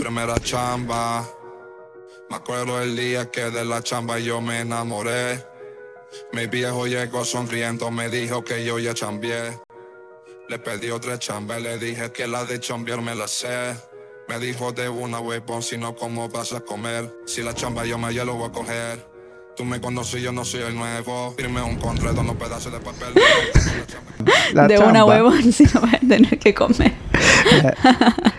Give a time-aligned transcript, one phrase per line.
[0.00, 1.28] Primera chamba.
[2.30, 5.44] Me acuerdo el día que de la chamba yo me enamoré.
[6.32, 9.60] Mi viejo llegó sonriendo, me dijo que yo ya chambié.
[10.48, 13.76] Le pedí otra chamba y le dije que la de chambear me la sé.
[14.26, 17.14] Me dijo de una huevón, si no, ¿cómo vas a comer?
[17.26, 19.06] Si la chamba yo me ya lo voy a coger.
[19.54, 21.34] Tú me conoces, yo no soy el nuevo.
[21.36, 23.12] Firme un contrato, no pedazos de papel.
[24.18, 24.88] De chamba.
[24.88, 27.09] una huevón si no vas a tener que comer.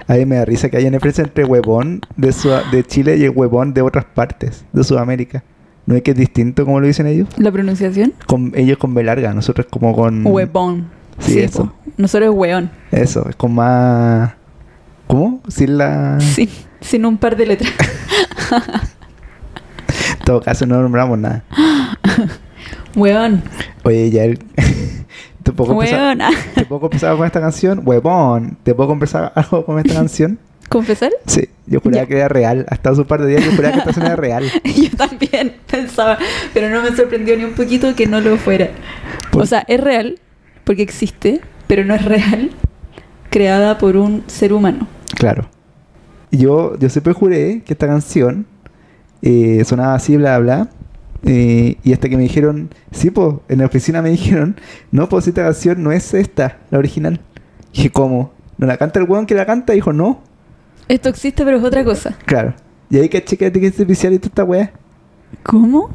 [0.08, 3.18] A mí me da risa que hay una diferencia entre huevón de, Sud- de Chile
[3.18, 5.44] y el huevón de otras partes de Sudamérica.
[5.86, 7.28] ¿No es que es distinto como lo dicen ellos?
[7.38, 8.14] ¿La pronunciación?
[8.28, 10.26] Con, ellos con B larga, nosotros como con...
[10.26, 10.90] Huevón.
[11.20, 11.66] Sí, eso.
[11.66, 11.74] po.
[11.98, 12.72] Nosotros es hueón.
[12.92, 14.34] Eso, es con más...
[15.08, 15.42] ¿Cómo?
[15.48, 16.20] Sin la...
[16.22, 16.50] Sin,
[16.82, 17.72] sin un par de letras.
[20.20, 21.44] En todo caso no nombramos nada.
[22.96, 23.42] Hueón.
[23.84, 24.40] Oye, ya el...
[25.52, 26.22] ¿Te puedo, empezar, Hueón.
[26.22, 27.82] Ah, ¿Te puedo empezar con esta canción?
[27.86, 28.58] Huevón.
[28.64, 30.40] ¿Te puedo empezar algo con esta canción?
[30.70, 31.12] ¿Confesar?
[31.26, 32.08] Sí, yo juraba Ya.
[32.08, 32.66] que era real.
[32.70, 34.44] Hasta hace un par de días yo juraba que esta canción era real.
[34.64, 36.18] Yo también pensaba,
[36.54, 38.70] pero no me sorprendió ni un poquito que no lo fuera.
[39.32, 40.20] Por- O sea, es real,
[40.64, 42.52] porque existe, pero no es real,
[43.30, 44.88] creada por un ser humano.
[45.16, 45.50] Claro.
[46.32, 48.46] Yo, yo siempre juré que esta canción
[49.22, 50.70] eh, sonaba así, bla, bla.
[51.24, 54.60] Eh, y hasta que me dijeron, sí, pues, en la oficina me dijeron,
[54.92, 57.20] no, pues esta canción no es esta, la original.
[57.74, 58.34] Y dije, ¿cómo?
[58.58, 59.74] ¿No la canta el weón que la canta?
[59.74, 60.22] dijo, no.
[60.88, 62.18] Esto existe, pero es otra cosa.
[62.26, 62.54] Claro.
[62.90, 64.72] Y ahí caché que es artificial y toda esta weá.
[65.44, 65.90] ¿Cómo?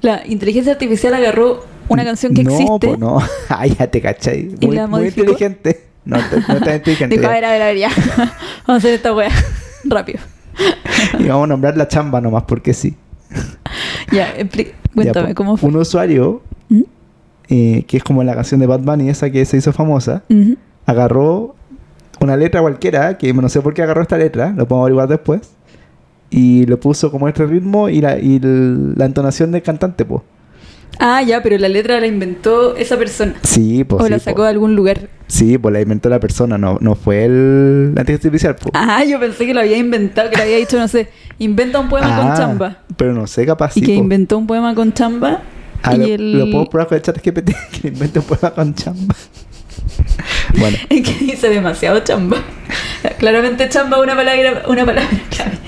[0.00, 2.86] La inteligencia artificial agarró una canción que no, existe.
[2.88, 3.18] pues no.
[3.48, 4.54] Ay, ya te cachai.
[4.60, 5.88] ¿Y Muy, la muy inteligente.
[6.04, 7.16] No, no tan inteligente.
[7.16, 7.90] Dijo, a ver, a ver, a ver, ya.
[8.16, 9.30] Vamos a hacer esta wea.
[9.84, 10.20] Rápido.
[11.18, 12.94] Y vamos a nombrar la chamba nomás, porque sí.
[14.12, 14.34] Ya,
[14.94, 15.34] cuéntame.
[15.34, 15.70] ¿cómo fue?
[15.70, 16.82] Un usuario, ¿Mm?
[17.48, 20.22] eh, que es como la canción de Bad Bunny, esa que se hizo famosa,
[20.84, 21.54] agarró
[22.20, 25.40] una letra cualquiera, que no sé por qué agarró esta letra, lo podemos averiguar después,
[26.30, 30.22] y le puso como este ritmo y la, y la entonación del cantante, pues.
[31.04, 33.34] Ah, ya, pero la letra la inventó esa persona.
[33.42, 34.02] Sí, pues.
[34.02, 34.22] o sí, la po.
[34.22, 35.08] sacó de algún lugar.
[35.26, 38.70] Sí, pues la inventó la persona, no, no fue el, la inteligencia artificial, po.
[38.74, 41.08] Ah, yo pensé que lo había inventado, que le había dicho, no sé,
[41.40, 42.76] inventa un poema con Ah, chamba.
[42.96, 43.98] Pero no sé, capaz Y sí, que po.
[44.02, 45.42] inventó un poema con chamba.
[45.82, 46.38] Ah, y lo, el...
[46.38, 47.30] lo puedo probar con el chat que
[47.88, 49.16] invente un poema con chamba.
[50.58, 52.36] bueno, Es que dice demasiado chamba.
[53.18, 55.58] Claramente chamba es una palabra, una palabra clave.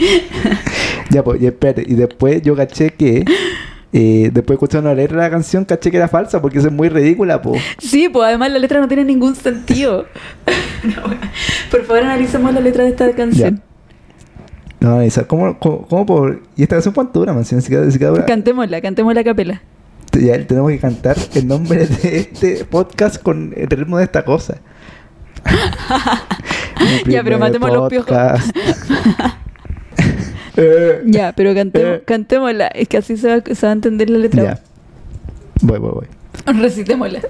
[1.11, 3.25] ya pues, y espérate, y después yo caché que
[3.97, 6.67] eh, después de escuchar una letra de la canción, caché que era falsa porque eso
[6.67, 7.55] es muy ridícula, po.
[7.79, 10.07] Sí, pues además la letra no tiene ningún sentido.
[10.85, 11.03] No,
[11.71, 13.63] por favor, analicemos la letra de esta canción.
[14.81, 16.43] No, esa, ¿cómo, cómo, cómo por...?
[16.59, 17.47] ¿Y esta canción cuánto dura, man?
[17.47, 19.63] Si siquiera dura- Cantémosla, cantémosla a capela.
[20.13, 24.59] Ya tenemos que cantar el nombre de este podcast con el ritmo de esta cosa.
[27.07, 28.15] Ya, pero matemos los piojos.
[30.57, 32.03] Eh, Ya, pero cantemos, Eh.
[32.07, 32.67] cantémosla.
[32.69, 34.43] Es que así se va, se va a entender la letra.
[34.43, 34.61] Ya.
[35.63, 36.07] Voy, voy, voy.
[36.61, 37.21] Recitémosla.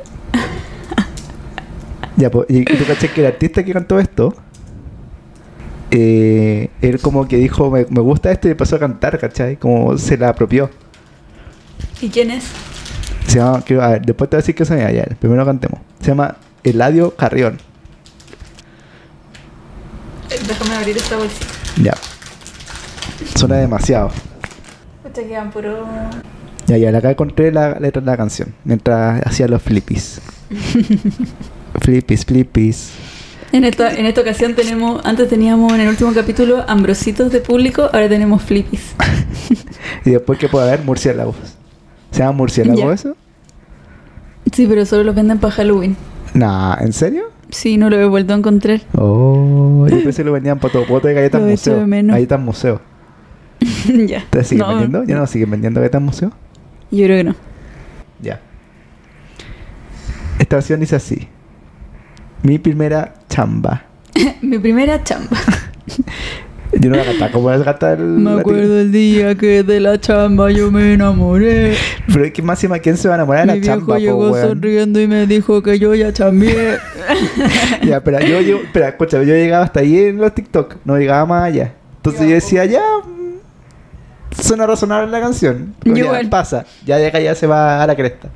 [2.17, 4.35] Ya, pues, y, tú caché que el artista que cantó esto,
[5.91, 9.57] eh, él como que dijo, me, me gusta esto y empezó a cantar, ¿cachai?
[9.57, 10.71] Como se la apropió.
[12.01, 12.45] ¿Y quién es?
[13.27, 15.45] Se llama, quiero- a ver, después te voy a decir que se llama, ya, primero
[15.45, 15.81] cantemos.
[16.01, 17.59] Se llama Eladio Carrión.
[20.31, 21.47] Eh, Déjame abrir esta bolsita.
[21.83, 21.95] Ya.
[23.37, 24.11] Suena demasiado.
[25.03, 25.87] Pucha, quedan puro...
[26.67, 30.21] Ya, ya, acá encontré la letra de la canción, mientras hacía los flippies.
[31.81, 32.91] flippies, flippies.
[33.53, 37.83] En esta, en esta ocasión tenemos, antes teníamos en el último capítulo ambrositos de público,
[37.93, 38.95] ahora tenemos flippies.
[40.07, 41.37] Y después que puede haber murciélagos.
[42.11, 42.93] ¿Se llama murciélago Ya.
[42.95, 43.17] eso?
[44.53, 45.97] Sí, pero solo los venden para Halloween.
[46.35, 47.25] Nah, ¿en serio?
[47.51, 48.81] Sí, no lo he vuelto a encontrar.
[48.97, 51.85] Oh, yo pensé que lo vendían para todo pote de galletas museo.
[51.87, 52.81] Galletas museo.
[54.07, 54.25] ya.
[54.31, 55.05] ¿Te siguen No, vendiendo?
[55.05, 56.33] ¿Ya no siguen vendiendo galletas museo?
[56.91, 57.35] Yo creo que no.
[58.21, 58.41] Ya.
[60.39, 61.29] Esta versión dice así.
[62.43, 63.85] Mi primera chamba.
[64.43, 65.39] Mi primera chamba.
[66.81, 68.01] Yo no la cantaba como la canta el...
[68.01, 71.75] Me acuerdo el día que de la chamba yo me enamoré.
[72.09, 74.01] Pero es que más encima, ¿quién se va a enamorar de Mi la chamba, po,
[74.01, 76.79] llegó sonriendo y me dijo que yo ya chambié.
[77.85, 81.45] Ya, espera, yo, yo, espera, yo llegaba hasta ahí en los TikTok, no llegaba más
[81.45, 81.75] allá.
[81.99, 82.83] Entonces yo decía, ya,
[84.41, 85.75] suena razonable la canción.
[85.83, 88.29] Pero ya, pasa, ya llega, ya se va a la cresta.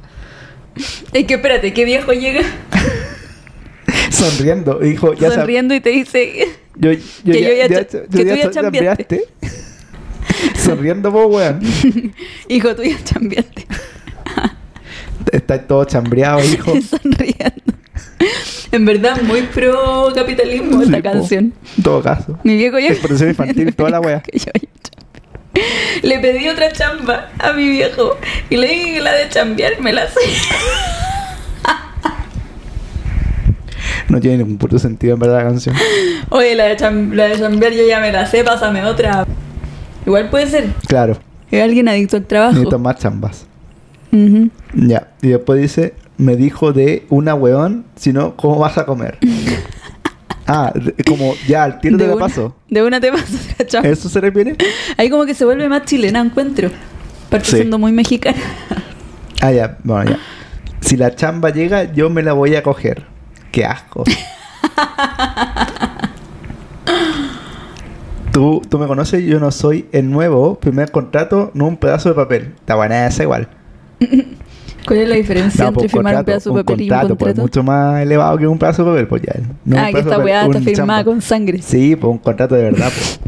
[1.13, 2.43] es que espérate, ¿qué viejo llega
[4.11, 6.49] Sonriendo, dijo, ya sonriendo y te dice...
[6.77, 9.25] Yo, yo, Que yo ya cha- que tú ya so- chambeaste.
[10.57, 11.61] Sonriendo vos, weón.
[12.49, 13.67] Hijo, tú ya chambiaste.
[15.33, 16.73] Está todo chambreado, hijo.
[16.81, 17.75] Sonriendo.
[18.71, 21.11] En verdad, muy pro capitalismo esta Sí, po.
[21.11, 21.53] canción.
[21.77, 22.39] En todo caso.
[22.45, 22.91] Mi viejo ya.
[22.91, 24.21] Explotación infantil, toda la wea.
[24.21, 25.08] Que yo chambeado.
[26.03, 28.17] Le pedí otra chamba a mi viejo
[28.51, 30.21] y le dije que la de chambear me la sé.
[34.09, 35.75] No tiene ningún puto sentido en verdad la canción.
[36.31, 39.27] Oye, la de, cham- la de chambear yo ya me la sé, pásame otra.
[40.07, 40.69] Igual puede ser.
[40.87, 41.19] Claro,
[41.51, 42.53] Es alguien adicto al trabajo.
[42.55, 43.47] necesito más chambas.
[44.73, 45.09] Ya.
[45.21, 49.19] Y después dice, me dijo de una weón, si no, ¿cómo vas a comer?
[50.49, 50.73] ah,
[51.07, 52.57] como ya, al tiro de, una, paso.
[52.69, 53.89] de una te paso chamba.
[53.89, 54.57] ¿Eso se refiere?
[54.97, 56.71] Ahí como que se vuelve más chilena, encuentro.
[57.31, 57.57] Parte Sí.
[57.57, 58.39] siendo muy mexicana.
[59.41, 60.19] Ah, ya, bueno, ya.
[60.81, 63.05] Si la chamba llega, yo me la voy a coger.
[63.53, 64.03] Qué asco.
[68.33, 70.59] tú, tú me conoces, yo no soy el nuevo.
[70.59, 72.55] Primer contrato, no un pedazo de papel.
[72.59, 73.49] Está buena esa igual.
[74.89, 76.89] ¿Cuál es la diferencia No, entre pues, firmar un contrato, pedazo de papel y un
[76.89, 77.43] contrato, pues, contrato?
[77.43, 79.35] mucho más elevado que un pedazo de papel, pues ya.
[79.65, 81.63] No un ah, que esta weá está un firmada con sangre.
[81.63, 83.21] Sí, pues un contrato de verdad, pues.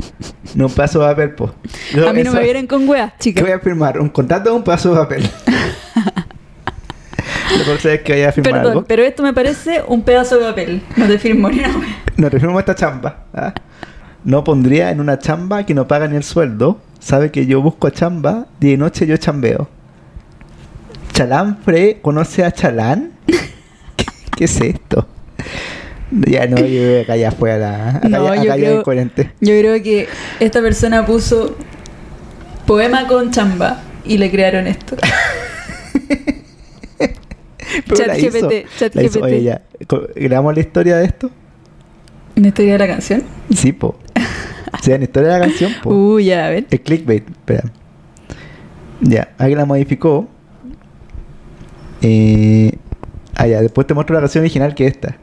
[0.57, 1.51] no un pedazo de papel, pues.
[1.95, 3.45] Yo a mí no me vienen con ¿Qué chicas.
[3.45, 4.01] voy a firmar?
[4.01, 5.31] ¿Un contrato o un pedazo de papel?
[7.59, 8.85] Lo que es que vaya a firmar Perdón, algo.
[8.85, 10.83] pero esto me parece un pedazo de papel.
[10.97, 11.97] No te firmo ni una wea.
[12.17, 13.25] Nos referimos a esta chamba.
[13.35, 13.53] ¿ah?
[14.25, 16.81] No pondría en una chamba que no paga ni el sueldo.
[17.01, 19.69] Sabe que yo busco chamba, día y noche yo chambeo.
[21.21, 23.13] ¿Chalanfre conoce a Chalán?
[23.27, 24.07] ¿Qué,
[24.39, 25.07] qué es esto?
[26.11, 27.89] Ya no, yo creo que acá ya fue a la.
[27.97, 29.05] Acá, No, ya, yo acá creo-.
[29.43, 30.09] Yo que
[30.41, 31.59] esta persona puso
[32.67, 34.97] poema con chamba y le crearon esto.
[37.95, 38.67] ChatGPT.
[38.79, 39.17] ChatGPT.
[39.23, 39.61] Oye, ya.
[40.17, 41.31] ¿Grabamos la historia de esto?
[42.35, 43.25] ¿En la historia de la canción?
[43.55, 43.99] Sí, po.
[44.73, 45.91] O sea, en la historia de la canción, po.
[45.91, 46.67] Uy, ya, a ver.
[46.71, 47.65] El clickbait, espera.
[49.03, 50.27] Ya, alguien la modificó.
[52.03, 52.79] Eh,
[53.37, 55.17] ah, ya, después te muestro la canción original que es esta.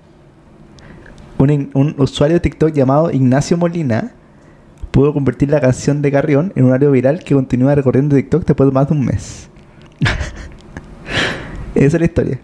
[1.38, 4.12] Un, un usuario de TikTok llamado Ignacio Molina
[4.92, 8.68] pudo convertir la canción de Carrión en un área viral que continúa recorriendo TikTok después
[8.68, 9.50] de más de un mes.
[11.76, 12.40] Esa es la historia.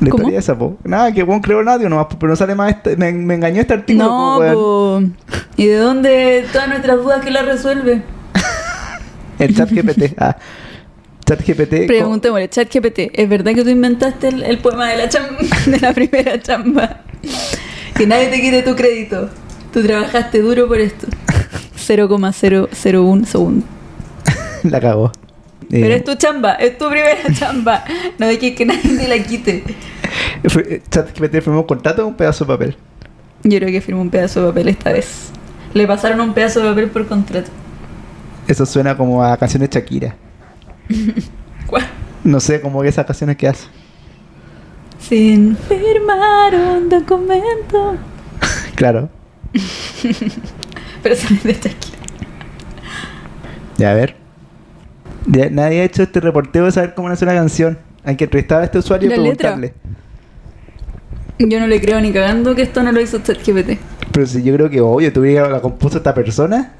[0.00, 0.22] La ¿Cómo?
[0.22, 0.76] historia esa, po.
[0.84, 2.70] Nada, que buen creo nadie nomás, pero no sale más.
[2.70, 4.04] Este, me, me engañó este artículo.
[4.04, 5.02] No, po.
[5.56, 8.02] ¿y de dónde todas nuestras dudas que la resuelve?
[9.38, 10.14] El chat GPT.
[10.18, 10.36] Ah.
[11.28, 11.86] Chat GPT.
[11.86, 15.36] Preguntémosle, ChatGPT, ¿es verdad que tú inventaste el, el poema de la, chamba,
[15.66, 17.02] de la primera chamba?
[17.94, 19.28] Que nadie te quite tu crédito.
[19.72, 21.06] Tú trabajaste duro por esto.
[21.76, 23.66] 0,001 segundo.
[24.64, 25.12] La cagó.
[25.70, 27.84] Pero Eh, es tu chamba, es tu primera chamba.
[28.18, 29.62] No dejes que nadie te la quite.
[30.48, 32.76] fue- ChatGPT firmó un contrato o un pedazo de papel.
[33.42, 35.30] Yo creo que firmó un pedazo de papel esta vez.
[35.74, 37.50] Le pasaron un pedazo de papel por contrato.
[38.46, 40.16] Eso suena como a canciones de Shakira.
[41.66, 41.86] ¿Cuál?
[42.24, 43.66] No sé, como esas canciones que hace.
[44.98, 47.96] Sin firmar un documento.
[48.74, 49.08] Claro.
[51.02, 51.98] Pero sabes de Shakira.
[53.76, 54.14] Ya, a ver.
[55.26, 57.76] Ya, nadie ha hecho este reporteo de saber cómo nace una canción.
[58.04, 59.56] Hay que entrevistar a este usuario y letra.
[59.56, 59.74] preguntarle.
[61.40, 63.78] Yo no le creo ni cagando que esto no lo hizo ChatGPT.
[64.12, 66.72] Pero si yo creo que, obvio, tú hubieras la compuso esta persona.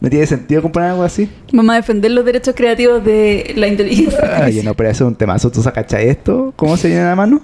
[0.00, 1.30] ¿No tiene sentido componer algo así?
[1.52, 4.64] Vamos a defender los derechos creativos de la inteligencia artificial.
[4.64, 5.50] no, pero eso es un temazo.
[5.50, 6.54] ¿Tú sacas esto?
[6.56, 7.42] ¿Cómo se llena la mano?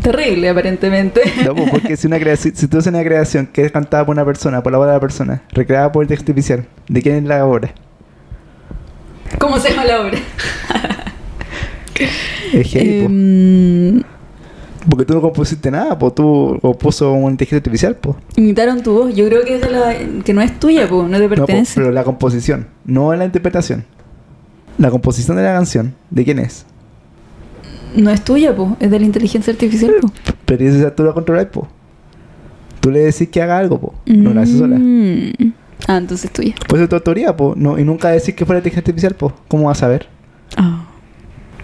[0.00, 1.20] Terrible, aparentemente.
[1.44, 4.14] No, pues, porque si, una creación, si tú haces una creación que es cantada por
[4.14, 7.16] una persona, por la voz de la persona, recreada por el texto artificial, ¿de quién
[7.16, 7.74] es la obra?
[9.38, 10.18] ¿Cómo se llama la obra?
[12.52, 12.74] Es.
[12.74, 14.02] Em,
[14.88, 18.16] Porque tú no compusiste nada, pues tú compuso una inteligencia artificial, pues.
[18.36, 19.14] imitaron tu voz.
[19.14, 21.34] Yo creo que, es de la, que no es tuya, po, no te No, po,
[21.36, 21.74] pertenece.
[21.76, 23.84] pero la composición, no la interpretación.
[24.78, 26.66] La composición de la canción, ¿de quién es?
[27.94, 29.94] No es tuya, po, es de la inteligencia artificial.
[30.00, 30.10] Po.
[30.46, 31.66] Pero esa tú la controlas, pues.
[32.80, 34.16] Tú le decís que haga algo, pues.
[34.18, 34.76] No la haces sola.
[34.78, 35.52] Mm.
[35.86, 36.54] Ah, entonces es tuya.
[36.68, 37.56] Pues es tu autoría, pues.
[37.56, 39.34] No, y nunca decís que fuera inteligencia artificial, pues.
[39.46, 40.08] ¿Cómo vas a saber?
[40.56, 40.86] Ah.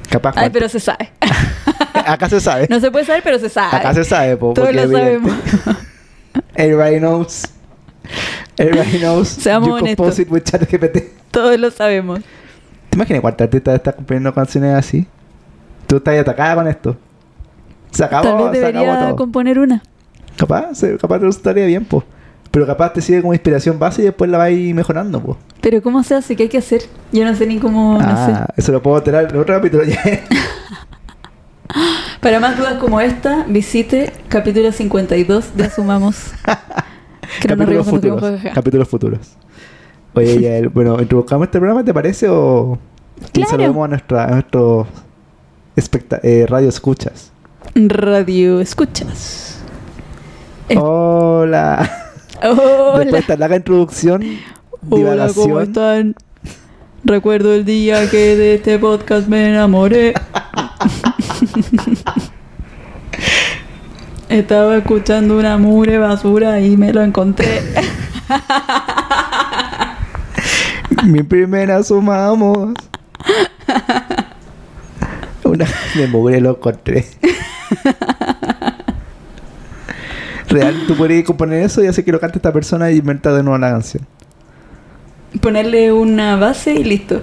[0.08, 0.30] Capaz.
[0.36, 0.52] Ay, Juan.
[0.52, 1.10] pero se sabe.
[2.06, 2.66] Acá se sabe.
[2.68, 3.76] No se puede saber, pero se sabe.
[3.76, 5.32] Acá se sabe, po, Todos lo sabemos.
[6.54, 7.44] Everybody knows.
[8.56, 9.28] Everybody knows.
[9.40, 9.96] Seamos you honestos.
[9.96, 10.98] compose it with ChatGPT.
[11.30, 12.20] Todos lo sabemos.
[12.90, 15.06] ¿Te imaginas cuántas artistas están componiendo canciones así?
[15.86, 16.96] Tú estás atacada con esto.
[17.90, 19.16] Se acabó, Tal vez se acabó debería todo.
[19.16, 19.82] componer una.
[20.36, 22.04] Capaz, capaz te gustaría bien, po.
[22.50, 25.36] Pero capaz te sigue como inspiración base y después la vais mejorando, po.
[25.60, 26.34] Pero ¿cómo se hace?
[26.34, 26.82] ¿Qué hay que hacer?
[27.12, 27.98] Yo no sé ni cómo...
[27.98, 28.60] no ah, sé.
[28.60, 29.84] eso lo puedo tirar en otro capítulo.
[32.20, 36.32] Para más dudas como esta, visite capítulo 52 de Asumamos.
[37.46, 38.40] No capítulos nos futuros.
[38.54, 39.20] Capítulos futuros.
[40.14, 42.26] Oye, ya, el- bueno, introduzcamos este programa, ¿te parece?
[42.30, 42.78] O
[43.32, 43.50] Claro.
[43.50, 44.86] saludemos a, nuestra, a nuestros
[46.22, 47.30] eh, radio escuchas.
[47.74, 49.58] Radio Escuchas.
[50.74, 51.90] Hola.
[52.42, 52.98] Hola.
[52.98, 54.38] Después de esta larga introducción, Hola,
[54.88, 55.62] ¿cómo divagación.
[55.62, 56.14] están?
[57.04, 60.14] Recuerdo el día que de este podcast me enamoré.
[64.28, 67.62] Estaba escuchando una mure basura y me lo encontré.
[71.04, 72.74] Mi primera sumamos.
[75.44, 77.06] Una de mugre lo encontré.
[80.48, 83.42] Real, tú podrías componer eso y hacer que lo cante esta persona y inventar de
[83.42, 84.06] nuevo la canción.
[85.40, 87.22] Ponerle una base y listo.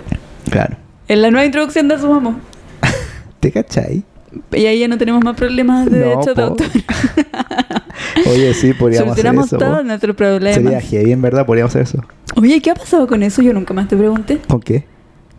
[0.50, 0.77] Claro.
[1.07, 2.38] En la nueva introducción de Sumamos.
[3.39, 4.03] ¿Te cachai?
[4.51, 6.67] Y ahí ya no tenemos más problemas de No, derechos de autor.
[8.31, 9.57] Oye, sí, podríamos hacer eso.
[9.57, 10.55] todos nuestros problemas.
[10.55, 12.03] Sería heavy, en verdad, podríamos hacer eso.
[12.35, 13.41] Oye, ¿qué ha pasado con eso?
[13.41, 14.39] Yo nunca más te pregunté.
[14.47, 14.85] ¿Con qué?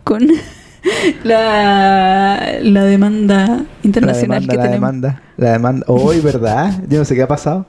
[0.05, 0.27] Con
[1.25, 4.81] la, la demanda La internacional demanda, que la tenemos.
[4.93, 5.23] demanda.
[5.37, 5.85] La demanda.
[5.89, 6.83] Hoy, ¿verdad?
[6.89, 7.67] Yo no sé qué ha pasado.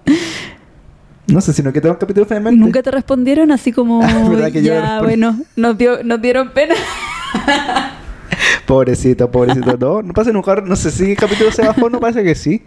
[1.27, 2.59] No sé, sino que tengo un capítulo finalmente.
[2.59, 5.03] Nunca te respondieron así como ¿verdad que yo ya respondí?
[5.19, 6.73] bueno nos dio nos dieron pena
[8.65, 9.77] Pobrecito, pobrecito.
[9.77, 10.55] No, no pasa nunca.
[10.61, 12.63] No sé si el capítulo se bajó, no parece que sí.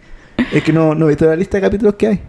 [0.51, 2.21] Es que no, no he visto la lista de capítulos que hay.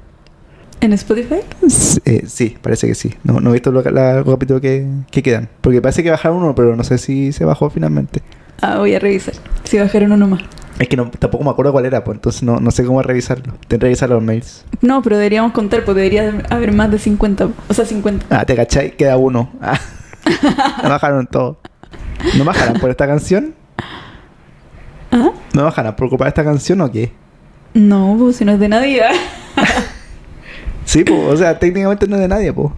[0.80, 3.14] en Spotify S- eh, sí, parece que sí.
[3.24, 5.48] No, no he visto los capítulos que, que quedan.
[5.60, 8.20] Porque parece que bajaron uno, pero no sé si se bajó finalmente.
[8.60, 9.34] ah voy a revisar
[9.64, 10.42] si bajaron uno más
[10.78, 13.54] Es que no, tampoco me acuerdo cuál era, pues entonces no, no sé cómo revisarlo.
[13.68, 14.64] Tendré que revisar los mails.
[14.82, 18.54] no pero deberíamos contar pues debería haber más de 50 o sea 50 Ah, ¿te
[18.56, 18.96] cachai?
[18.96, 19.50] Queda uno.
[19.60, 19.78] Ah.
[20.82, 21.58] bajaron todo.
[22.36, 23.54] ¿No bajarán por esta canción?
[25.10, 25.30] ¿Ah?
[25.52, 27.12] ¿No bajarán por ocupar esta canción o qué?
[27.74, 29.00] no pues si no es de nadie
[30.84, 32.70] Sí, pues, o sea, técnicamente no es de nadie, pues.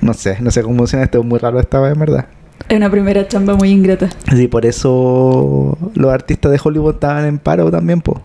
[0.00, 2.26] No sé, no sé cómo funciona esto, es muy raro esta vez, en verdad.
[2.68, 7.38] es una primera chamba muy ingrata Sí, por eso los artistas de Hollywood estaban en
[7.38, 8.18] paro también, pues.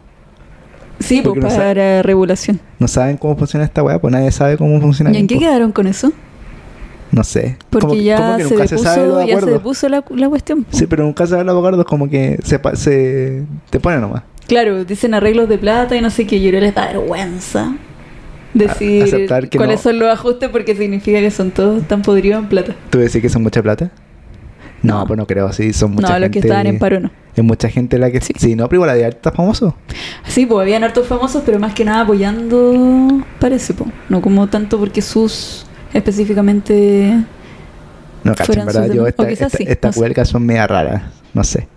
[0.99, 4.57] sí pues Porque no para regulación No saben cómo funciona esta weá, pues nadie sabe
[4.57, 5.11] cómo funciona.
[5.11, 5.41] ¿y en qué po.
[5.41, 6.11] quedaron con eso?
[7.11, 7.57] No sé.
[7.69, 10.29] porque Como ya como que se nunca se sabe depuso ya se depuso la, la
[10.29, 10.65] cuestión.
[10.71, 14.23] Sí, pero nunca se sabe los acuerdos, como que se, se te pone nomás.
[14.47, 16.41] Claro, dicen arreglos de plata y no sé qué.
[16.41, 17.75] Yo les da vergüenza
[18.53, 19.83] decir que cuáles no.
[19.83, 22.75] son los ajustes porque significa que son todos tan podridos en plata.
[22.89, 23.91] ¿Tú decís que son mucha plata?
[24.83, 25.07] No, No.
[25.07, 26.27] pues no creo, sí, son mucha no, gente.
[26.27, 27.11] los que estaban en paro no.
[27.35, 28.19] Es mucha gente la que...
[28.21, 28.33] Sí.
[28.37, 29.75] Sí, no, pero igual la de está famoso.
[30.27, 33.89] Sí, pues habían hartos famosos, pero más que nada apoyando, parece, pues.
[34.09, 37.23] No como tanto porque sus específicamente...
[38.23, 39.99] No, cacho, en verdad, yo esta, esta, sí, estas no sé.
[40.01, 41.03] huelgas son media raras,
[41.33, 41.67] no sé.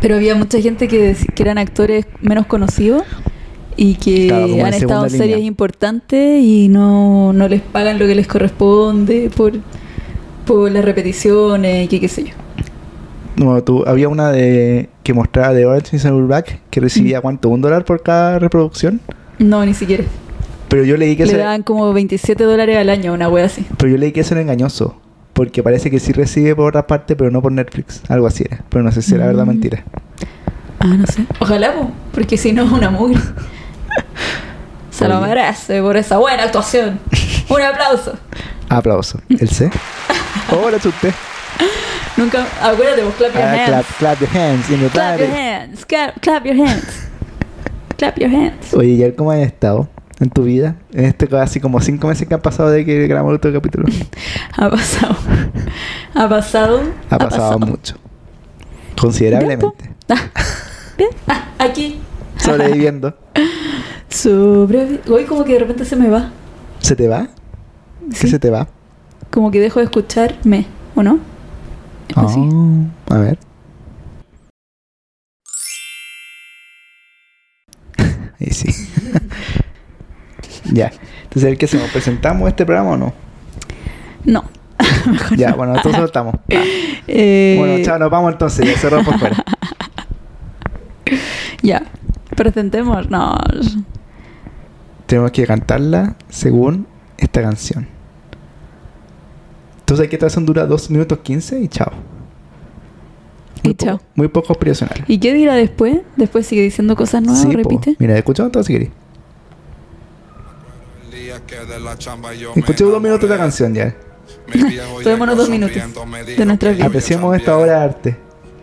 [0.00, 3.04] Pero había mucha gente que, eran actores menos conocidos
[3.76, 8.14] y que Claro, han estado en series importantes y no, no les pagan lo que
[8.14, 9.52] les corresponde por,
[10.46, 12.34] por las repeticiones y que qué sé yo.
[13.36, 17.20] No, tú, había una de que mostraba de Orange is the New Black que recibía
[17.20, 17.22] Mm.
[17.22, 19.00] cuánto, un dólar por cada reproducción.
[19.38, 20.04] No, ni siquiera.
[20.70, 23.66] Pero yo leí que Le eso, daban como 27 dólares al año, una wea así.
[23.76, 24.98] pero yo leí que eso era engañoso.
[25.34, 28.02] Porque parece que sí recibe por otra parte, pero no por Netflix.
[28.08, 28.62] Algo así era.
[28.68, 29.48] Pero no sé si era verdad o Mm.
[29.48, 29.84] mentira.
[30.80, 31.24] Ah, no sé.
[31.40, 33.18] Ojalá, po, porque si no es una mugre.
[34.90, 36.98] Se lo merece por esa buena actuación.
[37.48, 38.14] Un aplauso.
[38.68, 39.20] Aplauso.
[39.28, 39.70] ¿El C?
[40.52, 41.12] Hola, usted.
[42.16, 43.66] Nunca, acuérdate, vos clap your Ah, hands.
[43.66, 45.22] clap, clap your hands in your Clap body.
[45.28, 45.84] your hands.
[45.86, 47.08] Clap, clap your hands.
[47.96, 48.74] clap your hands.
[48.74, 49.88] Oye, ¿y cómo has estado
[50.20, 50.76] en tu vida?
[50.92, 53.86] En este casi como cinco meses que han pasado de que grabamos el otro capítulo.
[54.56, 55.16] Ha pasado.
[56.14, 56.80] Ha pasado.
[57.08, 57.96] Ha pasado mucho.
[59.00, 59.66] Considerablemente.
[60.08, 60.30] Ah,
[60.98, 61.10] bien.
[61.26, 62.00] Ah, aquí.
[62.36, 63.16] Sobreviviendo.
[64.08, 65.00] Sobre.
[65.08, 66.30] Hoy como que de repente se me va.
[66.80, 67.28] ¿Se te va?
[68.10, 68.28] ¿Qué Sí.
[68.28, 68.68] se te va?
[69.30, 71.18] Como que dejo de escucharme, ¿o no?
[72.08, 72.16] Es.
[72.16, 73.38] Oh, a ver.
[78.40, 78.68] Ahí sí.
[80.72, 80.90] Ya.
[81.24, 81.90] Entonces, ¿qué hacemos?
[81.90, 83.12] ¿Presentamos este programa o no?
[84.24, 84.44] No.
[85.10, 85.56] Mejor Ya, no.
[85.56, 86.34] bueno, entonces estamos.
[87.12, 88.64] Eh, Bueno, chao, nos vamos entonces.
[88.66, 89.36] Ya cerramos por fuera.
[91.62, 91.82] Ya.
[92.36, 93.76] Presentémonos.
[95.06, 96.86] Tenemos que cantarla según
[97.18, 97.86] esta canción.
[99.80, 101.90] Entonces, ¿qué canción dura 2 minutos 15 y chao.
[103.64, 104.00] Muy Y chao.
[104.14, 105.04] muy poco aspiracional.
[105.08, 105.98] ¿Y qué dirá después?
[106.16, 107.56] Después sigue diciendo cosas nuevas, Sí, po.
[107.56, 107.96] repite.
[107.98, 108.90] Mira, escuchamos todo si queréis.
[111.04, 111.29] El día que de la chamba yo me
[112.54, 113.94] Escuché dos minutos de la canción ya.
[114.46, 115.76] Mi viejo Tomémonos llegó dos minutos
[116.36, 116.86] de nuestra vida.
[116.86, 118.16] Apreciemos esta obra de arte.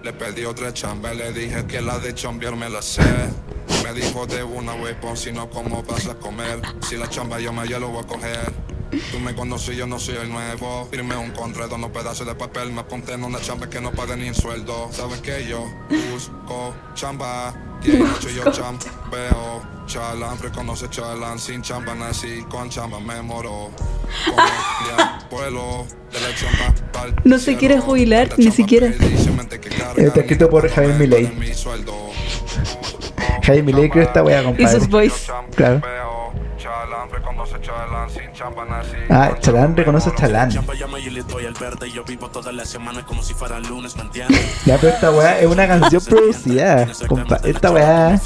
[0.03, 3.01] Le pedí otra chamba, le dije que la de chambear me la sé.
[3.83, 6.61] Me dijo de una vez, por si no, ¿cómo vas a comer?
[6.87, 8.53] Si la chamba yo me yo lo voy a coger.
[9.11, 10.87] Tú me conoces, yo no soy el nuevo.
[10.89, 12.71] Firmé un contrato, unos pedazos de papel.
[12.71, 14.89] Me apunté en una chamba que no paga ni en sueldo.
[14.91, 15.65] Sabes que yo
[16.11, 17.53] busco chamba.
[17.83, 19.61] Y de noche yo chambeo.
[19.87, 21.37] Chalán, reconoce chalán.
[21.39, 23.69] Sin chamba nací, con chamba me moro.
[25.29, 28.87] Abuelo, de la chamba pa'l No se quiere jubilar, La ni siquiera.
[29.97, 31.31] Está escrito por Javier Milei.
[33.43, 34.79] Jaime Milei creo esta weá, Y compadre.
[34.79, 35.27] sus boys.
[35.55, 35.81] Claro.
[39.09, 40.19] Ah, Chalán reconoce moro.
[40.19, 40.49] Chalán.
[44.65, 46.87] Ya, pero esta weá es una canción producida.
[47.07, 48.19] Compa esta weá.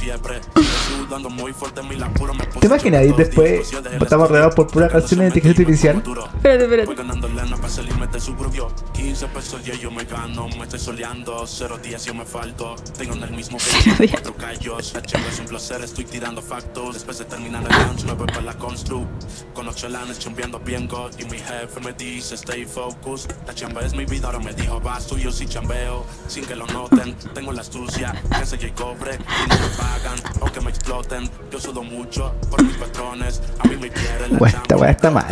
[2.59, 3.03] ¿Te imaginas?
[3.05, 3.71] Y después
[4.01, 6.03] estamos rodeados por pura canciones de inteligencia artificial.
[6.35, 6.85] Espérate, espérate.
[6.85, 10.79] Voy ganando lana para salirme de suburbio 15 pesos ya yo me gano Me estoy
[10.79, 14.11] soleando Cero días yo me falto Tengo en el mismo Cero peso días.
[14.11, 18.03] Cuatro callos La chamba es un placer Estoy tirando factos Después de terminar el lunch
[18.03, 19.05] Me voy para la constru
[19.53, 23.81] Con ocho lanes Chambeando bien God Y mi jefe me dice Stay focused La chamba
[23.81, 27.15] es mi vida Ahora me dijo Vas tú yo sí chambeo Sin que lo noten
[27.33, 31.59] Tengo la astucia Que se y cobre Y no me pagan Aunque me exploten Yo
[31.59, 35.25] sudo mucho Por mis patrones A mí me quieren la Bueno, esta chamba está mal.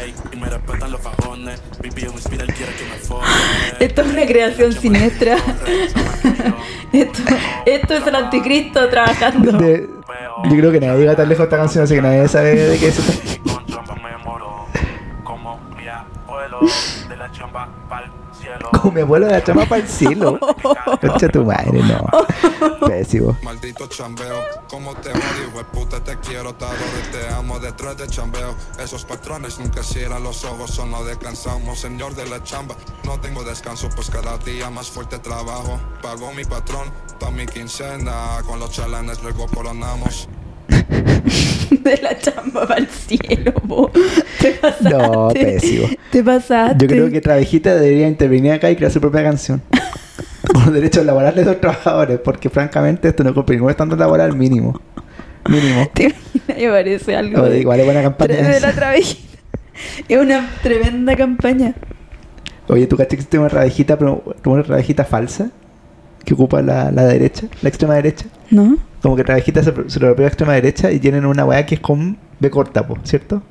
[0.00, 1.60] Ey, y me respetan los fajones.
[1.82, 3.26] Mi bio me inspira, él quiere que me forme.
[3.80, 5.36] Esto es una creación siniestra.
[6.92, 7.22] Esto,
[7.66, 9.52] esto es el anticristo trabajando.
[9.52, 9.88] De-
[10.44, 12.90] yo creo que nadie llega tan lejos esta canción, así que nadie sabe de qué
[12.90, 13.40] se trata.
[18.80, 20.38] Como mi abuelo de la chama para el cielo.
[21.00, 22.06] Concha tu madre, no.
[22.86, 23.36] Pésimo.
[23.42, 27.96] Maldito chambeo, como te odio, de puta, te quiero, te adoro y te amo detrás
[27.96, 28.54] de chambeo.
[28.78, 32.74] Esos patrones nunca cierran los ojos, solo no descansamos, señor de la chamba.
[33.04, 35.78] No tengo descanso, pues cada día más fuerte trabajo.
[36.02, 40.28] Pago mi patrón, pa' mi quincena, con los chalanes luego coronamos.
[41.70, 43.52] De la chamba para el cielo.
[44.40, 44.90] Te pasaste.
[44.90, 45.88] No, pésimo.
[46.10, 46.84] Te pasaste.
[46.84, 49.62] Yo creo que Travejita debería intervenir acá y crear su propia canción.
[50.52, 54.36] Por los derechos laborales de los trabajadores, porque francamente esto no cumple ningún estándar laboral
[54.36, 54.80] mínimo.
[55.48, 55.88] Mínimo.
[55.94, 56.58] ¿Te imaginas?
[56.58, 57.38] Me parece algo.
[57.38, 58.94] No, igual es buena campaña De la.
[58.96, 61.74] Es una tremenda campaña.
[62.68, 65.50] Oye, ¿tú caché que existe una Travejita, pero una Travejita falsa?
[66.24, 68.26] Que ocupa la, la derecha, la extrema derecha.
[68.50, 68.76] ¿No?
[69.02, 71.64] Como que Travejita se, se lo apropia a la extrema derecha y tienen una weá
[71.64, 73.42] que es con B corta, po, ¿cierto?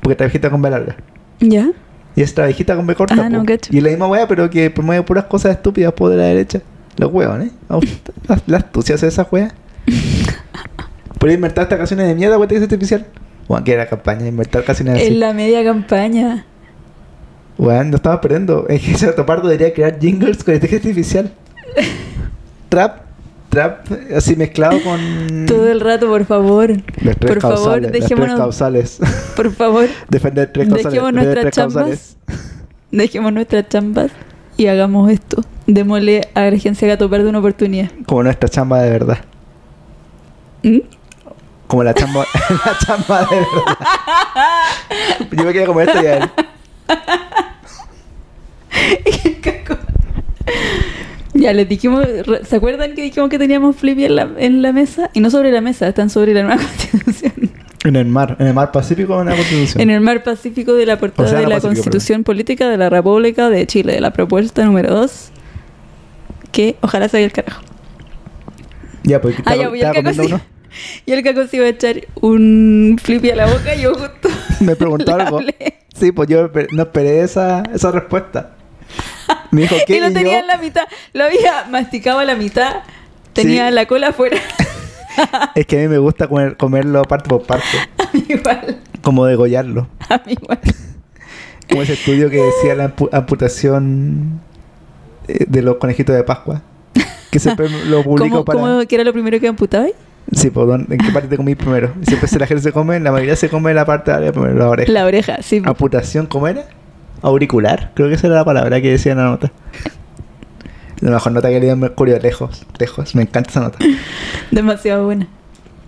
[0.00, 0.96] Porque Travejita con B larga.
[1.40, 1.70] ¿Ya?
[2.16, 3.46] Y es Travejita con B corta, Ah, no, po.
[3.46, 3.70] cacho.
[3.74, 6.60] Y la misma weá, pero que promueve puras cosas estúpidas por de la derecha.
[6.96, 7.50] Los huevos, ¿eh?
[8.28, 9.52] La, la astucia hace esa weá.
[11.18, 13.06] Por inventar estas canciones de mierda, weá, te artificial.
[13.48, 15.06] Weón, que era campaña de inventar canciones así.
[15.06, 16.44] En la media campaña.
[17.58, 18.66] Weón, no estamos perdiendo.
[18.68, 21.32] Es que Cerro Pardo debería crear jingles con inteligencia artificial.
[22.68, 23.02] Trap,
[23.50, 25.46] trap, así mezclado con.
[25.46, 26.70] Todo el rato, por favor.
[27.00, 28.98] Los tres Por favor, tres causales.
[29.36, 30.92] Por favor, Defender tres causales.
[30.92, 32.16] dejemos nuestras tres causales.
[32.26, 32.46] chambas.
[32.90, 34.10] Dejemos nuestras chambas
[34.56, 35.42] y hagamos esto.
[35.66, 37.90] Démosle a Agencia Gato Verde una oportunidad.
[38.06, 39.18] Como nuestra chamba de verdad.
[40.62, 40.78] ¿Mm?
[41.66, 42.24] Como la chamba,
[42.66, 43.78] la chamba de verdad.
[45.32, 46.32] Yo me quería comer esto ya.
[51.44, 52.06] Ya les dijimos,
[52.48, 55.10] ¿se acuerdan que dijimos que teníamos Flippy en la, en la mesa?
[55.12, 56.56] Y no sobre la mesa, están sobre la nueva
[56.92, 57.50] constitución.
[57.84, 59.82] En el mar, en el mar Pacífico, en la constitución.
[59.82, 63.50] En el mar Pacífico de la portada de la Pacífico, Constitución Política de la República
[63.50, 65.28] de Chile, la propuesta número 2,
[66.50, 67.60] que ojalá se vaya el carajo.
[69.02, 70.40] Ya, pues Ah, ya, pues, y el caco comiendo sí- uno.
[71.06, 74.28] Y el caco se iba a echar un Flippy a la boca y yo justo
[74.60, 75.40] Me preguntó algo.
[75.94, 78.56] Sí, pues yo no esperé esa, esa respuesta.
[79.54, 79.96] Me dijo, ¿qué?
[79.96, 82.76] Y lo tenía yo- en la mitad, lo había masticado a la mitad,
[83.32, 83.74] tenía Sí.
[83.74, 84.38] la cola afuera.
[85.54, 87.66] Es que a mí me gusta comer- comerlo parte por parte.
[87.98, 89.86] a mí igual, Como degollarlo.
[90.08, 90.58] a mí igual.
[91.68, 94.40] Como ese estudio que decía la ampu- amputación
[95.28, 96.62] eh, de los conejitos de Pascua.
[97.30, 98.58] Que siempre lo publico ¿Cómo, para...
[98.60, 99.86] cómo que era lo primero que amputaba?
[100.32, 101.92] Sí, pues, ¿dónde- ¿en qué parte te comí primero?
[102.02, 104.90] Siempre si la gente se come, la mayoría se come la parte de la oreja.
[104.92, 105.62] La oreja, sí.
[105.64, 106.64] ¿Amputación cómo era?
[107.24, 107.90] Auricular.
[107.94, 109.50] Creo que esa era la palabra que decía en la nota.
[111.00, 113.14] La mejor nota que leí en Mercurio, lejos, lejos.
[113.14, 113.78] Me encanta esa nota.
[114.50, 115.26] Demasiado buena.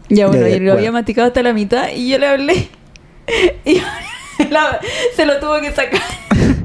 [0.09, 2.69] Ya bueno, Ya, ya, y lo había masticado hasta la mitad y yo le hablé.
[3.65, 3.81] Y
[4.51, 4.79] la-
[5.17, 6.01] se lo tuvo que sacar.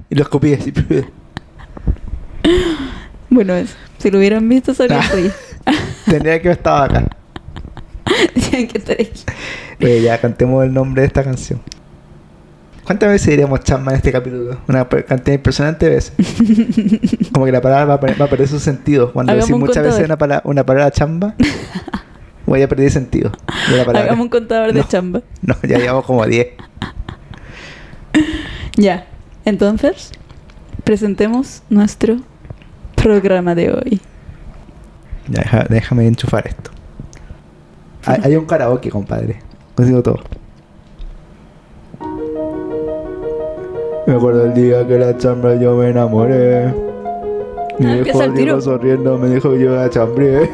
[0.09, 0.71] Y lo escupí así.
[3.29, 3.75] Bueno, eso.
[3.97, 5.09] Si lo hubieran visto, sería Ah.
[5.11, 5.31] tuyo.
[6.05, 7.07] Tendría que haber estado acá.
[8.33, 9.09] Tienen que estar aquí.
[9.81, 11.61] Oye, ya cantemos el nombre de esta canción.
[12.91, 14.57] ¿Cuántas veces diremos chamba en este capítulo?
[14.67, 16.13] Una cantidad impresionante de veces.
[17.33, 19.13] Como que la palabra va a, perder- va a perder su sentido.
[19.13, 21.33] Cuando Hagamos decís muchas veces una, pala- una palabra chamba,
[22.45, 23.31] voy a perder sentido
[23.69, 24.07] de la palabra.
[24.09, 25.21] Hagamos un contador de chamba.
[25.41, 26.47] No, ya llevamos como 10.
[28.75, 29.07] Ya.
[29.45, 30.11] Entonces,
[30.83, 32.17] presentemos nuestro
[32.95, 34.01] programa de hoy.
[35.29, 36.71] Ya, déjame enchufar esto.
[38.05, 39.39] Hay, hay un karaoke, compadre.
[39.75, 40.19] Consigo todo.
[44.11, 46.65] Me acuerdo del día que la chambra yo me enamoré.
[47.79, 48.45] Mi Ah, viejo el tiro.
[48.57, 50.49] llegó sonriendo, me dijo que yo la chambré.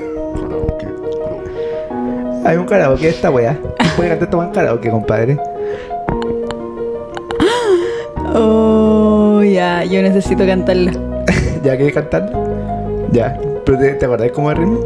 [2.46, 3.58] Hay un karaoke de esta weá.
[3.96, 5.38] Puede cantar en karaoke, compadre.
[8.40, 10.92] Oh, ya, yo necesito cantarla.
[11.64, 12.32] ¿Ya quieres cantar?
[13.12, 13.40] Ya.
[13.66, 14.80] ¿Pero te, te acordás cómo es el ritmo?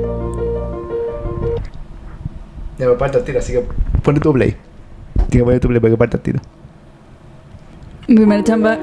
[2.77, 3.63] Ya me parto el tiro, así que
[4.01, 4.55] ponle tu play.
[5.15, 6.39] Tienes que poner tu play para que parta el tiro.
[8.11, 8.77] Mi primera chamba.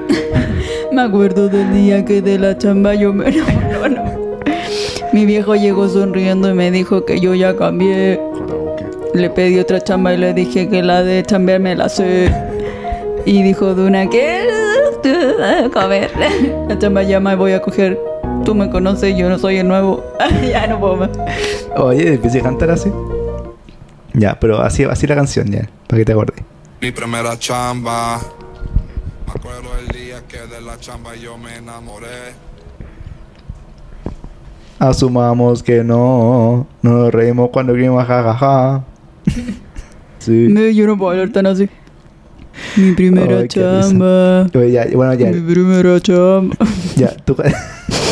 [0.91, 3.69] me acuerdo del día que de la chamba yo me enamoré.
[3.69, 4.39] No, no.
[5.13, 8.19] Mi viejo llegó sonriendo y me dijo que yo ya cambié.
[9.13, 12.33] Le pedí otra chamba y le dije que la de chambear me la sé.
[13.23, 14.47] Y dijo Duna que
[15.73, 16.09] comer.
[16.67, 17.99] La chamba ya me voy a coger.
[18.43, 20.03] Tú me conoces, yo no soy el nuevo.
[20.41, 21.09] ya no puedo más.
[21.75, 22.91] Oye, empecé a cantar así.
[24.13, 26.43] Ya, pero así, así la canción ya, para que te acordes.
[26.81, 28.19] Mi primera chamba.
[29.29, 32.33] Me acuerdo el día que de la chamba yo me enamoré.
[34.79, 38.83] Asumamos que no, no nos reímos cuando grimos jajaja.
[40.17, 40.31] Sí.
[40.49, 41.69] Me, yo no puedo hablar tan así.
[42.75, 44.47] Mi primera Ay, chamba.
[44.69, 46.57] Ya, bueno, ya, Mi primera chamba.
[46.97, 47.37] ya, tú,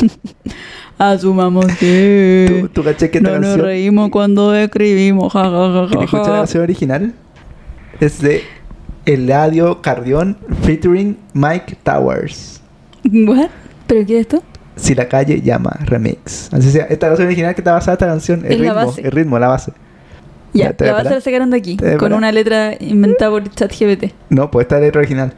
[0.97, 5.33] Asumamos que tú, tú caché que no nos reímos cuando escribimos.
[5.33, 7.13] Ja, ja, ja, ja, escucha la canción original,
[7.99, 8.41] es de
[9.07, 12.61] Eladio Carrión featuring Mike Towers.
[13.03, 13.49] ¿What?
[13.87, 14.43] ¿Pero qué es esto?
[14.75, 16.53] Si la calle llama, remix.
[16.53, 18.85] Así sea, esta canción original que está basada en esta canción, el Es la ritmo,
[18.85, 19.01] base.
[19.01, 19.71] el ritmo, la base.
[20.53, 22.13] Ya, Ya, ¿te la voy a base la sacaron de aquí, ¿Te voy a con
[22.13, 24.13] una letra inventada por ChatGPT.
[24.29, 25.33] No, pues esta es la letra original.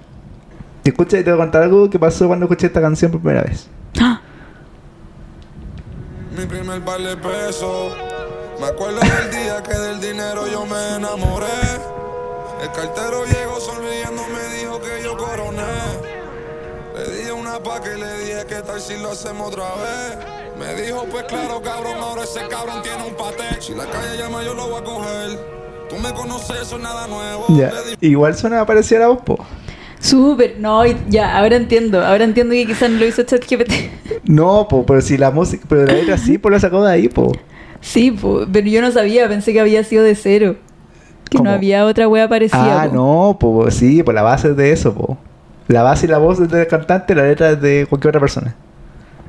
[0.83, 3.21] Te escucha y te voy a contar algo que pasó cuando escuché esta canción por
[3.21, 3.67] primera vez.
[4.01, 4.19] ¡Ah!
[6.37, 7.91] Mi primer baile peso.
[8.59, 11.45] Me acuerdo del día que del dinero yo me enamoré.
[12.61, 15.63] El cartero llegó sonriendo, me dijo que yo coroné.
[16.97, 20.17] Le dije una pa' que le dije que tal si lo hacemos otra vez.
[20.59, 23.61] Me dijo, pues claro, cabrón, ahora ese cabrón tiene un paté.
[23.61, 25.39] Si la calle llama, yo lo voy a coger.
[25.89, 27.45] Tú me conoces, eso es nada nuevo.
[27.49, 27.71] Ya.
[28.01, 29.39] Igual suena a la voz, po.
[29.99, 32.05] Súper, no, ya, ahora entiendo.
[32.05, 33.71] Ahora entiendo que quizás no lo hizo ChatGPT.
[34.25, 37.07] No, po, pero si la música, pero la letra sí, pues la sacó de ahí,
[37.07, 37.31] po.
[37.81, 40.55] Sí, po, pero yo no sabía, pensé que había sido de cero.
[41.29, 41.49] Que ¿Cómo?
[41.49, 42.83] no había otra wea parecida.
[42.83, 42.95] Ah, po.
[42.95, 45.17] no, po, sí, pues la base es de eso, po.
[45.67, 48.55] La base y la voz del cantante, la letra es de cualquier otra persona.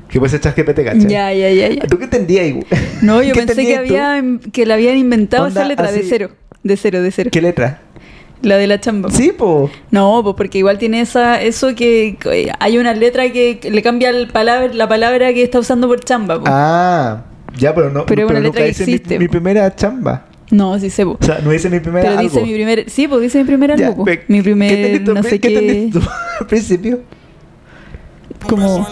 [0.09, 1.07] Que puede ser ChatGPT, ¿cachai?
[1.07, 1.87] Ya, ya, ya, ya.
[1.87, 2.65] ¿Tú qué entendías?
[3.01, 6.31] No, yo ¿Qué pensé que había que le habían inventado esa letra de cero.
[6.63, 7.29] De cero, de cero.
[7.31, 7.81] ¿Qué letra?
[8.41, 9.09] La de la chamba.
[9.11, 9.69] Sí, po.
[9.91, 13.81] No, pues porque igual tiene esa eso que que hay una letra que que le
[13.83, 16.39] cambia el palabra, la palabra que está usando por chamba.
[16.39, 16.45] po.
[16.47, 17.21] Ah,
[17.57, 18.05] ya, pero no.
[18.07, 20.25] Pero es una letra nunca que mi- existe, Mi, primera chamba.
[20.51, 21.05] No, sí sé.
[21.05, 21.17] po.
[21.19, 22.47] O sea, no dice mi primera Pero dice algo.
[22.47, 24.05] mi primer, sí, pues dice mi primer Ya, algo.
[24.05, 24.11] po.
[24.27, 25.13] Mi ¿qué primer entendiste tú?
[25.15, 26.05] no sé ¿Qué qué, entendiste tú
[26.41, 27.01] al principio?
[28.47, 28.87] como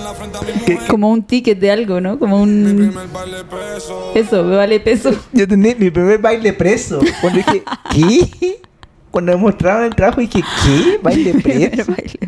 [0.88, 2.20] como un ticket de algo, ¿no?
[2.20, 3.08] Como Mi un primer
[4.16, 5.12] eso, me vale peso.
[5.34, 7.00] Yo entendí mi primer baile preso.
[7.22, 8.60] Cuando dije, ¿qué?
[9.12, 11.00] Cuando me mostraron el trabajo dije, ¿qué?
[11.02, 11.92] ¿Baile Primer preso?
[11.92, 12.20] baile.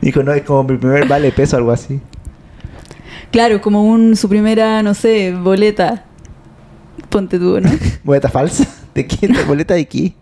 [0.00, 2.00] Dijo, no, es como mi primer baile peso, algo así.
[3.32, 6.04] Claro, como un su primera, no sé, boleta.
[7.08, 7.70] Ponte tú, ¿no?
[8.04, 8.66] ¿Boleta falsa?
[8.94, 9.28] ¿De qué?
[9.28, 10.12] ¿De boleta de qué?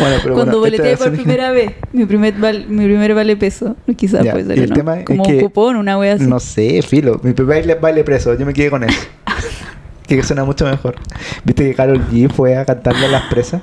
[0.00, 3.36] Bueno, pero Cuando bueno, boleteé por versión primera vez, mi primer val- mi primer vale
[3.36, 4.74] peso, quizás Ya, puede ser, el ¿no?
[4.76, 6.26] tema es Como que- un cupón, una wea así.
[6.26, 7.20] No sé, filo.
[7.22, 8.34] Mi primer baile preso.
[8.34, 8.98] Yo me quedé con eso.
[10.06, 10.96] que suena mucho mejor.
[11.44, 13.62] ¿Viste que Carol G fue a cantarle a las presas?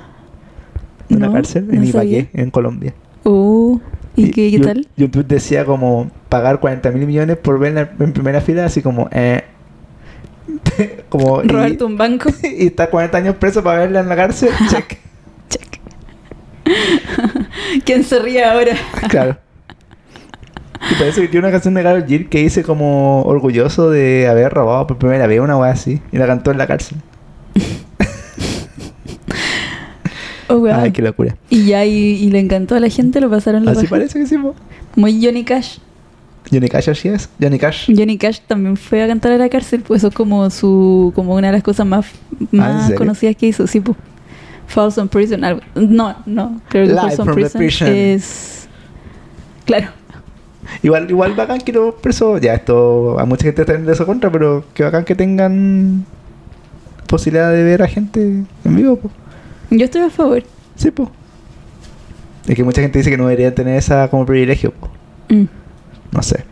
[1.08, 1.84] En una No, cárcel, no en.
[1.84, 2.94] Ibagué, en Colombia.
[3.24, 3.80] Oh,
[4.14, 4.86] ¿y, qué, qué tal?
[4.96, 8.40] Y un tweet decía como pagar 40 mil millones por ver en, la- en primera
[8.40, 9.42] fila, así como, eh.
[11.08, 12.30] como, y, Robarte un banco.
[12.42, 14.50] y está 40 años preso para verla en la cárcel.
[14.70, 14.98] Check.
[15.48, 15.80] Check.
[17.84, 18.76] ¿Quién se ríe ahora?
[19.08, 19.36] Claro.
[20.90, 24.52] Y parece que tiene una canción de Karol G que dice como orgulloso de haber
[24.52, 26.00] robado por primera vez una wea así.
[26.12, 26.98] Y la cantó en la cárcel.
[30.48, 30.78] Oh, weón.
[30.78, 31.36] Ay, qué locura.
[31.50, 34.26] Y ya, y, y le encantó a la gente, lo pasaron la Así parece que
[34.26, 34.54] sí, po.
[34.94, 35.78] Muy Johnny Cash.
[36.50, 37.28] Johnny Cash así es.
[37.40, 37.90] Johnny Cash.
[37.96, 41.34] Johnny Cash también fue a cantar a la cárcel, pues eso es como su como
[41.34, 42.06] una de las cosas más,
[42.52, 42.98] más serio?
[42.98, 43.96] conocidas que hizo, sí, pues.
[44.68, 45.44] Falls on Prison.
[45.44, 47.88] algo- No, no, creo que Falls on Prison, prison.
[47.88, 48.68] es...
[49.64, 49.88] Claro.
[50.82, 52.40] Igual, igual bacán que los presos.
[52.40, 53.18] Ya, esto.
[53.18, 56.04] A mucha gente está en eso contra, pero que bacán que tengan
[57.08, 58.20] posibilidad de ver a gente
[58.64, 59.10] en vivo, po.
[59.70, 60.42] Yo estoy a favor.
[60.74, 61.10] Sí, po.
[62.48, 64.88] Es que mucha gente dice que no deberían tener esa como privilegio, po.
[65.28, 65.44] Mm.
[66.12, 66.44] No sé.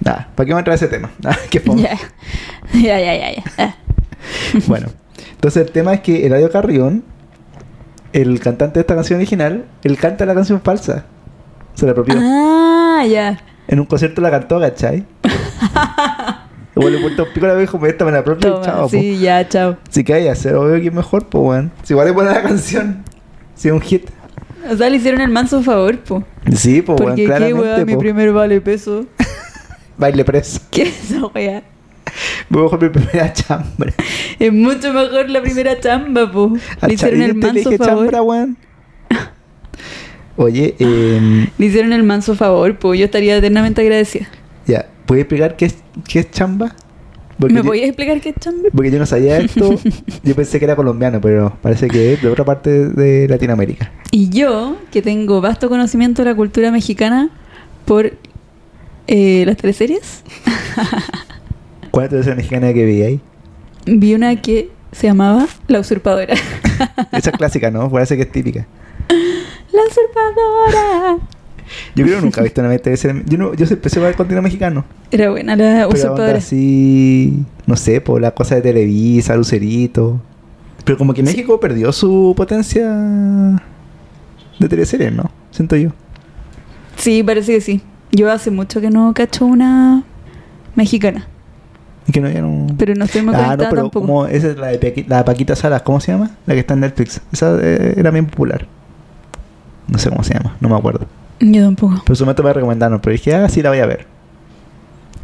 [0.00, 1.10] Nada, ¿para qué vamos a entrar a ese tema?
[1.22, 1.60] Nada, qué.
[2.74, 3.42] Ya, ya, ya, ya.
[3.58, 3.74] Ah.
[4.66, 4.88] Bueno,
[5.32, 7.04] Entonces el tema es que Eladio Carrión,
[8.12, 11.04] el cantante de esta canción original, él canta la canción falsa.
[11.74, 12.16] Se la apropió.
[12.18, 13.38] Ah, ya.
[13.68, 15.04] En un concierto la cantó, ¿cachai?
[16.74, 18.64] Igual le puesto un pico a la vieja, me esta me la propia y Toma,
[18.64, 18.88] chao, po.
[18.90, 19.76] sí, ya, chao.
[19.88, 21.72] Si que hay hacer, obvio que es mejor, pues, weón.
[21.82, 23.02] Si igual es buena la canción.
[23.54, 24.10] Si es un hit.
[24.70, 26.24] O sea, le hicieron el manso favor, po.
[26.54, 27.98] Sí, weón, Porque qué weá, mi po.
[28.00, 29.06] primer vale peso.
[29.98, 30.60] Baile preso.
[30.70, 31.62] ¿Qué es esa weá?
[32.48, 33.92] Voy a coger mi primera chambra.
[34.38, 36.56] Es mucho mejor la primera chamba, po.
[36.86, 38.04] Le hicieron el ¿y te manso dije favor.
[38.04, 38.56] chambra, weón?
[40.36, 42.94] Oye, eh, Le hicieron el manso favor, po.
[42.94, 44.26] Yo estaría eternamente agradecida.
[44.66, 45.76] ya, ¿puedes explicar qué es,
[46.08, 46.74] qué es chamba?
[47.38, 48.68] Porque ¿Me podías explicar qué es chamba?
[48.74, 49.78] Porque yo no sabía esto.
[50.22, 53.92] yo pensé que era colombiano, pero parece que es de otra parte de Latinoamérica.
[54.10, 57.30] Y yo, que tengo vasto conocimiento de la cultura mexicana
[57.84, 58.12] por
[59.06, 60.22] eh, las teleseries,
[61.90, 63.20] ¿Cuál es la televisión mexicana que vi ahí?
[63.86, 66.34] vi una que se llamaba La Usurpadora.
[67.12, 67.90] Esa es clásica, ¿no?
[67.90, 68.66] Parece que es típica.
[69.72, 71.18] La Usurpadora.
[71.94, 73.24] Yo creo que nunca he visto una televisión.
[73.26, 74.84] Yo, no, yo empecé a ver contenido mexicano.
[75.10, 76.38] Era buena la Usurpadora.
[76.38, 80.20] así, no sé, por la cosa de Televisa, Lucerito.
[80.84, 82.86] Pero como que México perdió su potencia
[84.58, 85.30] de teleseries, ¿no?
[85.50, 85.90] Siento yo.
[86.96, 87.80] Sí, parece que sí.
[88.12, 90.04] Yo hace mucho que no cacho una
[90.74, 91.26] mexicana.
[92.08, 92.68] Y que no, ya no...
[92.78, 94.06] Pero no estoy muy ah, no, pero tampoco.
[94.06, 96.30] como esa es la de Pequi- la Paquita Salas, ¿cómo se llama?
[96.46, 97.20] La que está en Netflix.
[97.32, 98.66] Esa eh, era bien popular.
[99.88, 101.06] No sé cómo se llama, no me acuerdo.
[101.40, 102.02] Yo tampoco.
[102.04, 104.06] Pero su momento me recomendaron, pero dije, ah, sí la voy a ver.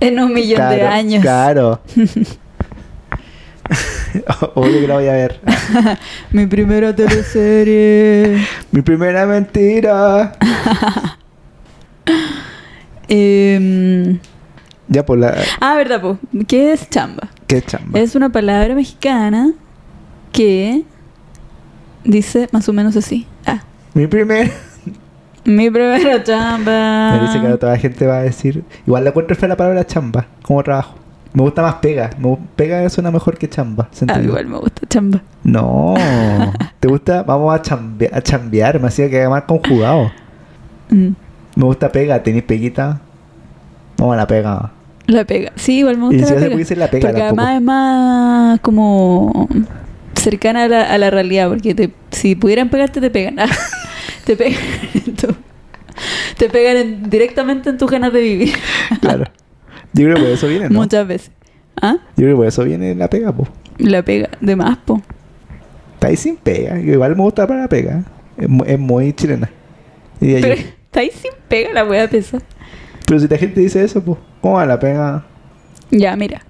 [0.01, 1.23] En un millón de años.
[1.23, 1.81] Claro.
[4.55, 5.41] Obvio que la voy a ver.
[6.33, 8.45] Mi primera teleserie.
[8.71, 10.33] Mi primera mentira.
[13.09, 14.19] Em,
[14.89, 15.35] Ya, por la.
[15.61, 16.19] ah, verdad, po.
[16.47, 17.29] ¿Qué es chamba?
[17.47, 17.99] ¿Qué chamba?
[17.99, 19.53] Es una palabra mexicana
[20.33, 20.83] que
[22.05, 23.27] dice más o menos así.
[23.47, 23.63] Ah,
[23.95, 24.53] Mi primer.
[25.45, 27.13] Mi primera chamba.
[27.15, 28.65] Me dice que ahora toda la gente va a decir.
[28.87, 30.95] Igual la encuentro fea la palabra chamba como trabajo.
[31.35, 32.11] Me gusta más pega.
[32.19, 33.89] Me pega suena mejor que chamba.
[34.09, 35.23] Ah, igual me gusta chamba.
[35.43, 35.95] No.
[36.81, 37.23] ¿Te gusta?
[37.23, 38.79] Vamos a, chambe- a chambear.
[38.81, 40.13] Me hacía que más conjugado.
[40.91, 41.09] Mm,
[41.57, 42.23] Me gusta pega.
[42.23, 43.01] ¿Tenéis peguita?
[43.97, 44.71] Vamos a la pega.
[45.07, 45.53] La pega.
[45.57, 46.57] Sí, igual me Y gusta si la se pega.
[46.59, 47.43] decir la pega porque tampoco.
[47.43, 49.49] además es más como
[50.15, 51.49] cercana a la, a la realidad.
[51.49, 53.37] Porque te- si pudieran pegarte, te pegan.
[54.25, 54.61] te pegan
[54.95, 55.35] en tu-
[56.39, 58.55] Te pegan en- directamente en tus ganas de vivir.
[59.01, 59.25] Claro.
[59.93, 60.81] Yo creo que por eso viene, ¿no?
[60.81, 61.31] Muchas veces.
[61.81, 61.97] ¿Ah?
[62.17, 63.47] Yo creo que por eso viene la pega, po.
[63.79, 64.31] La pega.
[64.41, 65.03] De más, po.
[65.95, 66.79] Está ahí sin pega.
[66.81, 68.03] Igual me gusta para la pega.
[68.37, 69.51] Es, mu- es muy chilena.
[70.21, 70.49] diría yo.
[70.49, 72.39] Pero está ahí sin pega la wea pesa.
[73.07, 75.27] Pero si la gente dice eso, pues, ¿cómo va la pega?
[75.91, 76.43] Ya, mira.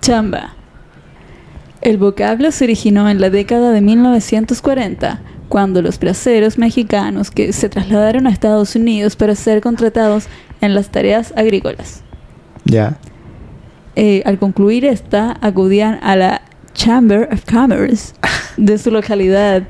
[0.00, 0.54] Chamba.
[1.80, 7.68] El vocablo se originó en la década de 1940, cuando los braceros mexicanos que se
[7.68, 10.26] trasladaron a Estados Unidos para ser contratados
[10.60, 12.02] en las tareas agrícolas.
[12.64, 12.96] Ya.
[13.96, 18.14] Eh, al concluir esta, acudían a la Chamber of Commerce
[18.56, 19.62] de su localidad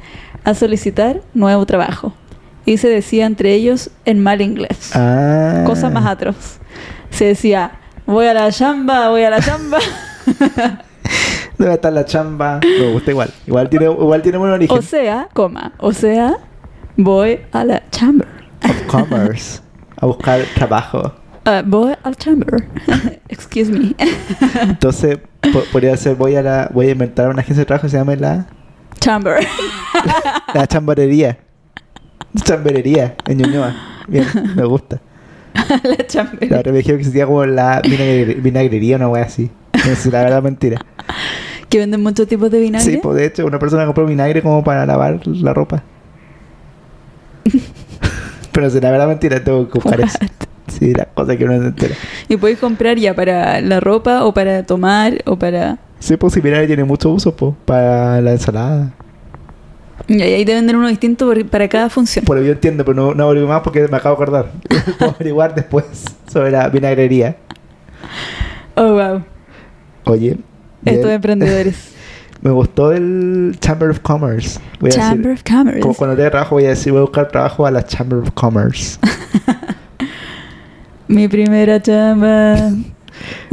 [0.44, 2.14] a solicitar nuevo trabajo.
[2.66, 4.92] Y se decía entre ellos en mal inglés.
[4.94, 5.64] Ah.
[5.66, 6.58] Cosa más atroz.
[7.10, 7.72] Se decía,
[8.06, 9.78] voy a la chamba, voy a la chamba.
[11.58, 12.60] Debe estar la chamba.
[12.62, 13.30] Me gusta igual.
[13.46, 14.76] Igual tiene, igual tiene buen origen.
[14.78, 16.36] o sea, coma, o sea,
[16.96, 18.26] voy a la chamber.
[18.64, 19.60] of commerce.
[20.00, 21.12] A buscar trabajo.
[21.44, 22.68] Ah, voy al chamber.
[23.28, 23.94] Excuse me.
[24.62, 25.18] Entonces,
[25.52, 27.98] po- podría ser, voy a la, voy a inventar una agencia de trabajo que se
[27.98, 28.46] llame la,
[28.98, 29.46] chamber.
[30.54, 31.38] la chambarería.
[32.42, 33.74] Chamberería en Ñuñoa.
[34.08, 35.00] Bien, me gusta.
[35.84, 36.50] la chamber.
[36.50, 39.50] La dijeron que se llama como la vinagre- vinagrería, una wea así.
[39.96, 40.80] Si la verdad es mentira.
[41.68, 42.92] Que venden muchos tipos de vinagre.
[42.92, 45.82] Sí, pues de hecho, una persona compró vinagre como para lavar la ropa.
[48.52, 50.18] Pero si la verdad es mentira, tengo que buscar eso.
[50.68, 51.94] Sí, las cosas que uno se entera.
[52.28, 55.78] Y podéis comprar ya para la ropa o para tomar o para...
[55.98, 58.92] Sí, pues si vinagre tiene mucho uso, pues, para la ensalada.
[60.06, 62.24] Y ahí te venden uno distinto por- para cada función.
[62.24, 64.52] Por yo entiendo, pero no, no averiguo más porque me acabo de acordar.
[64.98, 65.84] Puedo averiguar después
[66.30, 67.36] sobre la vinagrería.
[68.76, 69.22] Oh, wow.
[70.06, 70.38] Oye,
[70.84, 71.92] Estos emprendedores.
[72.42, 74.60] me gustó el Chamber of Commerce.
[74.80, 75.80] Voy a Chamber decir, of Commerce.
[75.80, 78.30] como cuando tenga trabajo voy a decir, voy a buscar trabajo a la Chamber of
[78.32, 78.98] Commerce.
[81.08, 82.56] Mi primera chamba.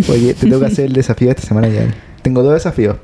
[0.09, 1.83] Oye, te tengo que hacer el desafío esta semana ya.
[2.21, 2.97] Tengo dos desafíos.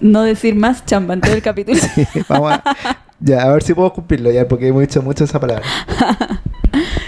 [0.00, 1.78] No decir más chamba en todo el capítulo.
[2.28, 2.62] Vamos a,
[3.20, 5.64] ya, a ver si puedo cumplirlo ya, porque hemos dicho mucho esa palabra.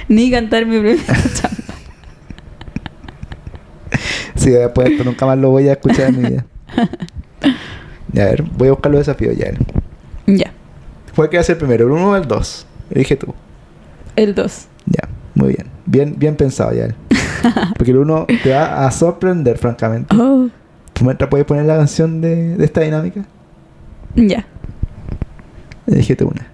[0.09, 1.03] Ni cantar mi primera
[1.35, 1.52] chamba.
[4.43, 6.45] Sí, después esto nunca más lo voy a escuchar en mi vida.
[8.13, 9.53] Ya, a ver, voy a buscar los desafíos ya.
[10.27, 10.53] Ya.
[11.17, 12.67] ¿Cuál quería ser primero, el 1 o el 2?
[12.91, 13.35] Elige tú.
[14.17, 14.67] El 2.
[14.85, 15.67] Ya, muy bien.
[15.87, 16.89] Bien, bien pensado ya.
[17.79, 20.15] Porque el 1 te va a sorprender, francamente.
[20.15, 20.49] Oh.
[20.93, 23.25] ¿Tú mientras puedes poner la canción de, de esta dinámica?
[24.15, 24.45] Ya.
[25.87, 26.47] Elige tú una.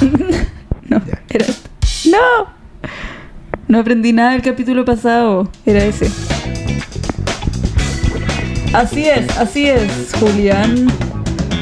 [0.88, 1.22] No, Ya.
[1.30, 1.46] era.
[2.10, 2.63] ¡No!
[3.68, 5.48] No aprendí nada del capítulo pasado.
[5.64, 6.10] Era ese.
[8.72, 10.88] Así es, así es, Julián.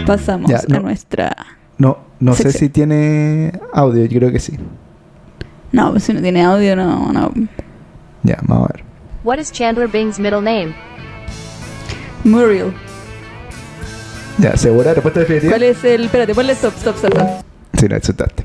[0.07, 0.79] Pasamos Ya, no.
[0.79, 1.37] a nuestra.
[1.79, 4.57] No, no sé si tiene audio, yo creo que sí.
[5.73, 7.33] No, pues si no tiene audio, no, no.
[8.23, 8.85] Ya, vamos a ver.
[9.25, 10.75] What is Chandler Bing's middle name?
[12.25, 12.73] Muriel.
[14.39, 14.95] Ya, ¿segura?
[14.95, 15.53] ¿Respuesta definitiva?
[15.53, 16.05] ¿Cuál es el.
[16.05, 17.29] Espérate, ponle stop, stop, stop, stop.
[17.79, 18.43] Sí, no, chutaste.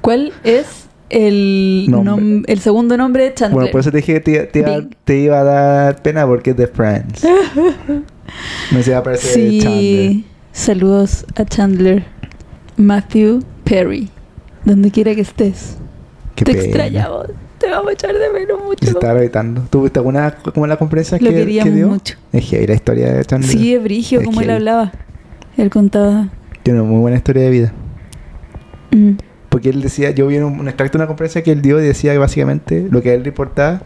[0.00, 2.12] ¿Cuál es el, Nombre.
[2.14, 3.54] nom- el segundo nombre de Chandler?
[3.54, 6.50] Bueno, por eso te dije que te, te iba, te iba a dar pena porque
[6.50, 7.24] es de Friends.
[8.72, 9.60] no se iba a parecer Sí.
[9.60, 10.16] Chandler.
[10.52, 12.04] Saludos a Chandler.
[12.76, 14.08] Matthew Perry.
[14.64, 15.78] Donde quiera que estés.
[16.34, 16.64] Qué Te pena.
[16.64, 17.26] extrañamos.
[17.58, 18.98] Te vamos a echar de menos Y se mucho.
[18.98, 19.62] estaba gritando.
[19.70, 21.88] ¿Tuviste alguna como la conferencia Lo que, que queríamos dio?
[21.88, 22.16] mucho.
[22.32, 23.50] Es heavy la historia de Chandler.
[23.50, 24.92] Sí, es brigio como él hablaba.
[25.56, 26.28] Él contaba.
[26.62, 27.72] Tiene una muy buena historia de vida.
[28.92, 29.12] Mm.
[29.48, 31.82] Porque él decía, yo vi un, un extracto de una conferencia que él dio y
[31.84, 33.82] decía que básicamente lo que él reportaba,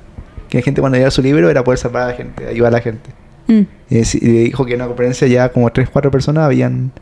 [0.48, 2.76] que la gente cuando leía su libro era poder salvar a la gente, ayudar a
[2.76, 3.10] la gente.
[3.46, 3.62] Mm.
[3.90, 6.92] Y, dijo que en una conferencia ya como 3, 4 personas habían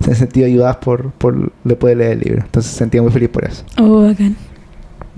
[0.00, 2.42] se sentido ayudadas por, por le poder leer el libro.
[2.44, 3.64] Entonces se sentía muy feliz por eso.
[3.78, 4.36] Oh, bacán.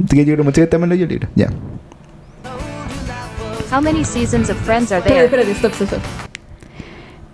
[0.05, 1.29] Así que yo creo mucho que también leyó el libro.
[1.35, 1.51] Ya.
[3.71, 5.43] How many seasons of Friends are Espérate, there?
[5.43, 6.30] espérate, stop, stop, stop.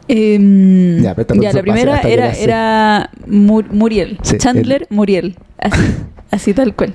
[0.08, 4.18] Em, Ya, pero ya, la primera hasta que era, era Mu- Muriel.
[4.22, 5.36] Sí, Chandler Muriel.
[5.58, 5.82] Así,
[6.30, 6.94] así tal cual.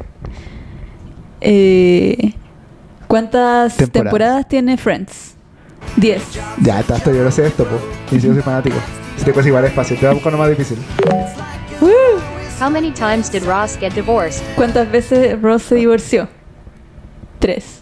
[1.42, 2.34] Eh,
[3.08, 3.92] ¿Cuántas Temporadas.
[4.04, 4.48] temporadas.
[4.48, 5.36] tiene Friends?
[5.98, 6.22] Diez.
[6.62, 7.82] Ya, está, esto yo lo sé esto, pues.
[8.12, 8.78] Y si yo soy fanático.
[9.18, 10.78] Si te puedes igual es fácil, te voy a buscar uno más difícil.
[12.62, 14.44] How many times did Ross get divorced?
[14.56, 16.30] ¿Cuántas veces Ross se divorció?
[17.40, 17.82] Tres.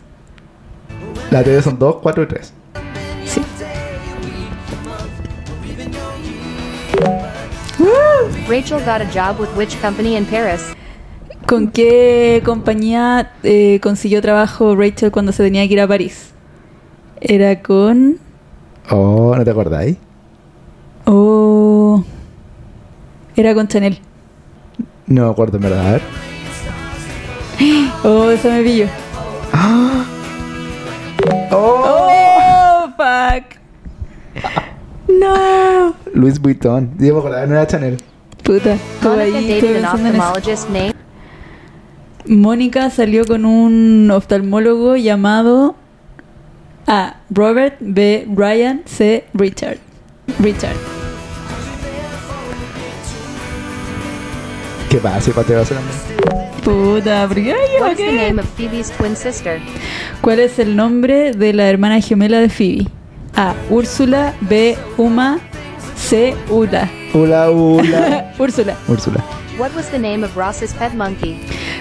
[1.32, 2.54] La teoría son 2, 4 y 3.
[8.49, 10.73] Rachel got a job with which company in Paris?
[11.45, 16.33] ¿Con qué compañía eh, consiguió trabajo Rachel cuando se tenía que ir a París?
[17.21, 18.17] Era con...
[18.89, 19.97] Oh, ¿no te acordáis?
[21.05, 22.03] Oh...
[23.35, 23.99] Era con Chanel.
[25.05, 25.88] No me acuerdo en verdad.
[25.88, 26.01] A ver.
[28.03, 28.88] Oh, esa me pilló.
[29.53, 30.03] ¡Oh!
[31.51, 33.43] Oh, fuck.
[35.07, 35.95] No.
[36.13, 36.91] Luis Vuitton.
[36.97, 37.97] Yo me acordaba, no era Chanel.
[38.49, 38.79] Puta.
[39.19, 39.62] ahí,
[42.25, 45.75] Mónica salió con un oftalmólogo llamado
[46.88, 47.17] A.
[47.29, 48.27] Robert B.
[48.35, 49.25] Ryan C.
[49.35, 49.77] Richard.
[50.39, 50.75] Richard.
[54.89, 55.31] ¿Qué pasa?
[55.31, 55.88] ¿Cuál te va a hacer a mí?
[56.63, 57.55] Puta, ¿por qué?
[60.21, 62.88] ¿Cuál es el nombre de la hermana gemela de Phoebe?
[63.35, 63.53] A.
[63.69, 64.33] Úrsula.
[64.41, 64.75] B.
[64.97, 65.39] Uma.
[65.99, 66.33] C.
[66.49, 66.89] Ula.
[67.13, 68.33] Hola, hola.
[68.39, 68.75] Úrsula.
[68.88, 69.23] Úrsula.
[69.57, 71.39] What was the name of Ross's pet monkey?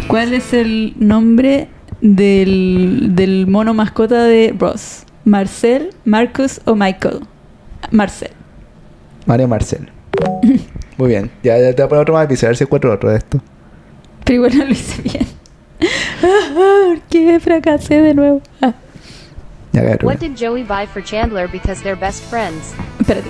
[0.09, 1.69] ¿Cuál es el nombre
[2.01, 5.05] del, del mono mascota de Ross?
[5.25, 7.21] ¿Marcel, Marcus o Michael?
[7.91, 8.31] Marcel.
[9.27, 9.89] Mario Marcel.
[10.99, 11.31] Muy bien.
[11.43, 12.47] Ya, ya te voy a poner otro más difícil.
[12.47, 13.41] A ver si encuentro otro de esto.
[14.25, 15.27] Pero igual no lo hice bien.
[16.55, 18.43] ¿Por qué fracasé de nuevo?
[18.61, 18.75] Ah,
[19.73, 19.83] Ya.
[20.03, 22.75] What did Joey buy for Chandler because they're best friends?
[22.99, 23.29] espérate.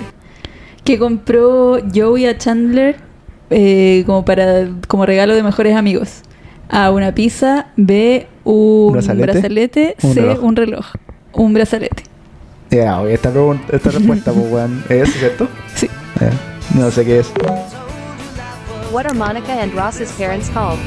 [0.89, 2.95] Que compró Joey a Chandler
[3.51, 6.23] eh, como para como regalo de mejores amigos.
[6.67, 6.89] A.
[6.89, 7.67] Una pizza.
[7.75, 8.25] B.
[8.43, 9.31] Un ¿Brazalete?
[9.31, 9.95] brazalete.
[10.01, 10.19] Un C.
[10.19, 10.43] reloj.
[10.43, 10.85] Un reloj.
[11.33, 12.01] Un brazalete.
[12.71, 13.31] Ya, esta,
[13.71, 14.83] esta respuesta, pues, weón.
[14.89, 15.47] ¿Es eso, cierto?
[15.75, 15.87] Sí.
[16.73, 17.31] No sé qué es.
[18.91, 20.79] What are Monica and Ross's parents called?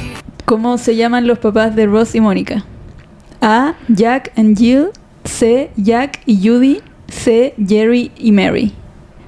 [0.47, 2.65] ¿Cómo se llaman los papás de Ross y Mónica?
[3.41, 3.75] A.
[3.87, 4.89] Jack and Jill.
[5.23, 5.71] C.
[5.77, 6.81] Jack y Judy.
[7.07, 7.55] C.
[7.65, 8.75] Jerry y Mary.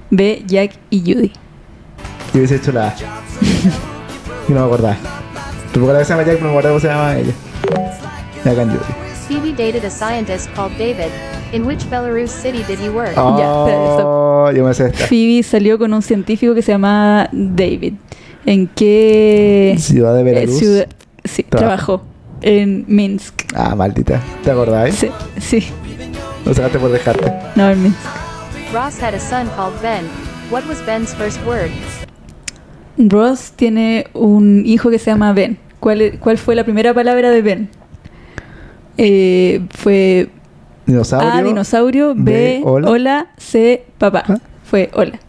[0.09, 0.43] B.
[0.47, 1.31] Jack y Judy.
[2.33, 2.95] Yo hubiese hecho la A.
[4.49, 4.97] y no me acordaba.
[5.71, 7.33] Tampoco la que se llama Jack, pero me acordaba cómo se llama ella.
[8.43, 8.93] Jack and Judy.
[9.27, 11.09] Phoebe dated a scientist called David.
[11.51, 13.13] In which Belarus city did he work?
[13.17, 15.07] Oh, espérate, yo me sé esta.
[15.07, 17.93] Phoebe salió con un científico que se llamaba David.
[18.45, 20.57] ¿En qué Ciudad de eh, Belarus.
[20.59, 20.87] ciudad?
[21.23, 22.01] Sí, Trabajó.
[22.01, 22.05] trabajó.
[22.41, 23.33] En Minsk.
[23.55, 24.21] Ah, maldita.
[24.43, 24.95] ¿Te acordáis?
[24.95, 25.65] Sí, sí.
[26.45, 27.31] Lo sacaste por dejarte.
[27.55, 27.97] No, en Minsk.
[28.75, 30.03] Ross had a son called Ben.
[30.49, 31.71] What was Ben's first word?
[32.97, 35.57] Ross tiene un hijo que se llama Ben.
[35.79, 37.69] ¿Cuál, e- cuál fue la primera palabra de Ben?
[38.97, 40.27] Eh, fue
[40.85, 41.31] Dinosaurio.
[41.31, 42.15] A, dinosaurio.
[42.15, 42.89] B, B, hola.
[42.89, 43.27] hola.
[43.37, 44.25] C, papá.
[44.27, 44.37] Ah.
[44.65, 45.19] Fue fue hola.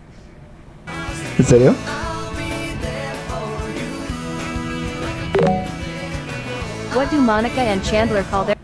[1.39, 1.73] ¿En serio?
[6.97, 8.57] What do Monica and Chandler call their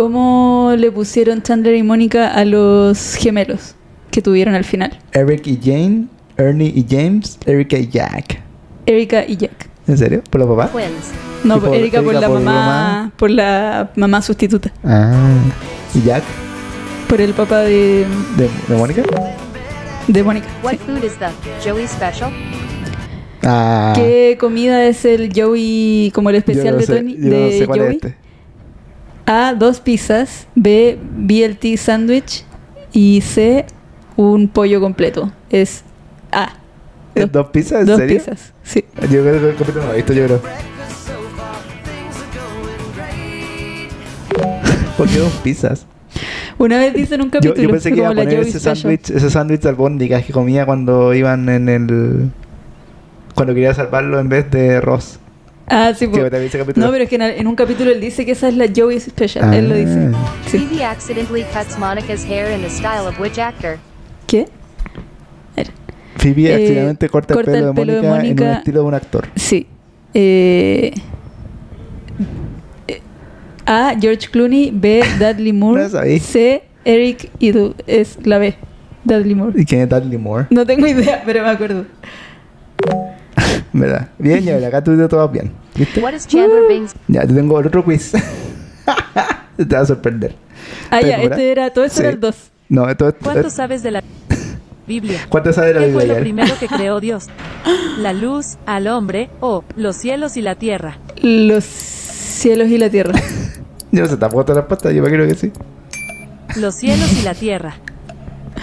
[0.00, 3.76] ¿Cómo le pusieron Chandler y Mónica a los gemelos
[4.10, 4.90] que tuvieron al final?
[5.12, 8.42] Eric y Jane, Ernie y James, Erika y Jack.
[8.84, 9.70] Erika y Jack.
[9.88, 10.22] ¿En serio?
[10.28, 10.70] ¿Por los papás?
[11.44, 13.12] No, por- Erika por Erika la por mamá, mamá.
[13.16, 15.14] por la mamá sustituta, Ah.
[15.94, 16.24] ¿Y Jack?
[17.08, 18.04] por el papá de,
[18.36, 19.02] ¿De, de Mónica?
[20.08, 20.46] de Mónica.
[20.62, 21.28] What food is the
[21.66, 22.30] Joey special?
[23.42, 23.94] Ah.
[23.96, 27.14] ¿Qué comida es el Joey, como el Yo especial no de sé, Tony?
[27.18, 27.96] yo no de sé cuál es Joey?
[27.96, 28.25] este.
[29.26, 30.46] A, dos pizzas.
[30.54, 32.44] B, BLT sándwich.
[32.92, 33.66] Y C,
[34.16, 35.32] un pollo completo.
[35.50, 35.84] Es
[36.32, 36.54] A.
[37.14, 37.80] ¿Es ¿Dos pizzas?
[37.80, 38.18] ¿En Dos serio?
[38.18, 38.84] pizzas, sí.
[39.02, 40.40] Yo creo que el capítulo no lo he visto, yo creo.
[44.96, 45.86] ¿Por qué dos pizzas?
[46.58, 49.10] Una vez dice en un Yo, capítulo yo pensé que iba a poner ese sándwich,
[49.10, 52.30] ese sándwich de albóndigas que comía cuando iban en el...
[53.34, 55.18] Cuando quería salvarlo en vez de Ross.
[55.68, 56.86] Ah, sí, capítulo.
[56.86, 59.00] No, pero es que en, en un capítulo él dice que esa es la Joey
[59.00, 59.52] Special.
[59.52, 60.10] Él lo dice.
[60.14, 60.32] Ah.
[60.46, 60.58] Sí.
[60.58, 63.78] Phoebe accidentally cuts Monica's hair in the style of which actor?
[64.26, 64.46] ¿Qué?
[66.18, 68.52] Phoebe Eh, accidentalmente corta, corta el pelo, de, Mónica en un Mónica.
[68.58, 69.28] estilo de un actor.
[69.36, 69.66] Sí.
[70.14, 70.94] Eh,
[72.88, 73.00] eh,
[73.66, 73.94] A.
[74.00, 74.70] George Clooney.
[74.72, 75.02] B.
[75.18, 75.88] Dudley Moore.
[75.88, 76.18] No.
[76.20, 76.62] C.
[76.84, 77.74] Eric Idle.
[77.86, 78.54] Es la B.
[79.04, 79.60] Dudley Moore.
[79.60, 80.46] ¿Y quién es Dudley Moore?
[80.50, 81.84] No tengo idea, pero me acuerdo.
[83.80, 84.08] ¿Verdad?
[84.18, 85.52] Bien, ya, acá tú te todo bien.
[85.74, 86.00] ¿Viste?
[86.00, 88.12] What is Chandler Bing's Ya, te tengo otro quiz.
[89.56, 90.34] te va a sorprender.
[90.90, 92.02] Ah, ¿Estás ya, este era, todo esto Sí.
[92.02, 92.36] era el 2.
[92.70, 93.14] No, esto es...
[93.22, 94.02] ¿Cuánto sabes de la
[94.86, 95.20] Biblia?
[95.28, 96.06] ¿Cuánto sabes de la ¿Qué fue Biblia?
[96.06, 96.22] lo Yael?
[96.22, 97.26] primero que creó Dios?
[97.98, 100.98] ¿La luz, al hombre o los cielos y la tierra?
[101.22, 103.12] Los cielos y la tierra.
[103.92, 105.52] Yo no sé, tampoco te la respuesta, yo me creo que sí.
[106.56, 107.74] Los cielos y la tierra.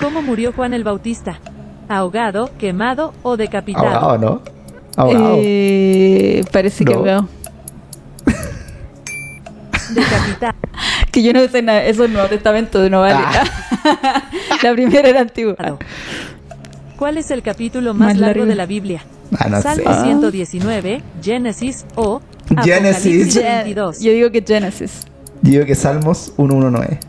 [0.02, 1.40] ¿Cómo murió Juan el Bautista?
[1.90, 3.88] ¿Ahogado, quemado o decapitado?
[3.88, 4.42] Ahogado, ¿no?
[4.96, 5.38] Ahogado.
[5.42, 7.00] Eh, parece que No.
[7.00, 7.30] ahogado.
[9.94, 10.54] Decapitado.
[11.12, 13.16] Que yo no sé nada, eso es Nuevo Testamento, no vale.
[13.20, 14.24] Ah.
[14.64, 15.56] la primera era antigua.
[16.98, 18.50] ¿Cuál es el capítulo más Más largo largo.
[18.50, 19.04] de la Biblia?
[19.38, 19.64] Ah, no sé.
[19.64, 20.04] Salmo Ah.
[20.06, 22.22] 119, Génesis o
[22.64, 23.06] Génesis.
[23.28, 24.00] Apocalipsis Gen- 22.
[24.00, 25.02] Yo digo que Genesis.
[25.42, 27.00] Yo digo que Salmos 119.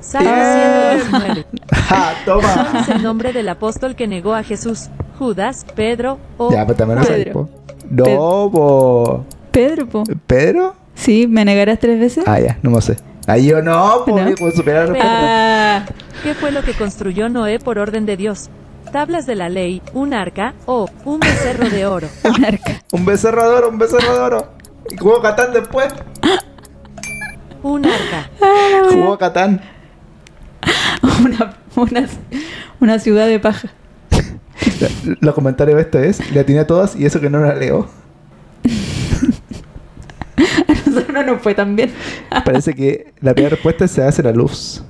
[0.00, 1.00] Salmo Bien.
[1.10, 1.46] 119.
[1.90, 2.14] ¡Ja!
[2.24, 2.80] ¿Cuál ¡Toma!
[2.80, 4.88] es el nombre del apóstol que negó a Jesús?
[5.18, 7.46] ¿Judas, Pedro o ya, pues también lo sabes, Pedro.
[7.46, 7.50] po.
[7.90, 9.24] No, po.
[9.50, 10.04] Pedro, po.
[10.26, 10.74] ¿Pedro?
[10.94, 12.24] Sí, ¿me negarás tres veces?
[12.26, 12.96] Ah, ya, no me sé.
[13.26, 14.18] Ahí yo no, po.
[14.18, 14.34] ¿No?
[14.38, 14.96] ¿Cómo superar?
[15.00, 15.84] Ah,
[16.22, 18.50] ¿Qué fue lo que construyó Noé por orden de Dios?
[18.92, 22.08] ¿Tablas de la ley, un arca o un becerro de oro?
[22.24, 22.82] un arca.
[22.92, 24.48] Un becerro de oro, un becerro de oro.
[24.90, 25.92] ¿Y jugó Catán después?
[27.62, 28.30] Un arca.
[28.90, 29.60] Jugó Catán.
[31.02, 32.06] Una, una,
[32.80, 33.68] una ciudad de paja.
[35.20, 37.86] Los comentarios de esto es, le atiné a todas y eso que no la leo.
[40.68, 41.90] A nosotros no nos fue tan bien.
[42.44, 44.82] Parece que la primera respuesta se hace la luz.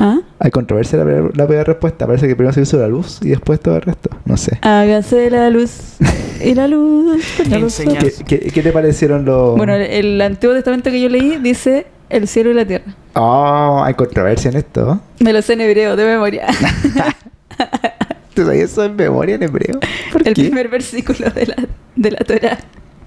[0.00, 0.18] ¿Ah?
[0.38, 2.06] Hay controversia en la, primera- la primera respuesta.
[2.06, 4.10] Parece que primero se hizo la luz y después todo el resto.
[4.24, 4.58] No sé.
[4.62, 5.96] Hágase la luz.
[6.44, 7.18] Y la luz.
[7.48, 8.04] nosotros.
[8.26, 9.56] ¿Qué, qué, qué te parecieron los...?
[9.56, 12.94] Bueno, el, el Antiguo Testamento que yo leí dice el cielo y la tierra.
[13.14, 15.00] Oh, hay controversia en esto.
[15.20, 16.46] Me lo sé en hebreo, de memoria.
[18.34, 19.80] ¿Te sabías eso en memoria en hebreo?
[20.12, 20.44] ¿Por el qué?
[20.44, 21.56] primer versículo de la,
[21.96, 22.58] de la Torah.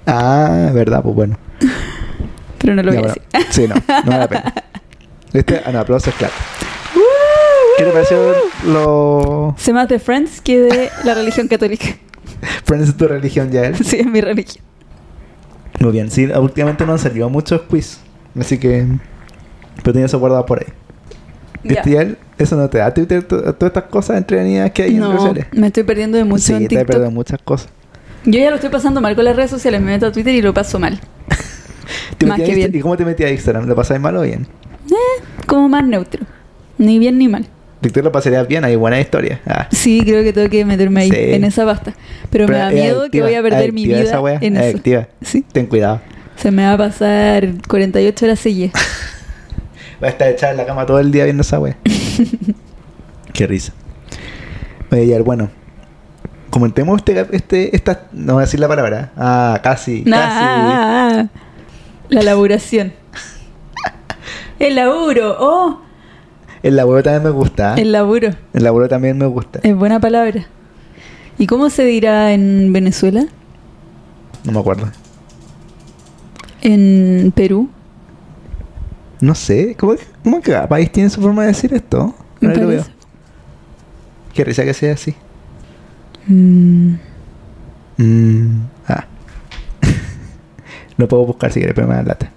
[0.05, 1.37] Ah, verdad, pues bueno.
[2.59, 3.15] Pero no lo voy a bueno.
[3.31, 3.47] decir.
[3.51, 4.53] Sí, no, no vale la pena.
[5.33, 6.33] Este, ah, no, aplausos, claro.
[7.77, 8.35] ¿Qué te pareció
[8.65, 11.85] los Sé más de Friends que de la religión católica.
[12.65, 13.75] Friends de tu religión ya él?
[13.77, 14.63] Sí, es mi religión.
[15.79, 17.99] Muy bien, sí, últimamente no han salido muchos quiz.
[18.39, 18.85] Así que.
[19.77, 20.67] Pero tenía eso guardado por ahí.
[21.63, 21.69] Ya.
[21.69, 22.17] ¿Viste ya él?
[22.37, 25.45] Eso no te da Twitter, to- todas estas cosas entretenidas que hay en redes sociales.
[25.51, 26.87] me estoy perdiendo de mucho Sí, en te he TikTok.
[26.87, 27.69] perdido muchas cosas.
[28.25, 29.79] Yo ya lo estoy pasando mal con las redes sociales.
[29.81, 30.99] Me meto a Twitter y lo paso mal.
[32.17, 32.79] ¿Te Más metías que a Insta- bien.
[32.79, 33.67] ¿Y cómo te metías a Instagram?
[33.67, 34.47] ¿Lo pasabas mal o bien?
[35.45, 36.25] Como más neutro.
[36.77, 37.45] Ni bien ni mal.
[37.81, 39.41] Víctor lo pasarías bien, hay buena historia.
[39.45, 39.67] Ah.
[39.71, 41.15] Sí, creo que tengo que meterme ahí, Sí.
[41.17, 41.93] en esa pasta.
[42.29, 44.37] Pero, me da es miedo que adictiva, voy a perder mi adictiva vida esa wea,
[44.41, 44.69] en es eso.
[44.71, 45.07] adictiva.
[45.21, 45.45] Sí.
[45.51, 45.99] Ten cuidado.
[46.35, 48.73] Se me va a pasar 48 horas seguidas.
[50.01, 51.77] Va a estar echada en la cama todo el día viendo esa wea.
[53.33, 53.73] Qué risa.
[54.91, 55.49] Oye, ya, bueno.
[56.49, 59.11] Comentemos este, este, esta, no voy a decir la palabra.
[59.15, 60.39] Ah, casi, casi.
[60.43, 61.27] Ah,
[62.09, 62.93] la laburación.
[64.59, 65.81] El laburo, oh,
[66.61, 67.73] El laburo también me gusta.
[67.75, 68.29] el laburo.
[68.53, 69.59] El laburo también me gusta.
[69.63, 70.45] Es buena palabra.
[71.39, 73.25] ¿Y cómo se dirá en Venezuela?
[74.43, 74.87] No me acuerdo.
[76.61, 77.69] ¿En Perú?
[79.21, 79.75] No sé.
[79.79, 82.13] ¿Cómo, cómo que cada país tiene su forma de decir esto?
[82.39, 82.81] Me Ahora lo veo.
[82.81, 82.95] parece.
[84.33, 85.15] Qué risa que sea así.
[86.27, 86.95] Mm,
[87.97, 89.05] Mm, ah.
[90.97, 92.31] no puedo buscar si quieres, pero me da lata.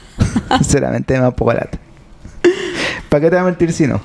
[0.58, 1.78] Sinceramente me da un poco lata.
[3.08, 4.00] ¿Para qué te voy a mentir si no?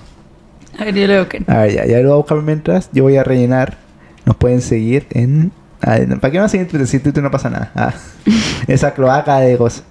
[0.79, 1.37] a ver, yo lo busco.
[1.47, 2.89] A ver, ya, ya lo voy a buscar mientras.
[2.93, 3.77] Yo voy a rellenar.
[4.25, 5.51] Nos pueden seguir en.
[5.81, 6.87] a ver, ¿Para qué no seguir en Twitter?
[6.87, 7.71] Si en Twitter no pasa nada.
[7.75, 7.93] Ah,
[8.67, 9.83] esa cloaca de cosas.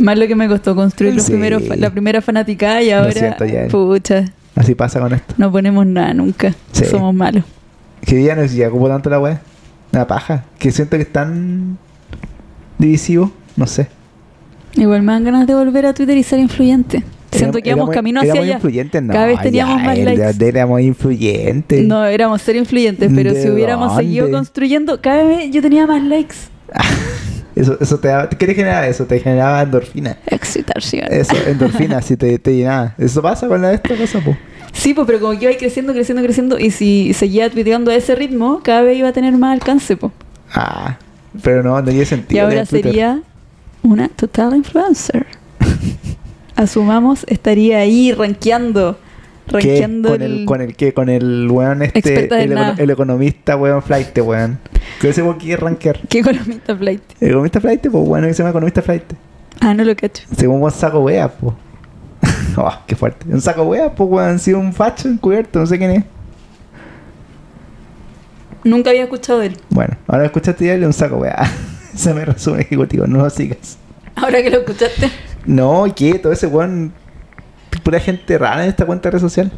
[0.00, 1.32] Más lo que me costó construir los Sí.
[1.32, 3.68] primeros, la primera fanaticada y ahora, siento, ya.
[3.68, 4.24] pucha,
[4.56, 5.34] Así pasa con esto.
[5.38, 6.54] no ponemos nada nunca.
[6.72, 6.84] Sí.
[6.86, 7.44] Somos malos.
[8.04, 9.38] Que día no ya ocupo tanto la web.
[9.92, 10.44] Una paja.
[10.58, 11.76] Que siento que es tan
[12.78, 13.30] divisivo.
[13.56, 13.88] No sé.
[14.74, 17.02] Igual me dan ganas de volver a Twitter y ser influyente.
[17.32, 18.58] Siento que íbamos camino hacia allá.
[19.02, 19.12] no.
[19.12, 20.48] Cada vez teníamos ya, más likes.
[20.48, 21.84] Éramos influyentes.
[21.86, 26.02] No, éramos ser influyentes, pero ¿De si hubiéramos seguido construyendo, cada vez yo tenía más
[26.02, 26.34] likes.
[27.56, 29.04] Eso, eso te daba- ¿Qué te generaba eso?
[29.06, 30.16] Te generaba endorfina.
[30.26, 31.06] Excitación.
[31.10, 32.94] Eso, endorfina, si te, te llenaba.
[32.98, 34.36] Eso pasa con la de esta cosa, pues.
[34.72, 38.14] Sí, pues, pero como que iba creciendo, creciendo, creciendo, y si seguía tuiteando a ese
[38.14, 40.12] ritmo, cada vez iba a tener más alcance, pues.
[40.54, 40.96] Ah,
[41.42, 42.42] pero no, no tiene Y sentido.
[42.42, 42.90] ahora tener Twitter.
[42.92, 43.22] sería
[43.82, 45.26] una total influencer.
[46.56, 48.98] Asumamos, estaría ahí rankeando.
[49.50, 50.94] Rankeando ¿Con el, con el qué?
[50.94, 52.74] Con el weón este, el, econo- nada.
[52.78, 54.58] el economista weón flight, weón.
[55.00, 55.98] ¿Qué ese weón quiere rankear?
[56.08, 57.02] ¿Qué economista flight?
[57.20, 57.80] ¿El economista flight?
[57.82, 59.04] Pues bueno, que se llama economista flight.
[59.60, 60.22] Ah, no lo cacho.
[60.36, 61.54] Según un saco wea, pues.
[62.56, 63.26] oh, qué fuerte.
[63.28, 66.04] Un saco wea, pues weón, sí, un facho encubierto, no sé quién es.
[68.62, 69.56] Nunca había escuchado de él.
[69.70, 71.50] Bueno, ahora escuchaste ya un saco wea.
[71.94, 73.78] Ese me resumen ejecutivo, no lo sigas.
[74.14, 75.10] Ahora que lo escuchaste.
[75.46, 75.86] No.
[76.22, 76.92] Todo ese weón.
[77.82, 79.52] Pura gente rara en esta cuenta de red social.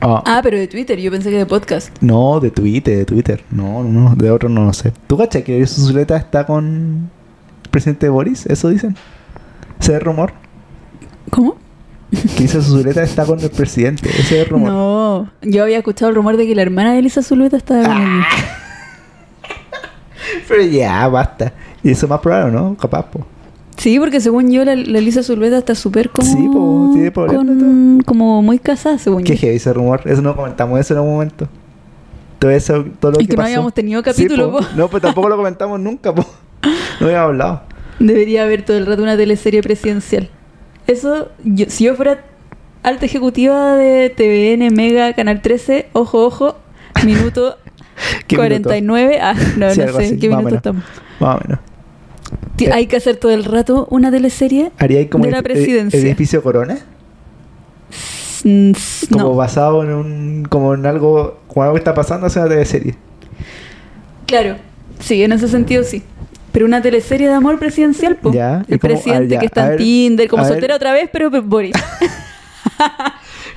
[0.00, 0.98] Ah, Ah, pero de Twitter.
[0.98, 1.90] Yo pensé que de podcast.
[2.02, 3.42] No, de Twitter, de Twitter.
[3.50, 4.92] No, no, de otro no lo sé.
[5.06, 7.08] ¿Tú cachai que su Zuleta está con
[7.62, 8.44] el presidente Boris?
[8.46, 8.96] ¿Eso dicen?
[9.80, 10.32] ¿Ese es rumor?
[11.30, 11.56] ¿Cómo?
[12.36, 14.10] Que su Zuleta está con el presidente.
[14.10, 14.70] Ese es rumor.
[14.72, 15.30] No.
[15.42, 18.20] Yo había escuchado el rumor de que la hermana de Elisa Zulueta estaba con él.
[18.22, 18.28] Ah.
[20.48, 21.52] Pero ya, basta.
[21.84, 22.74] Y eso es más probable, ¿no?
[22.76, 23.24] Capaz, po.
[23.76, 26.26] Sí, porque según yo, la, la Elisa Zulueta está súper como.
[26.28, 29.40] Sí, po, tiene problemas con- Como muy casada, según Qué yo.
[29.40, 30.00] heavy ese rumor.
[30.04, 31.48] Eso no comentamos eso en un momento.
[32.38, 33.46] Todo eso, todo lo Es que, que no pasó.
[33.48, 34.58] habíamos tenido Sí, capítulo, po.
[34.58, 34.64] po.
[34.76, 36.24] No, pues tampoco lo comentamos nunca, po.
[37.00, 37.62] No habíamos hablado.
[37.98, 40.30] Debería haber todo el rato una teleserie presidencial.
[40.86, 42.24] Eso, yo- si yo fuera
[42.82, 46.56] alta ejecutiva de TVN, Mega, Canal 13, ojo, ojo,
[47.04, 47.56] minuto
[48.26, 49.18] ¿Qué 49.
[49.20, 50.84] Ah, no, Sí, no sé, así, ¿qué minuto estamos?
[51.20, 51.60] Más o menos.
[52.72, 55.98] Hay que hacer todo el rato una teleserie ¿Haría ahí como de la presidencia.
[55.98, 56.78] edificio Corona?
[58.42, 58.74] Como
[59.10, 60.46] no, basado en un...
[60.48, 61.40] Como en algo...
[61.48, 62.94] Como algo que está pasando hace una teleserie.
[64.26, 64.56] claro,
[65.00, 66.02] sí, en ese sentido sí.
[66.52, 68.32] Pero una teleserie de amor presidencial, po.
[68.32, 70.52] Ya, El como- presidente ah, ya, que está en Tinder, como a ver.
[70.54, 71.74] soltera otra vez, pero pues, Boris.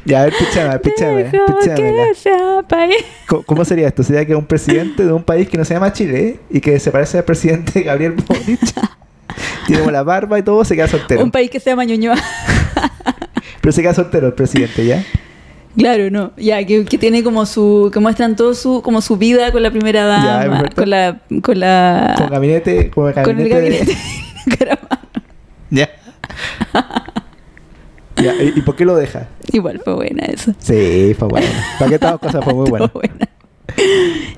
[0.08, 2.96] Ya, a ver, píchame, píchame, píchame.
[3.28, 4.04] ¿Cómo, cómo sería esto?
[4.04, 6.92] Sería que un presidente de un país que no se llama Chile y que se
[6.92, 8.60] parece al presidente Gabriel Boric.
[9.68, 11.22] tiene como la barba y todo, se queda soltero.
[11.22, 12.16] Un país que se llama Ñuñoa.
[13.60, 15.04] Pero se queda soltero el presidente, ¿ya?
[15.78, 16.32] Claro, no.
[16.38, 17.90] Ya, que, que tiene como su...
[17.94, 18.82] Que muestran todo su...
[18.82, 20.70] Como su vida con la primera dama.
[20.74, 21.20] con la...
[21.44, 22.16] Con la...
[22.18, 23.58] Con gabinete, con el con gabinete.
[23.58, 23.98] el de- gabinete.
[24.58, 25.02] Caramano.
[25.70, 25.90] Ya.
[28.24, 29.28] Ya, ¿y, y por qué lo deja?
[29.52, 30.54] Igual fue buena eso.
[30.60, 31.48] Sí, fue bueno.
[31.78, 32.90] ¿Para qué todas cosas fue muy bueno?
[32.90, 33.28] Fue buena.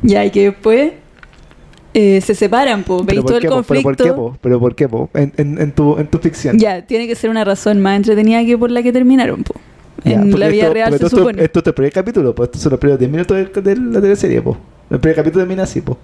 [0.02, 0.94] Ya, y que después...
[1.94, 3.04] eh, se separan, po.
[3.06, 3.50] ¿Pero ¿Veis todo el po?
[3.50, 4.04] ¿Pero por conflicto?
[4.04, 4.38] qué, po?
[4.42, 5.10] ¿Pero por qué, po?
[5.14, 6.58] En, en, en tu, en tu ficción.
[6.60, 9.56] Ya, tiene que ser una razón más entretenida que por la que terminaron, po.
[10.04, 11.44] Ya, En la vida esto- real se esto, supone.
[11.44, 14.02] Esto es el primer capítulo, pues estos son los primeros 10 minutos de, de la
[14.02, 14.58] teleserie, po.
[14.90, 15.98] El primer capítulo termina así, po.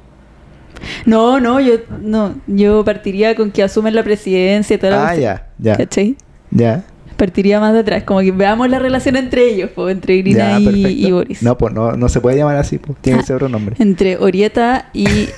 [1.05, 5.15] No, no, yo no, yo partiría con que asumen la presidencia y toda la Ah,
[5.15, 5.77] ya, ya.
[5.77, 6.15] ¿Cachai?
[6.51, 6.83] Ya.
[7.17, 10.71] Partiría más de atrás, como que veamos la relación entre ellos, po, entre Irina Ya,
[10.71, 11.41] y, Boris.
[11.43, 12.97] No, pues no, no se puede llamar así, pues.
[12.99, 13.75] Tiene que ser otro nombre.
[13.79, 15.07] Entre Orieta y.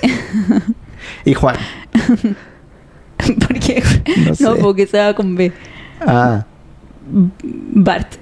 [1.26, 1.56] Y Juan.
[3.18, 3.84] ¿Por qué?
[4.18, 4.62] No No, sé.
[4.62, 5.52] porque se va con B.
[6.02, 6.46] Ah.
[7.10, 8.14] Bart.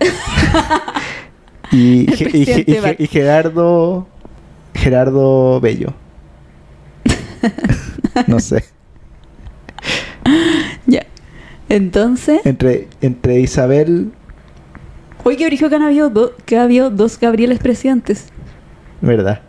[1.72, 2.06] Y,
[2.82, 3.00] Bart.
[3.00, 4.08] y Gerardo.
[4.74, 5.94] Gerardo Bello.
[8.28, 8.64] no sé.
[10.86, 11.06] ya.
[11.70, 12.42] Entonces.
[12.46, 14.12] Entre, entre Isabel.
[15.24, 18.28] Hoy que dijo que han habido, do- que ha habido dos Gabrieles presidentes.
[19.02, 19.42] ¿Verdad?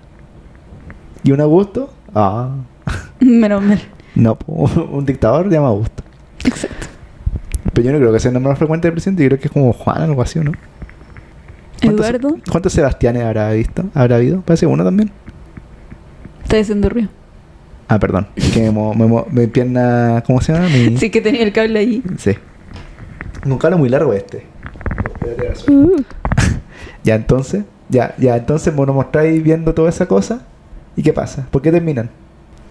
[1.22, 1.92] ¿Y un Augusto?
[2.14, 2.50] Ah.
[3.20, 3.80] Menos mal.
[4.14, 6.02] No, un dictador llama Augusto.
[6.44, 6.86] Exacto.
[7.74, 9.22] Pero yo no creo que sea el nombre más frecuente del presidente.
[9.22, 10.52] Yo creo que es como Juan, algo así, ¿o ¿no?
[11.82, 13.84] ¿Cuántos- Eduardo ¿Cuántos Sebastianes habrá visto?
[13.92, 14.40] ¿Habrá habido?
[14.40, 15.10] Parece uno también.
[16.42, 17.10] está diciendo ruido.
[17.88, 18.26] Ah, perdón.
[18.52, 20.22] Que me, mo- me, mo- mi pierna.
[20.26, 20.68] ¿Cómo se llama?
[20.68, 20.96] Mi...
[20.98, 22.02] Sí que tenía el cable ahí.
[22.18, 22.32] Sí.
[23.44, 24.44] Un cable muy largo este.
[25.68, 25.96] Uh.
[27.04, 30.42] Ya entonces, ya, ya entonces vos nos mostráis viendo toda esa cosa.
[30.96, 31.46] ¿Y qué pasa?
[31.52, 32.10] ¿Por qué terminan?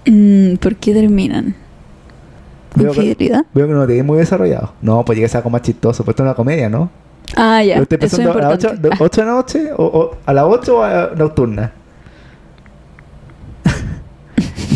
[0.06, 1.56] Mm, ¿Por qué terminan?
[2.76, 3.46] Veo que- ¿Infidelidad?
[3.54, 4.74] Veo que no lo tenéis muy desarrollado.
[4.82, 6.04] No, pues llega a ser algo más chistoso.
[6.04, 6.90] Pues esto es una comedia, ¿no?
[7.38, 7.78] Ah, ya.
[7.78, 8.88] ¿Lo estoy Eso es pensando a las importante.
[8.90, 9.70] 8, de, 8 de la noche?
[9.78, 11.72] O, o a las 8 o a nocturna?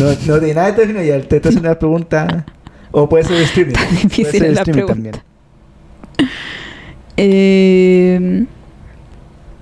[0.00, 1.20] No, no tiene nada de definido ya.
[1.28, 2.46] Te estoy haciendo una pregunta.
[2.92, 3.72] O puede ser de streaming.
[3.74, 5.22] Tan Puede ser la streaming pregunta.
[7.16, 8.46] Eh,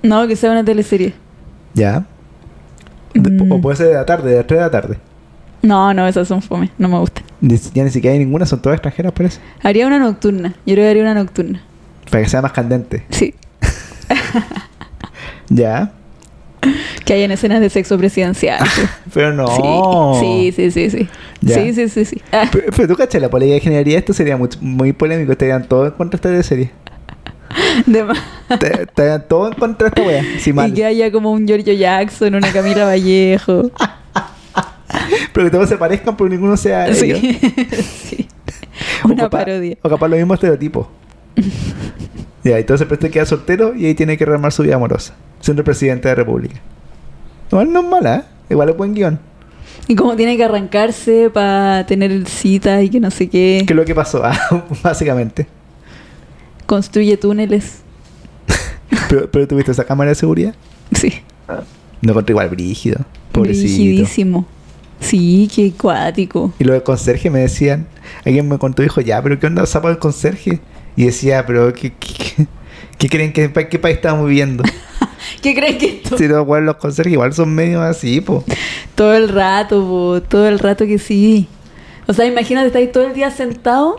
[0.03, 1.13] no, que sea una teleserie.
[1.73, 2.05] Ya.
[3.13, 3.51] De- Mm.
[3.51, 4.97] O puede ser de la tarde, de las 3 de la tarde.
[5.61, 6.71] No, no, esas son fome.
[6.77, 7.23] No me gustan.
[7.73, 9.39] Ya ni siquiera hay ninguna, son todas extranjeras, parece.
[9.61, 10.49] Haría una nocturna.
[10.65, 11.61] Yo creo que haría una nocturna.
[12.09, 13.05] Para que sea más candente.
[13.09, 13.33] Sí.
[15.51, 15.91] Ya.
[17.05, 18.59] Que hayan escenas de sexo presidencial.
[19.13, 20.17] Pero no.
[20.19, 21.07] Sí, sí, sí, sí.
[21.45, 22.05] Sí, sí, sí, sí.
[22.05, 22.21] sí.
[22.31, 25.31] Ah, Pero, pero tú cachas, la política de ingeniería, esto sería muy, muy polémico.
[25.31, 26.71] Estarían todos en contra de esta serie.
[27.87, 28.19] de más.
[28.59, 30.23] Te- Estarían todos en contra de esta wea.
[30.39, 30.69] Si mal.
[30.69, 33.71] Y que haya como un Giorgio Jackson, una Camila Vallejo.
[35.33, 36.93] Pero que todos se parezcan, pero ninguno sea.
[36.93, 37.11] Sí.
[37.11, 37.19] ellos.
[38.03, 38.27] sí.
[39.03, 39.77] O Una capaz- parodia.
[39.81, 40.89] O capaz lo mismo estereotipo.
[42.43, 45.13] Ya, entonces pero este queda soltero y ahí tiene que rearmar su vida amorosa.
[45.41, 46.59] Siendo presidente de la república.
[47.51, 48.23] Igual no es mala, ¿eh?
[48.49, 49.19] Igual es buen guion.
[49.87, 53.63] Y como tiene que arrancarse para tener citas y que no sé qué.
[53.65, 54.21] ¿Qué es lo que pasó?
[54.23, 55.47] Ah, básicamente.
[56.65, 57.79] Construye túneles.
[59.09, 60.53] Pero, pero tuviste esa cámara de seguridad.
[60.93, 61.13] Sí.
[62.01, 62.99] No encontré igual brígido.
[63.31, 63.67] Pobrecito.
[63.67, 64.45] Rigidísimo.
[64.99, 66.53] Sí, qué cuático.
[66.59, 67.87] Y los del conserje me decían,
[68.25, 70.59] alguien me contó y dijo, ya, pero ¿qué onda sapo del conserje?
[70.95, 72.47] Y decía, pero ¿qué, qué,
[72.97, 74.63] qué- creen que qué país estamos viviendo?
[75.41, 76.17] ¿Qué crees que esto?
[76.17, 78.43] si los weones, los conserjes igual son medio así, po.
[78.95, 81.47] Todo el rato, po, todo el rato que sí.
[82.07, 83.97] O sea, imagínate, estáis todo el día sentado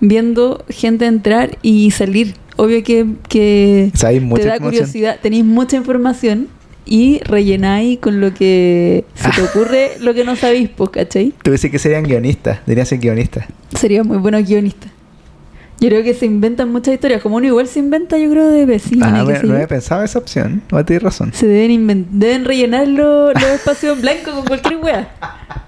[0.00, 2.34] viendo gente entrar y salir.
[2.56, 6.48] Obvio que, que O sea, te da curiosidad, tenéis mucha información
[6.84, 11.32] y rellenáis con lo que se te ocurre lo que no sabéis, pues, ¿cachai?
[11.42, 13.46] Tú dices que serían guionistas, deberían ser guionistas.
[13.78, 14.88] Sería muy bueno guionista.
[15.80, 18.64] Yo creo que se inventan muchas historias, como uno igual se inventa, yo creo, de
[18.64, 19.06] vecinos.
[19.08, 19.52] Ah, no yo.
[19.52, 20.62] había pensado esa opción.
[20.70, 21.32] No tienes razón.
[21.34, 25.08] Se deben deben rellenar lo- los espacios en blanco con cualquier wea.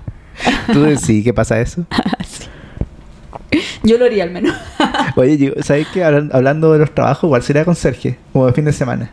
[0.72, 1.84] Tú decís qué pasa eso.
[2.28, 3.60] Sí.
[3.84, 4.54] Yo lo haría al menos.
[5.16, 6.04] Oye, yo- ¿sabes qué?
[6.04, 9.10] Hablan- Hablando de los trabajos, igual sería conserje, como de fin de semana.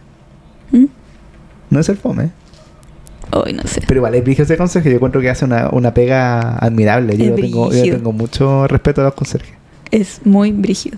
[0.71, 0.85] ¿Mm?
[1.69, 2.31] No es el fome.
[3.31, 3.81] Ay, no sé.
[3.87, 4.89] Pero igual, es ese conserje.
[4.89, 7.17] Yo encuentro que hace una, una pega admirable.
[7.17, 9.53] Yo, tengo, yo tengo mucho respeto a los conserjes.
[9.93, 10.97] Es muy brígido.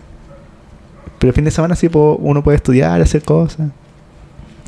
[1.20, 3.68] Pero el fin de semana sí uno puede estudiar, hacer cosas.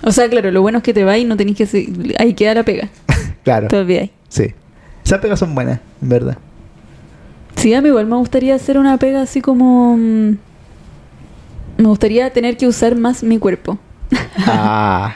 [0.04, 1.66] O sea, claro, lo bueno es que te vas y no tenés que...
[1.66, 1.88] se-
[2.20, 2.90] Ahí queda la pega.
[3.44, 4.12] Claro, Te olvidáis.
[4.28, 4.54] sí.
[5.06, 6.38] Esas pegas son buenas, en verdad.
[7.56, 9.96] Sí, a mí igual me gustaría hacer una pega así como...
[9.96, 10.38] mm,
[11.78, 13.78] Me gustaría tener que usar más mi cuerpo.
[14.46, 15.16] Ah.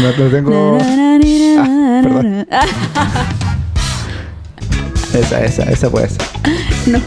[0.00, 0.78] No, tengo...
[0.80, 2.46] Ah, perdón.
[2.50, 2.66] Ah,
[5.14, 6.22] Esa, esa, esa puede ser.
[6.86, 6.98] no,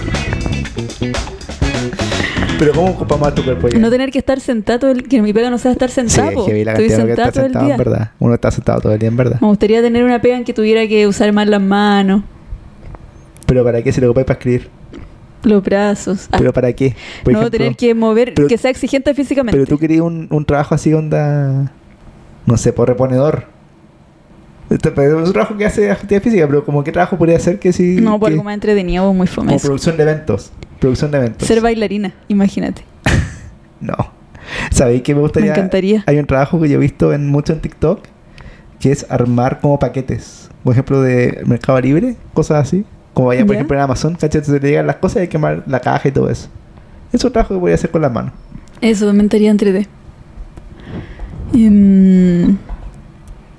[2.57, 3.80] Pero ¿cómo ocupa más tu cuerpo ya?
[3.80, 6.47] no tener que estar sentado, el- que mi pega no sea estar Sí, sentado.
[6.47, 7.73] es la Estoy está todo el sentado, día.
[7.76, 8.11] en verdad.
[8.19, 9.39] Uno está sentado todo el día, en verdad.
[9.41, 12.23] Me gustaría tener una pega en que tuviera que usar más las manos,
[13.45, 14.69] Pero ¿para qué si lo ocupáis para escribir?
[15.43, 16.28] los brazos.
[16.32, 16.95] Ah, ¿Pero para qué?
[17.23, 19.55] Por no ejemplo, tener que mover, pero- que sea exigente físicamente.
[19.55, 21.71] Pero tú querías un, un trabajo así onda...
[22.47, 23.45] No sé, por reponedor.
[24.71, 27.59] Este, pero Es un trabajo que hace actividad física, pero como qué trabajo podría hacer
[27.59, 27.97] que si...
[27.97, 29.49] no, por algo más entretenido muy fome.
[29.49, 30.51] Como producción de eventos.
[30.86, 31.47] Producción de eventos.
[31.47, 32.83] Ser bailarina, imagínate.
[33.81, 33.95] No.
[34.71, 35.51] ¿Sabéis que me gustaría?
[35.51, 36.03] Me encantaría.
[36.05, 38.01] Hay un trabajo que yo he visto en mucho en TikTok
[38.79, 40.49] que es armar como paquetes.
[40.63, 42.86] Por ejemplo, de Mercado Libre, cosas así.
[43.15, 43.59] Como vaya, por Ya.
[43.61, 44.43] ejemplo, en Amazon, ¿cachai?
[44.43, 46.49] Se te llegan las cosas y hay que quemar la caja y todo eso.
[47.11, 48.31] Es un trabajo que voy a hacer con las manos.
[48.79, 49.88] Eso me encantaría en 3D.
[51.53, 52.57] Em,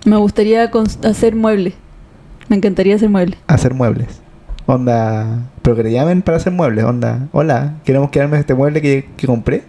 [0.05, 0.71] me gustaría
[1.05, 1.75] hacer muebles.
[2.49, 3.39] Me encantaría hacer muebles.
[3.49, 4.23] Hacer muebles.
[4.67, 5.41] Onda.
[5.63, 6.85] Pero que te llamen para hacer muebles.
[6.85, 7.29] Onda.
[7.33, 9.63] Hola, queremos quedarme este mueble que, que compré.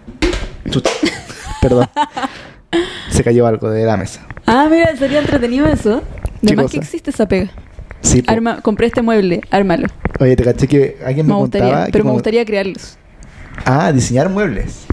[1.61, 1.87] Perdón.
[3.09, 4.25] Se cayó algo de la mesa.
[4.45, 6.03] Ah, mira, sería entretenido eso.
[6.41, 7.49] ¿Qué Además que existe esa pega.
[8.01, 8.31] Sí, po.
[8.31, 9.87] Arma, compré este mueble, ármalo.
[10.19, 11.65] Oye, te caché que alguien me, Me contaba.
[11.65, 12.97] gustaría, que pero me gustaría crearlos.
[13.65, 14.85] Ah, diseñar muebles.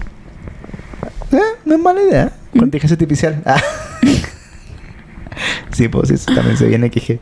[1.31, 2.31] Eh, no es mala idea.
[2.51, 2.65] Con ¿Mm?
[2.65, 3.41] inteligencia artificial.
[3.45, 3.61] Ah.
[5.71, 7.19] sí, pues eso también se viene queje.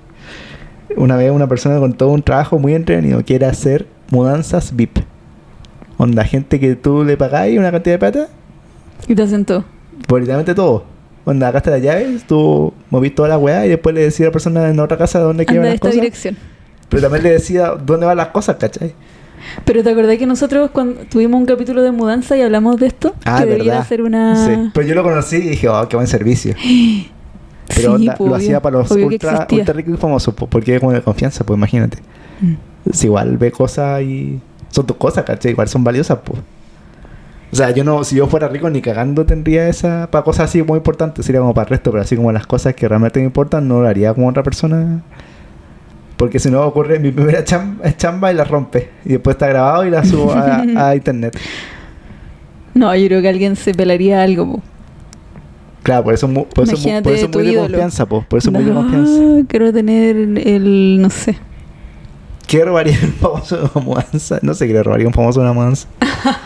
[0.95, 4.99] Una vez una persona contó un trabajo muy entretenido que era hacer mudanzas VIP.
[5.97, 8.27] Onda, gente que tú le pagáis una cantidad de plata
[9.07, 9.63] Y te hacen todo.
[10.07, 10.85] por literalmente todo.
[11.25, 14.31] Onda, acá las llaves, tú movís toda la weá y después le decís a la
[14.31, 15.95] persona en otra casa dónde de las esta cosas.
[15.95, 16.37] dirección.
[16.89, 18.93] Pero también le decía dónde van las cosas, ¿cachai?
[19.65, 23.15] Pero ¿te acordás que nosotros cuando tuvimos un capítulo de mudanza y hablamos de esto?
[23.25, 24.45] Ah, que debía hacer una...
[24.45, 24.71] Sí.
[24.73, 26.55] Pero yo lo conocí y dije, oh, qué buen servicio.
[27.67, 30.75] Pero Sí, onda, po, lo hacía para los ultra, ultra ricos y famosos, po, porque
[30.75, 31.97] es como de confianza, pues imagínate.
[32.41, 32.53] Mm.
[32.91, 34.39] Si igual ve cosas y
[34.69, 35.51] son tus cosas, ¿cachai?
[35.51, 36.39] Igual son valiosas, pues.
[37.51, 40.63] O sea, yo no, si yo fuera rico ni cagando tendría esa para cosas así
[40.63, 43.25] muy importantes, sería como para el resto, pero así como las cosas que realmente me
[43.27, 45.03] importan, no lo haría como otra persona.
[46.17, 48.89] Porque si no ocurre mi primera chamba, chamba y la rompe.
[49.05, 51.37] Y después está grabado y la subo a, a internet.
[52.73, 54.53] No, yo creo que alguien se pelaría algo.
[54.53, 54.61] po.
[55.83, 57.67] Claro, por eso, por eso, mu- Imagínate por eso tu muy de ídolo.
[57.67, 59.47] confianza, po, por eso muy de No, confianza.
[59.47, 61.37] Quiero tener el, no sé.
[62.47, 64.39] ¿Qué robaría un famoso de una mudanza?
[64.41, 65.87] No sé qué le robaría un famoso de una mudanza.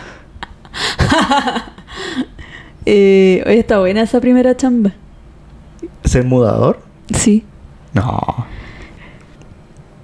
[2.90, 4.92] Eh, oye, está buena esa primera chamba.
[6.04, 6.80] ¿Ser mudador?
[7.14, 7.44] Sí.
[7.92, 8.46] No.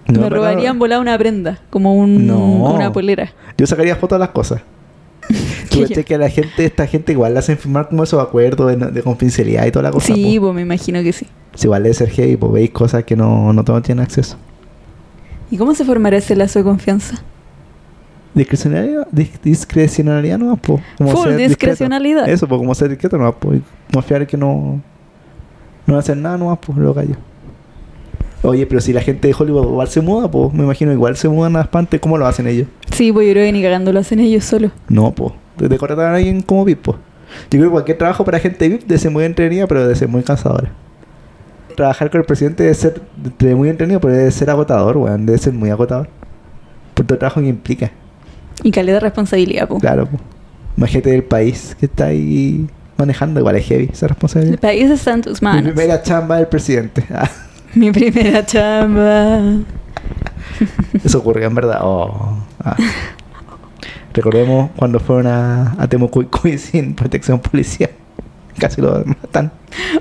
[0.07, 2.39] Me pero- robarían volar una prenda, como un, No.
[2.74, 3.32] una polera.
[3.57, 4.61] Yo sacaría fotos de las cosas.
[5.75, 8.77] Tú que a la gente, esta gente igual le hacen firmar como esos acuerdos de,
[8.77, 10.14] no- de confidencialidad y toda la cosa.
[10.14, 11.27] Sí, pues me imagino que sí.
[11.55, 14.37] Si igual debe ser heavy, pues veis cosas que no, no todos tienen acceso.
[15.51, 17.22] ¿Y cómo se formará ese lazo de confianza?
[18.35, 20.57] Discrecionalidad, dis- discrecionalidad no.
[20.57, 21.49] Como Full ser discreto.
[21.49, 22.29] discrecionalidad.
[22.29, 23.35] Eso, pues como ser discreto no.
[23.55, 23.62] Y
[23.93, 24.81] confiar que no.
[25.87, 27.14] No hacer nada nomás, pues lo callo.
[28.43, 31.29] Oye, pero si la gente de Hollywood igual se muda, pues me imagino igual se
[31.29, 32.66] mudan a Espante, ¿cómo lo hacen ellos?
[32.91, 34.72] Sí, pues yo creo que ni cagando lo hacen ellos solos.
[34.89, 35.33] No, pues.
[35.59, 36.98] De contratar a alguien como VIP, pues.
[37.50, 40.09] Yo creo que cualquier trabajo para gente VIP debe ser muy entretenida, pero debe ser
[40.09, 40.70] muy cansadora.
[41.76, 43.00] Trabajar con el presidente debe ser
[43.38, 45.26] debe muy entretenido, pero debe ser agotador, weón.
[45.26, 46.09] Debe ser muy agotador.
[46.94, 47.90] Por todo el trabajo que implica.
[48.62, 49.80] Y calidad de responsabilidad, pues.
[49.80, 50.22] Claro, pues.
[50.76, 54.59] Imagínate del país que está ahí manejando, igual es heavy esa El responsabilidad.
[54.61, 55.72] país está en tus Mi manos.
[55.72, 57.05] primera chamba del presidente.
[57.12, 57.28] Ah,
[57.74, 59.40] Mi primera chamba.
[61.02, 61.78] eso ocurrió en verdad.
[61.82, 62.76] Oh, ah.
[64.14, 67.90] Recordemos cuando fueron a, a Temucuicuy sin protección policial.
[68.58, 69.50] Casi lo matan.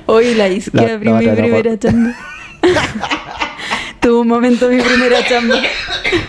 [0.05, 2.13] Hoy la isquia, La- la mi primera chamba.
[3.99, 5.55] Tuvo un momento mi primera chamba.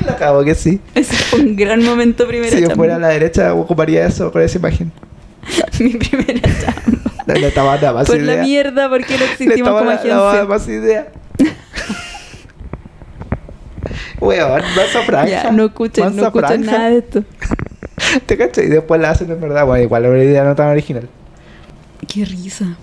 [0.09, 0.80] Acabo que sí.
[0.95, 2.74] Ese fue un gran momento primera Si yo chamba.
[2.76, 4.93] fuera a la derecha, ocuparía eso con esa imagen.
[5.80, 7.35] mi primera chamba.
[7.39, 8.43] Le estaba dando más Por la idea.
[8.45, 10.45] mierda, porque no existimos estaba como agencia.
[10.47, 11.09] más idea.
[14.20, 15.28] Weón, mansa franja.
[15.28, 17.24] Ya, no escuchen, no escuchen nada de esto.
[18.26, 18.66] ¿Te cachai?
[18.66, 19.66] Y después la hacen en verdad.
[19.66, 21.09] Bueno, igual la idea no tan original.
[22.09, 22.76] Qué risa.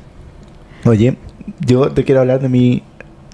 [0.86, 1.16] Oye,
[1.60, 2.84] yo te quiero hablar de mi,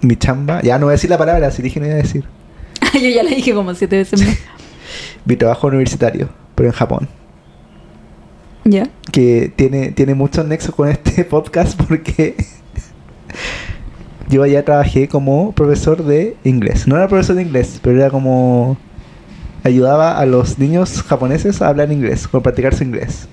[0.01, 0.61] mi chamba.
[0.61, 2.26] Ya no voy a decir la palabra, si dije no iba a decir.
[2.93, 4.38] Yo ya la dije como siete veces más.
[5.26, 7.07] Mi trabajo universitario, pero en Japón.
[8.63, 8.89] ¿Ya?
[9.11, 12.36] Que tiene, tiene muchos nexos con este podcast porque
[14.30, 16.88] yo allá trabajé como profesor de inglés.
[16.88, 18.78] No era profesor de inglés, pero era como...
[19.64, 23.28] Ayudaba a los niños japoneses a hablar inglés, o practicar su inglés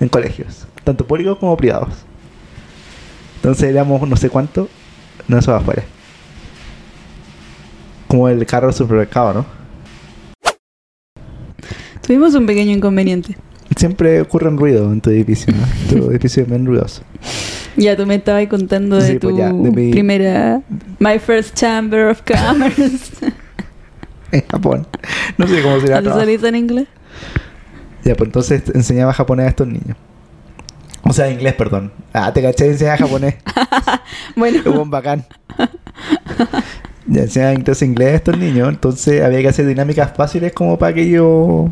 [0.00, 1.92] en colegios, tanto públicos como privados.
[3.36, 4.68] Entonces éramos no sé cuánto,
[5.28, 5.82] no eso afuera.
[8.08, 9.46] Como el carro del supermercado, ¿no?
[12.06, 13.36] Tuvimos un pequeño inconveniente.
[13.84, 15.62] Siempre ocurre un ruido en tu edificio, ¿no?
[15.90, 17.02] Tu edificio es bien ruidoso.
[17.76, 20.62] Ya tú me estabas contando de Sí, tu pues ya, de mi- primera...
[21.00, 23.12] My first chamber of commerce.
[24.32, 24.86] En Japón.
[25.36, 25.98] No sé cómo será.
[25.98, 26.20] ¿Tú trabajo.
[26.20, 26.86] saliste en inglés?
[28.04, 29.98] Ya, pues entonces enseñaba japonés a estos niños.
[31.02, 31.92] O sea, inglés, perdón.
[32.14, 33.34] Ah, te caché, enseñaba japonés.
[34.36, 35.26] Bueno, Hubo un bacán.
[37.06, 38.66] Ya enseñaba entonces inglés a estos niños.
[38.70, 41.70] Entonces había que hacer dinámicas fáciles como para que ellos.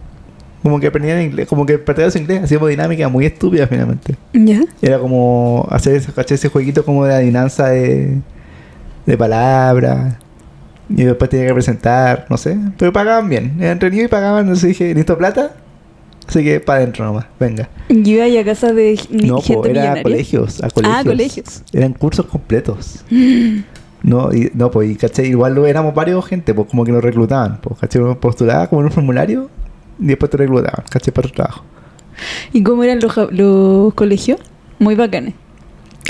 [0.63, 1.49] Como que aprendieran inglés.
[1.49, 2.45] Como que practicaran su inglés.
[2.45, 4.17] Hacíamos dinámicas muy estúpidas finalmente.
[4.33, 4.61] ¿ya?
[4.81, 8.19] Era como hacer ese, ese jueguito como de adivinanza de,
[9.07, 10.17] de palabras.
[10.89, 12.57] Y después tenía que presentar, no sé.
[12.79, 13.55] Pero pagaban bien.
[13.59, 14.43] Eran entretenidos y pagaban.
[14.43, 15.53] Entonces dije, ¿necesito plata?
[16.29, 17.69] Así que para adentro nomás, venga.
[17.89, 20.97] Yo iba a casa de ni- No, gente po, era a colegios, a colegios.
[20.99, 21.63] Ah, colegios.
[21.73, 23.05] Eran cursos completos.
[24.05, 27.05] No, y, no, pues, y caché, igual lo éramos varios gente, pues como que nos
[27.05, 29.49] reclutaban, pues, caché, uno postulaba como en un formulario
[29.99, 31.65] y después te reclutaban, caché, para tu trabajo.
[32.53, 34.41] ¿Y cómo eran los, los colegios?
[34.79, 35.35] Muy bacanes.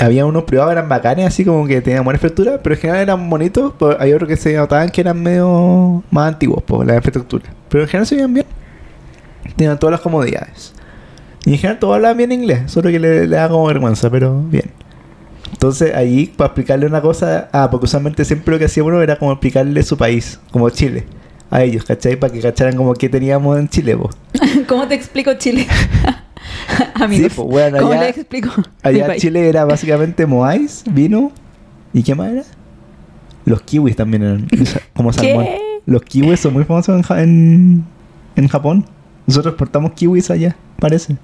[0.01, 3.01] Había unos privados que eran bacanes, así como que tenían buena infraestructura, pero en general
[3.01, 6.95] eran bonitos, pues, hay otros que se notaban que eran medio más antiguos, pues, la
[6.95, 7.45] infraestructura.
[7.69, 8.45] Pero en general se veían bien.
[9.55, 10.73] Tenían todas las comodidades.
[11.45, 14.41] Y en general todos hablaban bien inglés, solo que le, le da como vergüenza, pero
[14.41, 14.71] bien.
[15.51, 19.17] Entonces ahí, para explicarle una cosa, ah, porque usualmente siempre lo que hacía uno era
[19.17, 21.05] como explicarle su país, como Chile,
[21.53, 22.15] a ellos, ¿cachai?
[22.15, 24.15] Para que cacharan como que teníamos en Chile, pues.
[24.67, 25.67] ¿Cómo te explico Chile?
[26.95, 28.49] Amigos, Sí, pues, bueno, ¿cómo allá- le explico?
[28.81, 29.15] Allá?
[29.17, 31.31] Chile era básicamente Moais, vino,
[31.93, 32.43] ¿y qué más era?
[33.45, 34.47] Los kiwis también eran,
[34.95, 35.45] como salmón.
[35.45, 35.57] ¿Qué?
[35.85, 37.83] Los kiwis son muy famosos en, Ja- en,
[38.35, 38.85] en Japón.
[39.27, 41.17] Nosotros portamos kiwis allá, parece.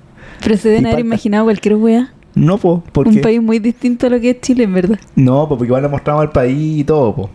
[0.43, 2.13] Pero se deben haber imaginado cualquier wea.
[2.35, 3.09] No, po, porque...
[3.09, 4.99] Un país muy distinto a lo que es Chile, en verdad.
[5.15, 7.29] No, po, porque igual le mostramos al país y todo, po.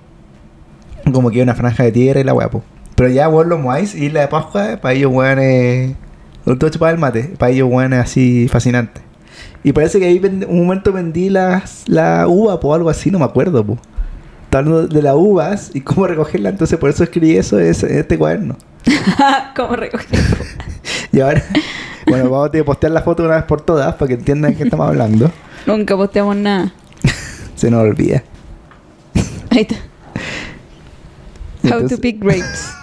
[1.12, 2.62] Como que hay una franja de tierra y la weá, po.
[2.94, 5.92] Pero ya, weón, los Moais, Isla de Pascua, para ellos, weón, es...
[6.46, 7.34] Los dos chupaban el mate.
[7.38, 9.00] Para ellos, weón, es así fascinante.
[9.64, 13.24] Y parece que ahí un momento vendí las, la uva, po, algo así, no me
[13.24, 13.78] acuerdo, po.
[14.52, 18.56] Hablando de las uvas y cómo recogerla, entonces por eso escribí eso en este cuaderno.
[19.56, 20.06] ¿Cómo recoger?
[21.12, 21.44] Y ahora,
[22.08, 24.64] bueno, vamos a postear la foto una vez por todas para que entiendan de qué
[24.64, 25.30] estamos hablando.
[25.64, 26.72] Nunca posteamos nada.
[27.54, 28.24] Se nos olvida.
[29.50, 29.76] Ahí está.
[31.62, 32.74] How to Entonces- pick grapes.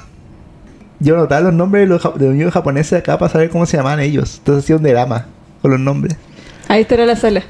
[1.04, 3.66] Yo notaba los nombres de los, ja- de los niños japoneses acá para saber cómo
[3.66, 4.38] se llamaban ellos.
[4.38, 5.26] Entonces hacía un drama
[5.62, 6.16] con los nombres.
[6.68, 7.42] Ahí está la sala.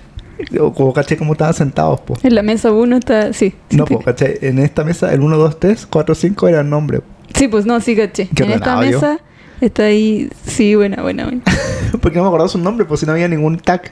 [0.59, 2.17] O como caché cómo estaban sentados, po.
[2.23, 3.33] En la mesa uno está.
[3.33, 3.53] Sí.
[3.69, 4.47] sí, No, po, caché.
[4.47, 7.01] En esta mesa, el 1, 2, 3, 4, 5 eran nombres.
[7.35, 8.27] Sí, pues no, sí, caché.
[8.33, 9.19] Qué en esta mesa
[9.59, 10.29] está ahí.
[10.47, 11.41] Sí, buena, buena, buena.
[12.01, 13.91] Porque no me acordaba su nombre, pues si no había ningún tag.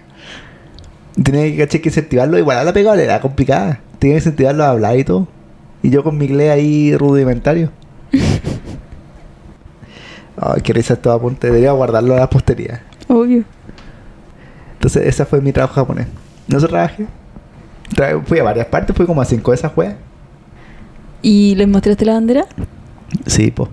[1.22, 2.38] Tenía que, caché, que incentivarlo.
[2.40, 3.82] Igual a la pegada era complicada.
[4.00, 5.28] Tenía que incentivarlo a hablar y todo.
[5.84, 7.72] Y yo con mi inglés ahí rudimentario.
[10.42, 11.48] Ay, qué risa esto apunte.
[11.48, 12.82] Debería guardarlo a la posteridad.
[13.08, 13.44] Obvio.
[14.74, 16.08] Entonces, ese fue mi trabajo japonés.
[16.48, 17.06] No eso trabajé.
[17.96, 19.96] Tra- fui a varias partes, fui como a cinco de esas weas.
[21.22, 22.46] ¿Y les mostraste la bandera?
[23.26, 23.68] Sí, po.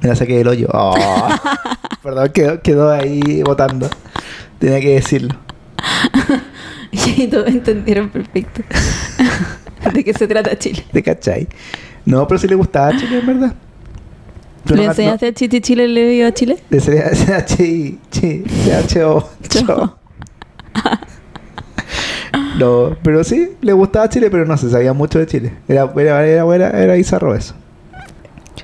[0.00, 0.68] Me la saqué del hoyo.
[0.72, 0.94] Oh.
[2.02, 3.88] Perdón, quedó, quedó ahí votando.
[4.58, 5.34] Tenía que decirlo.
[7.16, 8.62] Y todos entendieron perfecto.
[9.92, 10.84] ¿De qué se trata Chile?
[10.92, 11.48] ¿Te cachai?
[12.04, 13.54] No, pero sí le gustaba Chile, en verdad.
[14.64, 16.58] Pero ¿Le no- enseñaste a Chiti Chile le dio a Chile?
[16.70, 18.44] no- de CH, chi,
[18.88, 19.96] CHO, cho.
[22.58, 25.52] No, pero sí, le gustaba Chile, pero no se sabía mucho de Chile.
[25.68, 27.54] Era, era, era, era, era bizarro eso.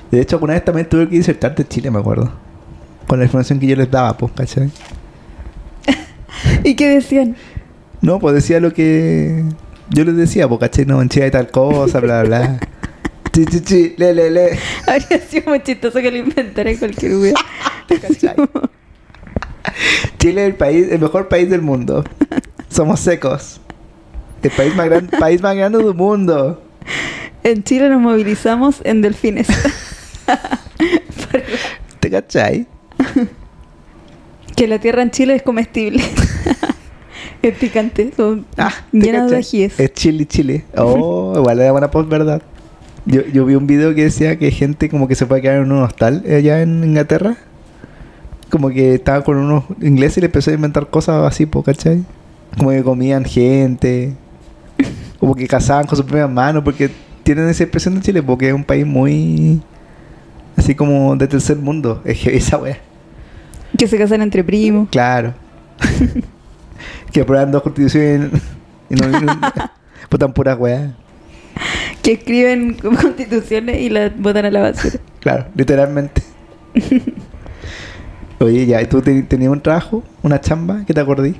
[0.09, 2.31] De hecho, alguna vez también tuve que disertar de Chile, me acuerdo.
[3.07, 4.71] Con la información que yo les daba, pues, ¿cachai?
[6.63, 7.35] ¿Y qué decían?
[8.01, 9.43] No, pues decía lo que
[9.89, 10.85] yo les decía, pues, ¿cachai?
[10.85, 12.59] No, en Chile hay tal cosa, bla, bla, bla.
[13.31, 14.59] Chi, chi, chi, le, le, le.
[14.87, 17.33] Habría sido muy chistoso que lo inventara cualquier wea.
[17.87, 18.35] ¿Cachai?
[20.19, 22.03] Chile es el país, el mejor país del mundo.
[22.69, 23.61] Somos secos.
[24.43, 26.61] El país más grande, país más grande del mundo.
[27.43, 29.47] En Chile nos movilizamos en delfines.
[31.99, 32.67] ¿Te cachai?
[34.55, 36.03] que la tierra en Chile es comestible.
[37.41, 38.11] es picante.
[38.15, 39.79] Son Ah, ¿te llenas de ajíes.
[39.79, 40.65] Es Chile, Chile.
[40.75, 42.41] Oh, igual era buena post, ¿verdad?
[43.05, 45.71] Yo, yo vi un video que decía que gente como que se puede quedar en
[45.71, 47.35] un hostal allá en Inglaterra.
[48.49, 52.03] Como que estaba con unos ingleses y le empezó a inventar cosas así, po, ¿cachai?
[52.57, 54.13] Como que comían gente.
[55.19, 56.63] Como que cazaban con sus propias manos.
[56.63, 56.91] Porque
[57.23, 59.61] tienen esa impresión de Chile, porque es un país muy...
[60.57, 62.01] Así como de tercer mundo.
[62.05, 62.77] Es que esa wea.
[63.77, 64.89] Que se casan entre primos.
[64.89, 65.33] Claro.
[67.11, 68.31] que aprueban dos constituciones
[68.89, 69.07] y no...
[69.07, 69.39] no-
[70.09, 70.91] votan puras weas.
[72.01, 74.95] Que escriben constituciones y las botan a la basura.
[75.19, 76.21] Claro, literalmente.
[78.39, 80.03] Oye, ya, ¿y tú te- tenías un trabajo?
[80.23, 80.81] ¿Una chamba?
[80.87, 81.35] ¿Qué te acordí?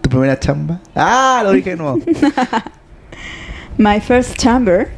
[0.00, 0.80] ¿Tu primera chamba?
[0.94, 1.42] ¡Ah!
[1.44, 1.98] Lo dije de nuevo.
[3.78, 4.88] My first chamber.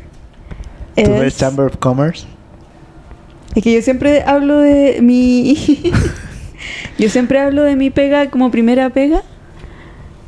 [0.95, 2.25] ¿Tu es- first Chamber of Commerce?
[3.57, 5.57] Es que yo siempre hablo de mi.
[6.99, 9.23] yo siempre hablo de mi pega como primera pega.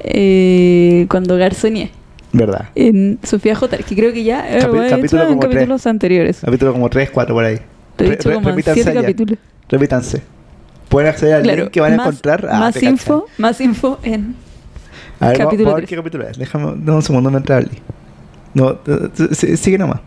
[0.00, 1.90] eh, cuando garzoneé
[2.32, 2.68] ¿Verdad?
[2.74, 3.78] en Sofía J.
[3.78, 5.86] Que creo que ya eh, Capi- he capítulo en como tres.
[5.86, 6.38] anteriores.
[6.44, 7.58] Capítulo como 3, 4 por ahí.
[7.98, 9.38] Lo he hecho re- como en repítanse capítulos.
[10.88, 12.46] Pueden acceder al Claro, link que van a encontrar.
[12.50, 14.34] Ah, más te info, más info en
[15.18, 16.38] A ver, capítulo vamos, qué capítulo es.
[16.38, 17.82] Déjame dame un segundo al link.
[18.54, 18.78] No,
[19.56, 20.00] sigue nomás.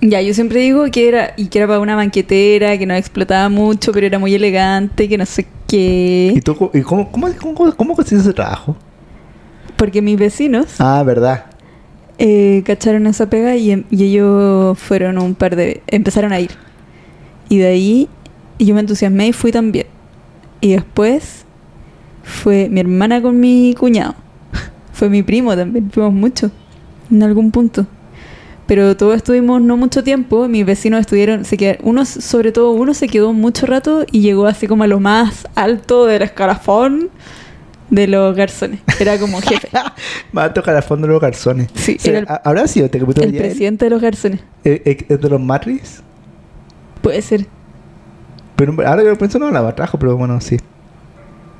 [0.00, 3.48] Ya, yo siempre digo que era, y que era para una banquetera, que no explotaba
[3.48, 6.40] mucho, pero era muy elegante, que no sé ¿Y qué.
[6.44, 8.76] tú co- y cómo, cómo, cómo, cómo consigues ese trabajo?
[9.82, 11.46] Porque mis vecinos Ah, verdad.
[12.18, 15.82] eh, cacharon esa pega y, em- y ellos fueron un par de...
[15.88, 16.52] empezaron a ir.
[17.48, 18.08] Y de ahí
[18.60, 19.86] yo me entusiasmé y fui también.
[20.60, 21.44] Y después
[22.22, 24.14] fue mi hermana con mi cuñado.
[24.92, 26.52] Fue mi primo también, fuimos mucho,
[27.10, 27.84] en algún punto.
[28.68, 32.94] Pero todos estuvimos no mucho tiempo, mis vecinos estuvieron, se quedaron, uno, sobre todo uno
[32.94, 37.10] se quedó mucho rato y llegó así como a lo más alto del escalafón
[37.92, 38.80] de los garzones.
[38.98, 39.68] Era como jefe.
[40.36, 41.68] Va a tocar al fondo de los garzones.
[41.74, 43.40] Sí, O sea, era el- ¿ha- ¿Habrá sido este capítulo El él?
[43.42, 44.40] presidente de los garzones.
[44.64, 46.02] ¿Es, es- es de los Matrix?
[47.02, 47.46] Puede ser.
[48.56, 50.56] Pero ahora que lo pienso no hablaba trabajo, pero bueno, sí.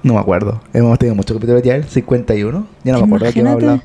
[0.03, 0.61] No me acuerdo.
[0.73, 2.67] Hemos tenido muchos capítulos ya, el 51.
[2.83, 3.83] Ya no me acuerdo de qué hemos hablado.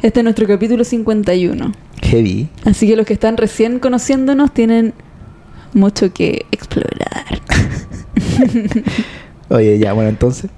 [0.00, 1.72] Este es nuestro capítulo 51.
[2.02, 2.48] Heavy.
[2.64, 4.94] Así que los que están recién conociéndonos tienen
[5.72, 7.40] mucho que explorar.
[9.48, 10.50] Oye, ya, bueno, entonces.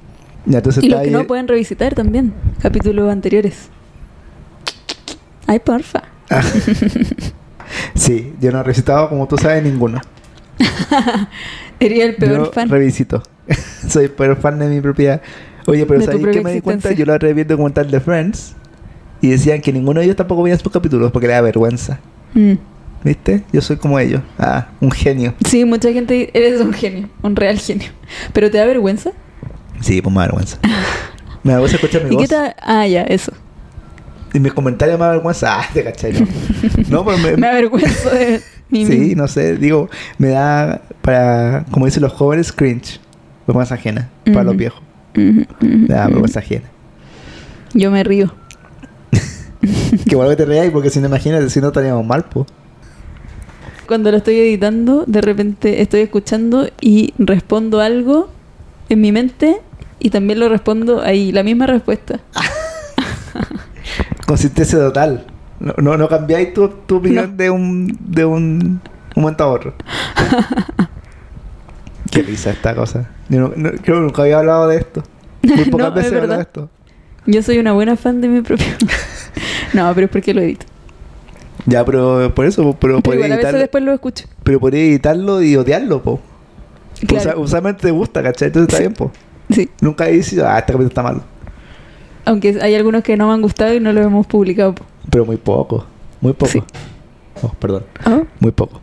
[0.47, 3.69] Ya, Y los que no pueden revisitar también, capítulos anteriores.
[5.47, 6.03] Ay, porfa.
[7.95, 10.01] Sí, yo no he recitado, como tú sabes, ninguno.
[11.81, 12.69] Sería el peor yo fan.
[12.69, 13.23] revisito.
[13.89, 15.21] Soy el peor fan de mi propia.
[15.67, 16.93] Oye, pero ¿sabes qué me di cuenta?
[16.93, 18.55] Yo la vi el documental de Friends
[19.21, 21.99] y decían que ninguno de ellos tampoco veía sus capítulos porque le da vergüenza.
[22.35, 22.53] Mm.
[23.03, 23.43] ¿Viste?
[23.53, 24.23] Yo soy como ellos.
[24.39, 25.35] Ah, un genio.
[25.45, 27.89] Sí, mucha gente eres un genio, un real genio.
[28.33, 29.13] ¿Pero te da vergüenza?
[29.81, 30.59] Sí, pues me da vergüenza.
[31.43, 32.29] Me da vergüenza escuchar mi ¿Y qué voz.
[32.29, 32.55] tal?
[32.61, 33.33] Ah, ya, eso.
[34.35, 35.61] Y mis comentarios me da vergüenza.
[35.61, 36.27] Ah, te cachai, no.
[36.89, 41.87] no, pero me, Me avergüenzo de mí Sí, no sé, digo, me da para, como
[41.87, 43.01] dicen los jóvenes, cringe.
[43.47, 44.11] Vergüenza ajena.
[44.25, 44.83] Para los viejos.
[45.15, 46.65] Me da vergüenza ajena.
[47.75, 48.35] Yo me río.
[50.09, 52.47] que bueno que te reáis porque si no imagínate, si no estaríamos mal, pues.
[53.87, 58.29] Cuando lo estoy editando, de repente estoy escuchando y respondo algo
[58.89, 59.61] en mi mente
[59.99, 62.21] y también lo respondo ahí, la misma respuesta.
[64.27, 65.27] Consistencia total.
[65.61, 67.37] No, no, no cambiáis tu, tu opinión No.
[67.37, 68.81] de un de un,
[69.15, 69.75] un momento a otro.
[72.11, 73.09] Qué risa esta cosa.
[73.29, 75.03] Yo no- no- creo que nunca había hablado de esto.
[75.43, 76.71] Muy pocas veces es he hablado de esto.
[77.27, 78.67] Yo soy una buena fan de mi propio.
[79.73, 80.67] no, pero es porque lo edito.
[81.67, 84.25] Ya, pero por eso, pero Pero podría igual a veces editarlo, después lo escucho.
[84.45, 86.21] pero podría editarlo y odiarlo, po.
[87.07, 87.31] Claro.
[87.31, 88.49] Usa- usualmente te gusta, ¿cachai?
[88.49, 89.11] Entonces está bien, po.
[89.51, 89.71] Sí.
[89.81, 91.23] Nunca he dicho, ah, este capítulo está malo.
[92.25, 94.75] Aunque hay algunos que no me han gustado y no los hemos publicado.
[95.11, 95.87] Pero muy poco.
[96.21, 96.51] Muy poco.
[96.53, 96.63] Sí.
[97.43, 97.85] Oh, perdón.
[98.05, 98.23] ¿Ah?
[98.41, 98.81] Muy poco.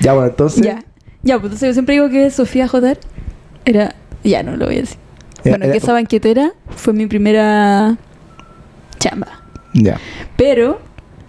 [0.00, 0.64] Ya, bueno, entonces.
[0.64, 0.84] Ya.
[1.22, 2.98] Ya, pues entonces yo siempre digo que Sofía Jotar
[3.64, 3.94] era.
[4.24, 4.98] Ya no lo voy a decir.
[5.44, 7.96] Bueno, que esa banquetera fue mi primera
[8.98, 9.42] chamba.
[9.74, 9.98] Ya.
[10.36, 10.80] Pero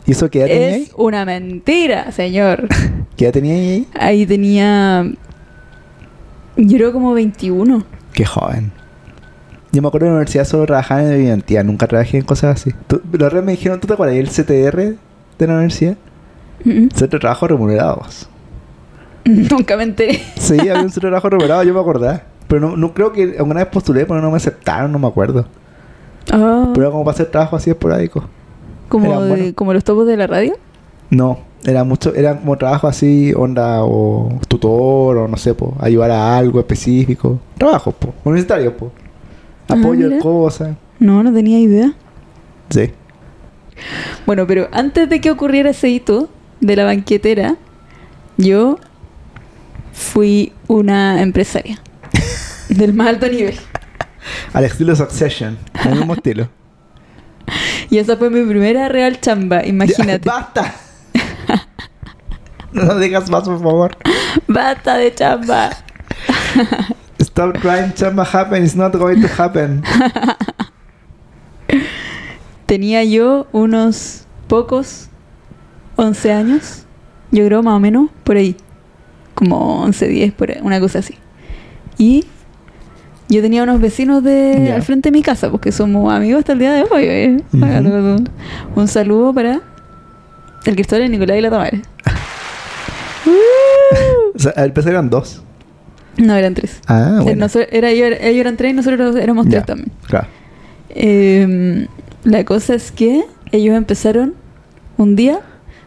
[0.05, 0.81] ¿Y eso qué edad tenía ahí?
[0.84, 2.67] es una mentira, señor.
[3.17, 3.88] ¿Qué edad tenía ahí?
[3.95, 5.05] Ahí tenía.
[6.57, 7.84] Yo creo como 21.
[8.14, 8.72] Qué joven.
[9.72, 12.72] Yo me acuerdo de la universidad solo trabajaba en evidencia, nunca trabajé en cosas así.
[13.14, 14.78] Otra vez me dijeron, ¿tú te acuerdas del CTR
[15.39, 15.97] de la universidad?
[16.64, 18.30] Mm, Centro de Trabajo Remunerados.
[19.26, 20.22] Nunca me enteré.
[20.36, 22.22] Sí, había un centro de trabajo remunerado, yo me acordaba.
[22.47, 25.47] Pero no, no creo que alguna vez postulé, pero no me aceptaron, no me acuerdo.
[26.32, 28.26] Ah, Pero era como para hacer trabajo así esporádico.
[28.89, 29.55] como, era de- bueno.
[29.55, 30.53] como los topos de la radio.
[31.09, 36.11] No, era mucho, eran como trabajo así, onda o tutor o no sé, po, ayudar
[36.11, 37.39] a algo específico.
[37.57, 38.91] Trabajos, po, universitarios, po.
[39.70, 40.76] Ah, Apoyo en cosas.
[40.99, 41.93] No, no tenía idea.
[42.70, 42.91] Sí.
[44.26, 47.55] Bueno, pero antes de que ocurriera ese hito de la banquetera,
[48.38, 48.78] yo
[49.93, 51.80] fui una empresaria
[52.70, 53.55] del más alto nivel.
[54.53, 56.49] Al estilo Succession, el mismo estilo.
[57.89, 60.26] Y esa fue mi primera real chamba, imagínate.
[60.26, 60.76] Ya, ¡Basta!
[62.74, 63.98] no digas más, por favor.
[64.48, 65.70] Basta de chamba.
[67.20, 69.84] Stop trying chamba happen, it's not going to happen.
[72.66, 75.10] Tenía yo unos pocos
[75.96, 76.86] 11 años,
[77.32, 78.56] yo creo más o menos, por ahí.
[79.36, 81.16] Como 11, 10, por ahí, una cosa así.
[81.98, 82.26] Y
[83.30, 86.60] yo tenía unos vecinos de al frente de mi casa, porque somos amigos hasta el
[86.60, 87.04] día de hoy.
[87.06, 87.38] eh.
[88.76, 89.62] Un saludo para
[90.66, 91.78] el Cristóbal, el Nicolás y la Tamara.
[94.36, 95.43] O sea, al empezar eran dos.
[96.18, 96.82] No, eran tres.
[96.88, 97.45] Ah, bueno.
[97.72, 99.91] era, ellos eran tres y nosotros éramos tres Ya, también.
[100.07, 100.28] Claro.
[100.89, 101.88] Eh,
[102.24, 104.34] la cosa es que ellos empezaron
[104.97, 105.39] un día,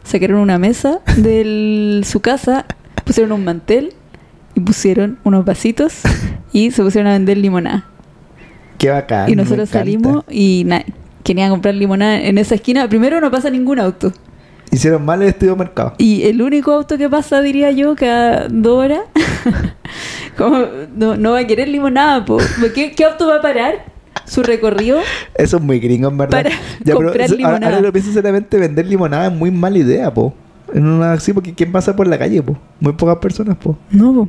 [0.04, 2.66] sacaron una mesa de su casa,
[3.04, 3.94] pusieron un mantel
[4.54, 6.02] y pusieron unos vasitos
[6.52, 7.84] y se pusieron a vender limonada.
[8.78, 9.30] Qué bacán.
[9.30, 10.66] y nosotros salimos y
[11.22, 12.88] querían comprar limonada en esa esquina.
[12.88, 14.12] Primero no pasa ningún auto.
[14.70, 15.94] Hicieron mal el estudio de mercado.
[15.98, 19.00] Y el único auto que pasa, diría yo, cada dos horas,
[20.36, 20.58] como
[20.94, 22.24] no, no va a querer limonada.
[22.24, 22.38] po.
[22.74, 23.96] ¿Qué, ¿Qué auto va a parar?
[24.24, 24.98] Su recorrido
[25.36, 26.42] Eso es muy gringo, en verdad.
[26.42, 27.66] Para comprar ahora- limonada.
[27.68, 30.34] Ahora lo pienso seriamente, vender limonada es muy mala idea, po.
[30.74, 32.58] En una así, porque ¿quién pasa por la calle, po?
[32.80, 33.78] Muy pocas personas, po.
[33.90, 34.28] No, po.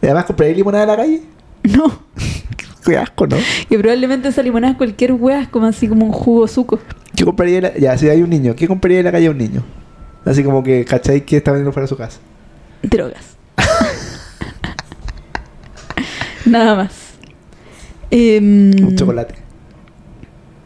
[0.00, 1.22] Y además, ¿compraría limonada en la calle?
[1.64, 1.92] no.
[2.84, 3.36] Qué asco, ¿no?
[3.68, 6.78] Y probablemente esa limonada es cualquier hueá, es como así como un jugo suco.
[7.14, 7.74] ¿Qué compraría la...
[7.76, 9.62] Ya, si hay un niño, ¿qué compraría en la calle a un niño?
[10.24, 11.24] Así como que, ¿cachai?
[11.24, 12.18] Que está vendiendo fuera de su casa.
[12.82, 13.36] Drogas.
[16.46, 17.10] Nada más.
[18.10, 19.34] Em, Un chocolate.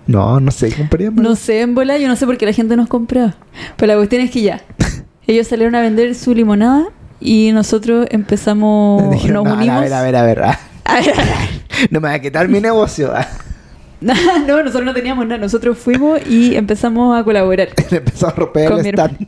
[0.07, 1.11] No, no sé, ¿qué compraría?
[1.11, 3.35] No sé, en bola, yo no sé por qué la gente nos compraba.
[3.77, 4.61] Pero la cuestión es que ya.
[5.27, 6.87] Ellos salieron a vender su limonada
[7.21, 9.77] y nosotros empezamos, Dijeron, nos "No, unimos.
[9.77, 10.43] A ver, a ver, a ver.
[10.43, 11.89] ah, A ver, a ver.
[11.91, 13.12] No me va a quitar mi negocio.
[13.14, 13.26] ah".
[14.01, 14.14] no,
[14.62, 15.41] nosotros no teníamos nada.
[15.41, 17.68] Nosotros fuimos y empezamos a colaborar.
[17.91, 19.26] Le empezó a romper el stand.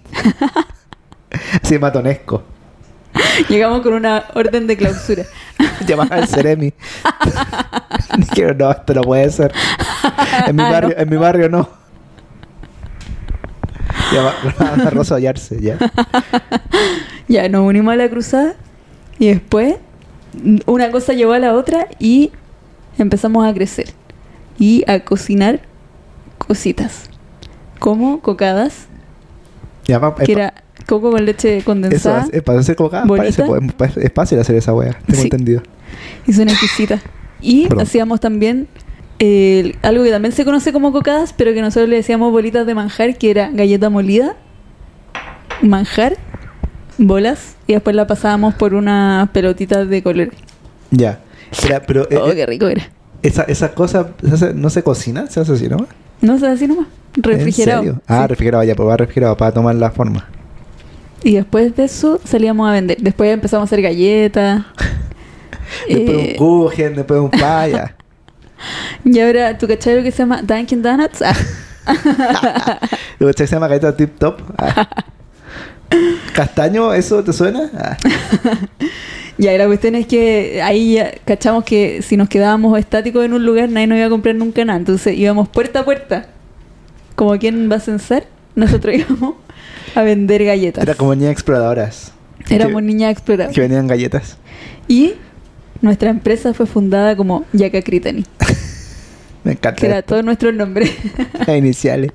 [1.62, 2.42] Así matonesco.
[3.48, 5.24] Llegamos con una orden de clausura.
[5.86, 6.72] Llamaba al Ceremi.
[8.18, 9.52] Dijeron, no, esto no puede ser.
[10.46, 11.68] En mi Ah, barrio, en mi barrio no.
[14.59, 15.32] A Rosa ya.
[17.28, 18.54] Ya, nos unimos a la cruzada
[19.18, 19.76] y después
[20.66, 22.30] una cosa llevó a la otra y
[22.99, 23.87] empezamos a crecer
[24.59, 25.61] y a cocinar
[26.39, 27.09] cositas
[27.78, 28.87] como cocadas,
[29.84, 30.55] que era
[30.87, 33.45] coco con leche Eso, condensada es, para hacer coca, Bolita.
[33.45, 35.26] parece, pues, es fácil hacer esa wea, tengo Sí.
[35.26, 35.62] entendido.
[36.26, 37.01] y son exquisitas.
[37.41, 37.82] Y Perdón.
[37.84, 38.66] hacíamos también
[39.18, 42.74] eh, algo que también se conoce como cocadas, pero que nosotros le decíamos bolitas de
[42.74, 44.37] manjar, que era galleta molida,
[45.62, 46.16] manjar,
[46.99, 50.30] bolas, y después la pasábamos por unas pelotitas de color.
[50.90, 51.20] Ya.
[51.64, 52.88] Era- pero eh, Oh, eh, qué rico era.
[53.22, 55.88] esa, esa cosa ¿se hace- no se cocina, se hace así nomás.
[56.20, 56.86] No sé, así nomás.
[57.14, 57.80] Refrigerado.
[57.82, 58.03] ¿En serio?
[58.09, 58.28] Ah, Sí.
[58.28, 60.26] refrigerado, ya, pues va refrigerado para tomar la forma.
[61.22, 62.99] Y después de eso salíamos a vender.
[63.01, 64.64] Después empezamos a hacer galletas.
[65.88, 67.97] Después Eh, un kuchen, después un paya.
[69.05, 71.22] y ahora, ¿tú cachai lo que se llama Dunkin' Donuts?
[71.22, 71.34] Ah,
[73.18, 74.40] Luego se llama galleta tip top.
[76.34, 77.70] Castaño, ¿eso te suena?
[77.74, 77.97] Ah.
[79.39, 83.45] ya, la cuestión es que ahí ya cachamos que si nos quedábamos estáticos en un
[83.45, 84.78] lugar, nadie nos iba a comprar nunca nada.
[84.78, 86.26] Entonces íbamos puerta a puerta.
[87.14, 88.24] Como quien va a censar,
[88.55, 89.34] nosotros íbamos
[89.95, 90.82] a vender galletas.
[90.82, 92.12] Era como niñas exploradoras.
[92.49, 93.55] Éramos niñas exploradoras.
[93.55, 94.37] que venían galletas.
[94.89, 95.14] Y
[95.80, 98.24] nuestra empresa fue fundada como Yaka Critani,
[99.47, 99.80] Me encanta.
[99.80, 100.90] que era todo nuestro nombre.
[101.47, 102.11] Las iniciales.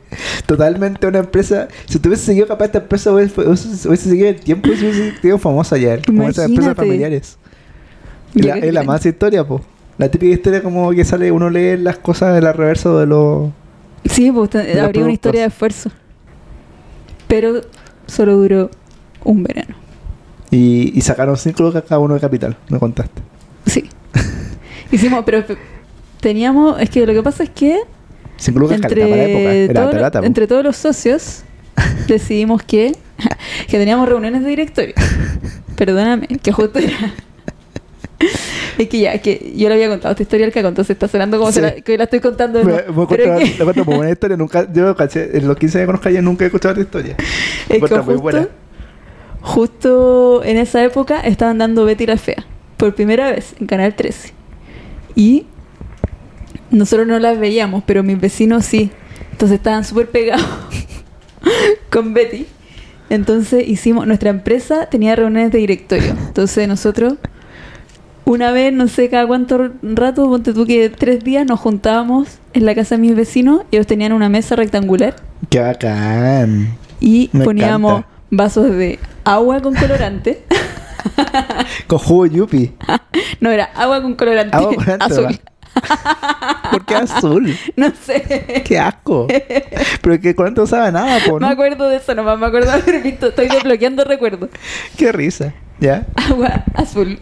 [0.46, 1.70] Totalmente una empresa.
[1.86, 5.78] Si tú hubieses seguido capaz esta empresa, hubiese, seguido el tiempo y hubiese sido famosa
[5.78, 6.02] ya.
[6.02, 7.38] Como esas empresas familiares.
[8.34, 9.62] La- es la más historia, po.
[9.98, 13.50] La típica historia como que sale, uno lee las cosas de la reversa de los...
[14.04, 15.90] Sí, pues habría una historia de esfuerzo.
[17.28, 17.62] Pero
[18.08, 18.70] solo duró
[19.24, 19.76] un verano.
[20.50, 23.22] Y, y sacaron cinco lucas cada uno de capital, me contaste.
[23.68, 23.88] Sí.
[24.92, 25.58] Hicimos, pero pe-
[26.22, 27.82] teníamos, es que lo que pasa es que
[28.54, 29.54] lucas caleta para la época.
[29.54, 30.24] entre, Era po.
[30.24, 31.44] entre todos los socios
[32.08, 32.94] decidimos que,
[33.68, 34.94] que teníamos reuniones de directorio.
[35.76, 37.14] Perdóname, que justo era...
[38.78, 41.38] Es que ya, que yo le había contado esta historia al Caco, entonces está sonando
[41.40, 41.56] como Sí.
[41.56, 42.60] se la, que la estoy contando.
[42.60, 44.38] de Me, me Pero es que- buena historia.
[44.38, 47.16] Nunca, yo en los 15 años que conozco a ella nunca he escuchado esta historia.
[47.20, 48.48] Es que Encuentro muy justo, buena.
[49.42, 52.46] justo en esa época estaban dando Betty la Fea
[52.78, 54.34] por primera vez en Canal 13.
[55.16, 55.46] Y
[56.72, 58.92] nosotros no las veíamos, pero mis vecinos sí.
[59.32, 60.46] Entonces estaban súper pegados
[61.92, 62.46] con Betty.
[63.10, 66.12] Entonces hicimos, nuestra empresa tenía reuniones de directorio.
[66.28, 67.16] Entonces nosotros,
[68.24, 72.66] una vez, no sé cada cuánto rato, ponte tú que tres días nos juntábamos en
[72.66, 73.64] la casa de mis vecinos.
[73.72, 75.16] Ellos tenían una mesa rectangular
[75.50, 76.78] Qué bacán.
[77.02, 78.10] y Me poníamos encanta.
[78.30, 80.44] vasos de agua con colorante.
[81.88, 82.74] Con jugo yupi.
[83.40, 85.40] no, era agua con colorante, Agua con colorante, azul.
[86.72, 87.56] ¿Por qué azul?
[87.76, 88.64] No sé.
[88.66, 89.28] Qué asco.
[90.02, 91.48] Pero que con no sabe nada, po, Me ¿no?
[91.50, 93.28] acuerdo de eso nomás, me acuerdo de haber visto.
[93.28, 94.50] Estoy desbloqueando recuerdos.
[94.98, 95.54] Qué risa.
[95.80, 96.06] ¿Ya?
[96.16, 97.20] Agua azul.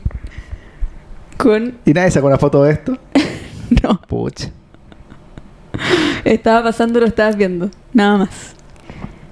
[1.37, 1.77] Con.
[1.85, 2.97] ¿Y nadie sacó una foto de esto?
[3.83, 4.49] No, Pucha.
[6.25, 7.69] estaba pasando, lo estabas viendo.
[7.93, 8.55] Nada más.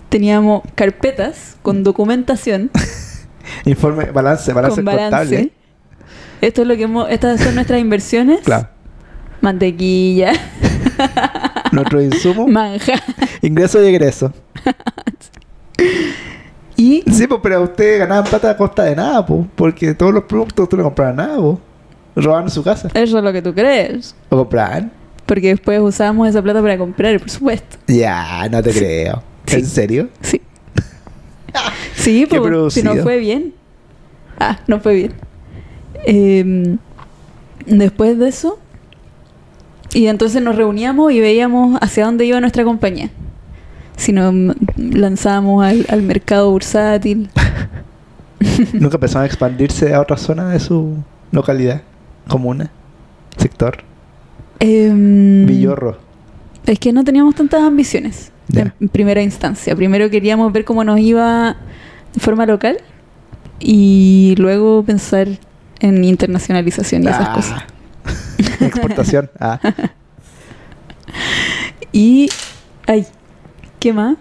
[0.09, 2.69] Teníamos carpetas con documentación,
[3.65, 5.09] Informe, balance, balance con balance.
[5.09, 5.51] contable.
[6.41, 8.41] Esto es lo que hemos, estas son nuestras inversiones.
[8.41, 8.67] Claro.
[9.41, 10.33] Mantequilla,
[11.71, 12.47] Nuestro insumo.
[12.47, 12.93] manja.
[13.41, 14.33] ingreso y egreso.
[16.75, 19.45] Y Sí, pues, pero ustedes ganaban plata a costa de nada, pues.
[19.55, 21.57] Porque todos los productos ustedes no compraban nada, pues.
[22.15, 22.89] Robaban su casa.
[22.93, 24.15] eso es lo que tú crees.
[24.29, 24.91] ¿O compraban?
[25.25, 27.77] Porque después usábamos esa plata para comprar, por supuesto.
[27.87, 29.21] Ya, no te creo.
[29.45, 29.55] Sí.
[29.57, 30.09] ¿En serio?
[30.21, 30.41] Sí.
[31.95, 33.53] Sí, pues, si no fue bien.
[34.39, 35.13] Ah, no fue bien.
[36.05, 36.77] Em,
[37.65, 38.59] después de eso,
[39.97, 43.09] y entonces nos reuníamos y veíamos hacia dónde iba nuestra compañía.
[43.95, 44.31] Si nos
[44.77, 47.31] lanzábamos al, al mercado bursátil.
[48.73, 50.97] Nunca a expandirse a otra zona de su
[51.31, 51.81] localidad,
[52.27, 52.69] comuna,
[53.37, 53.77] sector.
[54.59, 55.97] Em, Villorro.
[56.67, 59.75] Es que no teníamos tantas ambiciones en primera instancia.
[59.75, 61.55] Primero queríamos ver cómo nos iba
[62.13, 62.77] de forma local
[63.59, 65.27] y luego pensar
[65.79, 67.33] en internacionalización y esas Ah.
[67.33, 67.76] cosas.
[68.61, 69.29] Exportación.
[69.39, 69.59] Ah.
[71.91, 72.29] Y,
[72.87, 73.05] ay,
[73.79, 74.17] ¿qué más?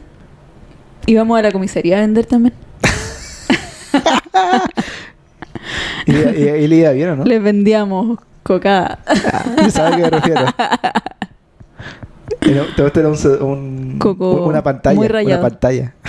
[1.06, 2.54] Íbamos a la comisaría a vender también.
[6.06, 7.24] ¿Y, y, y le iba bien o no?
[7.24, 8.98] Les vendíamos coca.
[9.06, 10.44] Ah, ¿y ¿Sabes a qué me refiero?
[12.40, 14.94] Esto era un, un- Coco una pantalla.
[14.96, 15.42] muy Una rayado.
[15.42, 15.94] pantalla.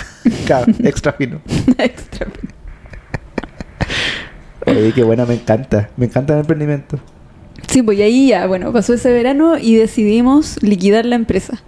[0.44, 1.40] Claro, extra fino.
[1.78, 2.26] Extra.
[4.66, 5.88] Oye, qué buena, me encanta.
[5.96, 6.98] Me encanta el emprendimiento.
[7.66, 11.62] Sí, pues y ahí ya, bueno, pasó ese verano y decidimos liquidar la empresa.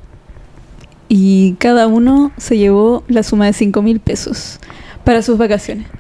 [1.08, 4.60] Y cada uno se llevó la suma de 5 mil pesos
[5.04, 5.86] para sus vacaciones.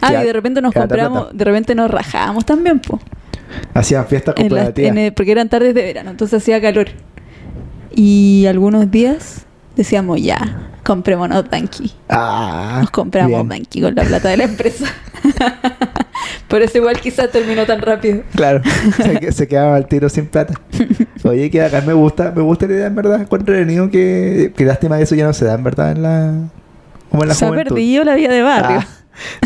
[0.00, 1.36] Ah, y de repente nos compramos, plata.
[1.36, 3.02] de repente nos rajábamos también, pues.
[3.74, 6.88] Hacían fiestas porque eran tardes de verano, entonces hacía calor.
[7.94, 9.43] Y algunos días
[9.76, 10.38] decíamos, ya,
[10.84, 11.92] comprémonos Danky.
[12.08, 13.48] Ah, Nos compramos bien.
[13.48, 14.86] Danky con la plata de la empresa.
[16.48, 18.22] Por eso igual quizás terminó tan rápido.
[18.34, 18.62] Claro,
[18.96, 20.54] se, que- se quedaba al tiro sin plata.
[21.24, 23.20] Oye, que acá me gusta, me gusta la idea, en verdad.
[23.20, 26.32] Encuentro entretenido que, que lástima que eso ya no se da, en verdad, en la.
[27.10, 28.78] Como en la Se ha perdido la vida de barrio.
[28.80, 28.86] Ah,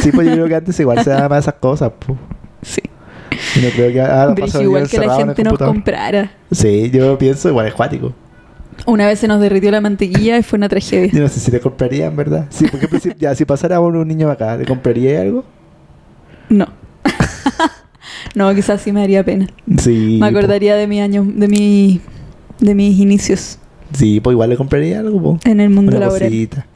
[0.03, 2.19] sí, pues yo creo que antes igual se daba más esas cosas, pues.
[2.63, 2.83] Sí.
[3.57, 6.33] Y no creo que ahora igual que la gente nos comprara.
[6.51, 8.13] Sí, yo pienso igual es cuático.
[8.87, 11.11] Una vez se nos derritió la mantequilla y fue una tragedia.
[11.13, 12.47] Yo no sé si le compraría, en verdad.
[12.51, 15.45] Sí, por ejemplo, si, ya, si pasara un, un niño acá, ¿le compraría algo?
[16.49, 16.67] No.
[18.35, 19.47] no, quizás sí me daría pena.
[19.79, 20.19] Sí.
[20.21, 22.01] Me acordaría de mi año, de mi,
[22.61, 23.59] de mis inicios.
[23.93, 25.39] Sí, pues igual le compraría algo, po.
[25.45, 26.29] en el mundo Una laboral.
[26.29, 26.67] cosita.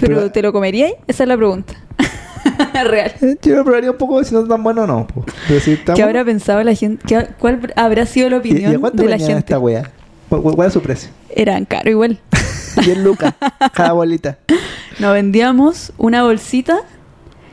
[0.00, 0.94] Pero, Pero- ¿te lo comeríais?
[1.06, 1.74] Esa es la pregunta.
[2.88, 3.12] Real.
[3.20, 5.24] Eh, Yo lo probaría un poco si no es tan bueno o no, po.
[5.48, 7.02] Pero si está ¿Qué bueno- habrá pensado la gente?
[7.06, 9.38] ¿Qué- ¿Cuál habrá sido la ¿Y, opinión y cuánto de la gente?
[9.38, 9.90] esta wea?
[10.28, 11.10] ¿Cu- cu- ¿Cuál es su precio?
[11.34, 12.18] Eran caro igual.
[12.84, 13.34] 10 lucas
[13.72, 14.38] cada bolita.
[14.98, 16.78] Nos vendíamos una bolsita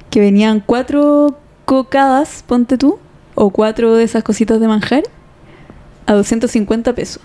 [0.09, 2.99] que venían cuatro cocadas, ponte tú,
[3.35, 5.03] o cuatro de esas cositas de manjar,
[6.05, 7.21] a 250 pesos.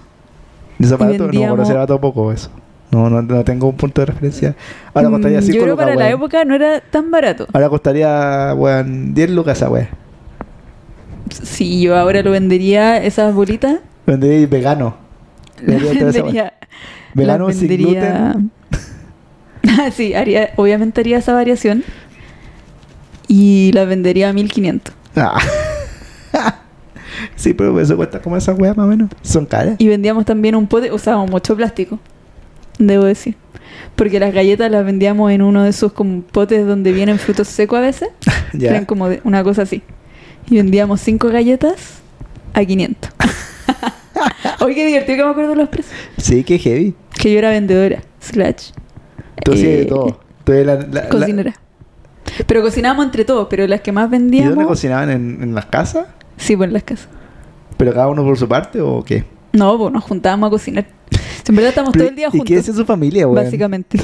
[0.78, 2.50] Eso Y barato, no vendíamos- si era poco eso.
[2.90, 4.56] No, no, no tengo un punto de referencia.
[4.94, 6.18] Ahora costaría Mm, 5 Yo creo lucas, para la weón.
[6.18, 7.46] época no era tan barato.
[7.52, 9.88] Ahora costaría, weón, 10 lucas esa wea.
[11.42, 14.96] Si yo ahora lo vendería, esas bolitas, Vendería vegano.
[15.62, 16.04] Vendería wea.
[16.12, 16.52] vendería.
[17.52, 17.90] Sin vendería-
[19.92, 21.84] sí, haría, obviamente haría esa variación.
[23.28, 24.94] Y las vendería a 1500.
[25.16, 25.38] Ah.
[27.36, 29.10] sí, pero eso cuesta como esas weas más o menos.
[29.22, 29.76] Son caras.
[29.78, 31.98] Y vendíamos también un pote, usábamos mucho plástico,
[32.78, 33.36] debo decir.
[33.96, 37.78] Porque las galletas las vendíamos en uno de esos como potes donde vienen frutos secos
[37.78, 38.08] a veces.
[38.52, 38.70] Ya.
[38.70, 39.80] Eran como de- una cosa así.
[40.48, 42.00] Y vendíamos cinco galletas
[42.52, 43.12] a 500.
[44.64, 45.94] Oye, qué divertido que me acuerdo de los precios.
[46.18, 46.94] Sí, qué heavy.
[47.18, 48.70] Que yo era vendedora, slash.
[49.44, 50.20] Tú hacías de eh, todo.
[50.44, 51.54] Tú la, la- la- Cocinera.
[52.46, 54.50] Pero cocinábamos entre todos, pero las que más ¿Y vendíamos...
[54.54, 55.10] dónde cocinaban?
[55.10, 56.06] ¿En, en las casas?
[56.36, 57.08] Sí, pues en las casas.
[57.76, 59.24] ¿Pero cada uno por su parte o qué?
[59.52, 60.86] No, pues nos juntábamos a cocinar.
[61.48, 62.56] En verdad estamos todo el día ¿Y qué juntos.
[62.56, 63.44] decía su familia, weón?
[63.44, 63.98] Básicamente.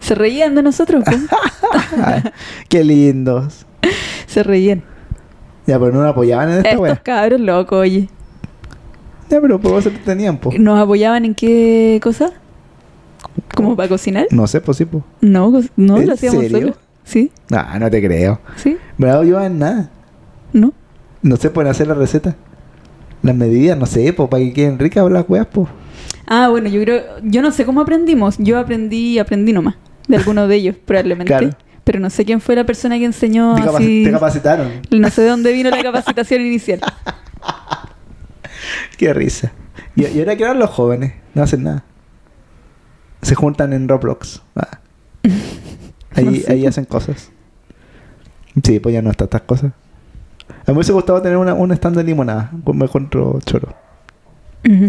[0.00, 1.20] Se reían de nosotros, pues.
[2.68, 3.66] Qué lindos.
[4.26, 4.82] Se reían.
[5.66, 6.96] Ya, pero no nos apoyaban en esta Estos wea.
[6.96, 8.08] cabros locos, oye.
[9.30, 10.52] Ya, pero por tenían, po.
[10.58, 12.32] ¿Nos apoyaban en qué cosa?
[13.54, 14.26] ¿Como para cocinar?
[14.30, 15.04] No sé, pues sí, po.
[15.20, 16.58] No, no, ¿En lo hacíamos serio?
[16.58, 16.76] solos.
[17.04, 17.30] ¿Sí?
[17.48, 18.40] Nah, no te creo.
[18.56, 18.76] ¿Sí?
[18.98, 19.18] ¿Verdad?
[19.18, 19.90] No llevaban nada.
[20.52, 20.72] ¿No?
[21.22, 22.36] No se pueden hacer la receta.
[23.22, 25.68] Las medidas, no sé, po, para que queden ricas las weas, po.
[26.26, 27.02] Ah, bueno, yo creo...
[27.22, 28.36] Yo no sé cómo aprendimos.
[28.38, 29.76] Yo aprendí, aprendí nomás.
[30.08, 31.32] De algunos de ellos, probablemente.
[31.32, 31.50] Claro.
[31.84, 34.02] Pero no sé quién fue la persona que enseñó Te, así...
[34.04, 34.68] te capacitaron.
[34.90, 36.80] No sé de dónde vino la capacitación inicial.
[38.98, 39.52] Qué risa.
[39.96, 41.84] Y, y ahora que eran los jóvenes, no hacen nada.
[43.22, 44.42] Se juntan en Roblox.
[44.56, 44.78] Ah.
[46.16, 46.52] Ahí, No sé.
[46.52, 47.30] ahí hacen cosas.
[48.64, 49.70] Sí, pues ya no están estas cosas.
[50.48, 52.50] A mí me hubiese gustado tener una, un stand de limonada.
[52.64, 53.68] pues Me encuentro choro.
[54.68, 54.88] Ujú.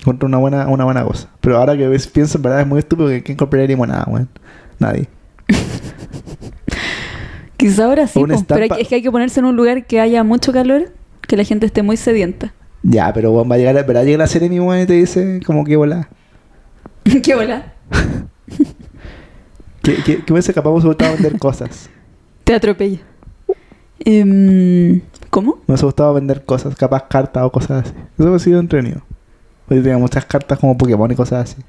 [0.00, 1.28] Encuentro una buena, una buena cosa.
[1.40, 4.28] Pero ahora que ves, pienso, en verdad es muy estúpido que quién compraría limonada, weón.
[4.78, 5.08] Nadie.
[7.56, 10.52] Quizá ahora sí, pero es que hay que ponerse en un lugar que haya mucho
[10.52, 10.92] calor,
[11.26, 12.52] que la gente esté muy sedienta.
[12.82, 14.04] Ya, pero weón, va a llegar, ¿verdad?
[14.04, 16.08] Llega la serie mi y te dice como que volá.
[17.22, 17.72] ¿Qué hola?
[19.82, 21.88] Que, que, que hubiese capaz gustado vender cosas.
[22.44, 22.98] Te atropella.
[24.00, 25.00] Em,
[25.30, 25.56] ¿Cómo?
[25.66, 27.94] Me hubiese gustado vender cosas, capaz cartas o cosas así.
[28.18, 29.02] Eso hubiese sido entretenido.
[29.66, 31.62] Porque tenía muchas cartas como Pokémon y cosas así.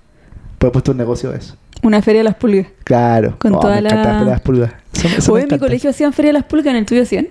[0.57, 1.55] Pues he puesto un negocio de eso.
[1.83, 2.67] Una feria de las pulgas.
[2.83, 3.37] Claro.
[3.39, 4.73] Con Oh, toda me la- las pulgas.
[4.93, 7.03] Eso- eso me Hoy en mi colegio hacían feria de las pulgas, en el tuyo
[7.03, 7.27] hacían.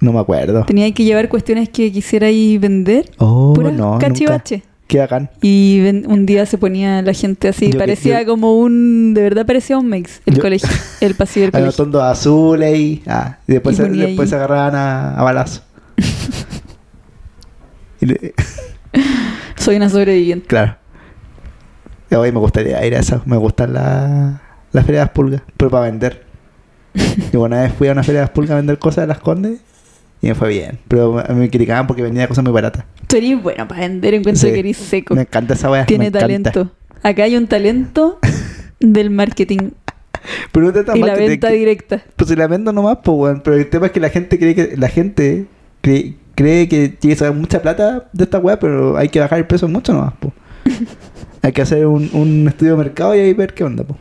[0.00, 0.64] No me acuerdo.
[0.64, 3.10] Tenía que llevar cuestiones que quisierais vender.
[3.18, 4.08] Oh, Puras no, nunca.
[4.08, 4.62] cachivache.
[4.86, 5.28] Qué bacán.
[5.42, 9.20] Y ven- un día se ponía la gente así, Yo parecía yo- como un, de
[9.22, 10.68] verdad parecía un mix, el Yo- colegio,
[11.02, 11.72] el pasillo del colegio.
[11.72, 13.02] tondos azules y...
[13.06, 15.62] Ah, y después, Y se, después se agarraban a, a balazo.
[18.00, 18.32] Le-
[19.56, 20.46] Soy una sobreviviente.
[20.46, 20.76] claro.
[22.10, 23.26] Hoy me gustaría ir a esas.
[23.26, 24.40] Me gustan las
[24.72, 25.42] las ferias de las pulgas.
[25.58, 26.24] Pero para vender.
[27.32, 29.18] Yo una vez fui a una feria de las pulgas a vender cosas de las
[29.18, 29.60] condes.
[30.20, 30.78] Y me fue bien.
[30.88, 32.84] Pero me criticaban porque vendía cosas muy baratas.
[33.06, 34.52] Tú eres bueno para vender, encuentro Sí.
[34.52, 35.14] que eres seco.
[35.14, 35.86] Me encanta esa weá.
[35.86, 36.20] Tiene me encanta.
[36.52, 36.72] talento.
[37.02, 38.18] Acá hay un talento
[38.80, 39.70] del marketing
[40.52, 42.02] Pero no y la venta que- directa.
[42.16, 43.40] Pues si la vendo nomás, pues weón.
[43.44, 45.46] Pero el tema es que la gente cree que la gente
[45.80, 49.38] cree, cree que tiene que sacar mucha plata de esta weá, pero hay que bajar
[49.38, 50.34] el precio mucho nomás, pues.
[51.42, 53.98] hay que hacer un, un estudio de mercado y ahí ver qué onda, pues.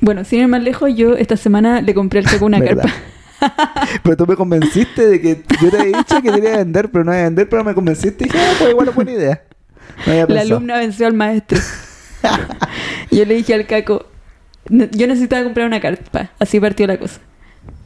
[0.00, 2.88] Bueno, sin ir más lejos, yo esta semana le compré al Caco una carpa.
[4.02, 7.12] Pero tú me convenciste de que yo te había dicho que quería vender, pero no
[7.12, 9.42] iba a vender, pero me convenciste y dije, ah, pues igual es buena idea.
[10.06, 11.58] No había La alumna venció al maestro.
[13.10, 14.06] Yo le dije al Caco,
[14.68, 16.30] "Ne- yo necesitaba comprar una carpa.
[16.38, 17.20] Así partió la cosa.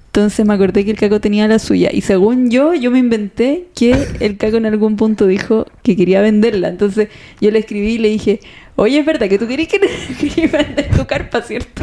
[0.07, 1.91] Entonces me acordé que el Caco tenía la suya.
[1.93, 6.21] Y según yo, yo me inventé que el Caco en algún punto dijo que quería
[6.23, 6.69] venderla.
[6.69, 7.09] Entonces
[7.41, 8.41] yo le escribí y le dije,
[8.77, 9.79] oye, es verdad que tú querías, que
[10.19, 11.83] querías vender tu carpa, ¿cierto?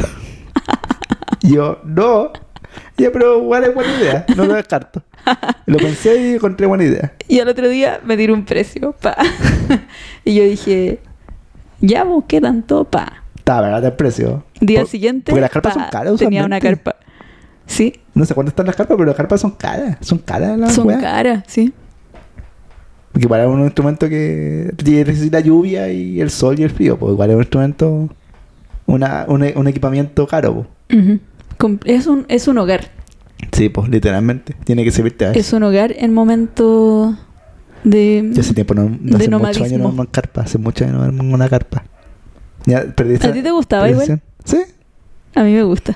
[1.42, 2.32] Yo, no.
[2.98, 4.26] Ya, pero igual es buena idea.
[4.36, 5.02] No lo descarto.
[5.66, 7.12] Lo pensé y encontré buena idea.
[7.28, 9.16] Y al otro día me tiró un precio, pa.
[10.24, 11.00] y yo dije,
[11.80, 13.22] ya busqué tanto, pa.
[13.36, 14.44] Está barato el precio.
[14.60, 16.82] Día Por- siguiente, Porque las carpas pa, son caras tenía una usualmente.
[16.84, 17.06] carpa.
[17.66, 19.96] Sí, No sé cuánto están las carpas, pero las carpas son caras.
[20.00, 21.72] Son caras las son caras, sí.
[23.12, 27.30] Porque para un instrumento que necesita lluvia y el sol y el frío, pues igual
[27.30, 28.08] es un instrumento,
[28.86, 30.66] una, un, un equipamiento caro, pues.
[31.02, 31.18] Com-
[31.84, 32.90] Es un, es un hogar.
[33.52, 34.54] Sí, pues literalmente.
[34.64, 35.40] Tiene que servirte a eso.
[35.40, 37.16] Es un hogar en momento
[37.84, 38.30] de...
[38.32, 40.42] Yo hace tiempo no, no de hace muchos años no en carpa.
[40.42, 41.84] Hace muchos años no en una carpa.
[42.66, 42.80] Ya.
[42.80, 44.20] ¿A ti te gustaba igual?
[44.44, 44.58] Sí.
[45.34, 45.94] A mí me gusta.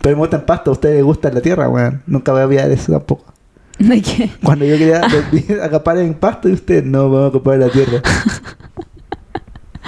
[0.00, 0.70] Pero me gusta en pasto.
[0.70, 2.02] A ustedes les gusta la tierra, weón.
[2.06, 3.32] Nunca voy a olvidar eso tampoco.
[3.78, 4.30] ¿De qué?
[4.42, 8.02] Cuando yo quería dormir, acampar en pasto y ustedes no, vamos a en la tierra.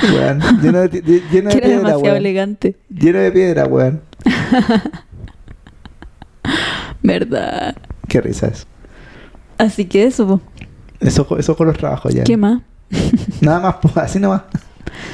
[0.02, 0.40] weón.
[0.60, 2.16] Lleno de, de- lleno de piedra, demasiado weón.
[2.16, 2.76] elegante.
[2.88, 4.00] Lleno de piedra, weón.
[7.02, 7.76] ¿Verdad?
[8.08, 8.64] Qué risa eso.
[9.58, 10.40] Así que eso, po.
[11.00, 12.24] Eso, eso con los trabajos ya.
[12.24, 12.62] ¿Qué más?
[13.40, 14.42] Nada más, pues, así nomás.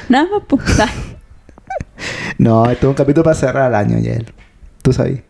[0.09, 0.79] Nada más.
[0.81, 0.89] Ah,
[2.39, 4.19] No, esto es un capítulo para cerrar el año, ya.
[4.83, 5.23] Tú sabes.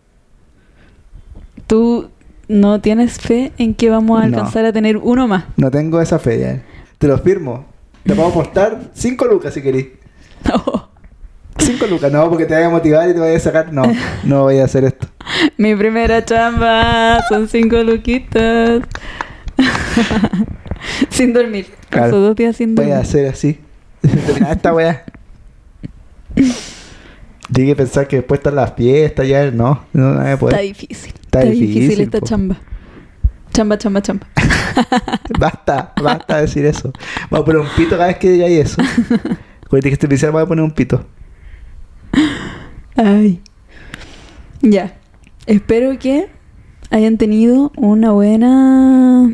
[1.67, 2.11] ¿Tú
[2.49, 4.37] no tienes fe en que vamos a No.
[4.39, 5.45] alcanzar a tener uno más?
[5.57, 6.63] No tengo esa fe, ya.
[6.99, 7.65] Te lo firmo.
[8.05, 9.87] Te puedo apostar 5 lucas si querís.
[10.49, 10.89] No.
[11.59, 13.73] 5 lucas, no, porque te vaya a motivar y te vaya a sacar.
[13.73, 13.83] No,
[14.25, 15.07] no voy a hacer esto.
[15.59, 18.83] Mi primera chamba son cinco luquitas.
[21.11, 21.67] sin dormir.
[21.91, 22.07] Claro.
[22.07, 22.95] Paso dos días sin Voy dormir.
[22.99, 23.61] a hacer así.
[24.51, 25.05] Esta weá.
[27.53, 29.51] Tiene que pensar que después están las fiestas ya.
[29.51, 31.13] No, no, no voy a Está difícil.
[31.21, 32.27] Está Está, difícil, difícil, esta po.
[32.27, 32.57] chamba.
[33.61, 34.27] Chamba, chamba, chamba.
[35.39, 36.95] Basta, basta de decir eso.
[37.29, 38.81] Vamos a poner un pito cada vez que digáis eso.
[39.69, 41.05] Cuando que este especial voy a poner un pito.
[42.97, 43.43] Ay.
[44.63, 44.97] Ya.
[45.45, 46.31] Espero que
[46.91, 49.31] hayan tenido una buena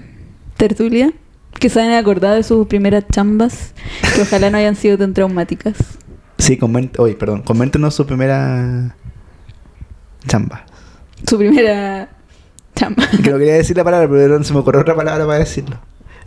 [0.57, 1.13] tertulia.
[1.61, 3.75] Que se hayan acordado de sus primeras chambas.
[4.13, 5.77] Que ojalá no hayan sido tan traumáticas.
[6.39, 8.97] Sí, comenten, oye, perdón, coméntenos su primera
[10.27, 10.67] chamba.
[11.25, 12.16] Su primera
[12.77, 13.03] chamba.
[13.23, 15.77] Que no quería decir la palabra, pero no se me ocurrió otra palabra para decirlo.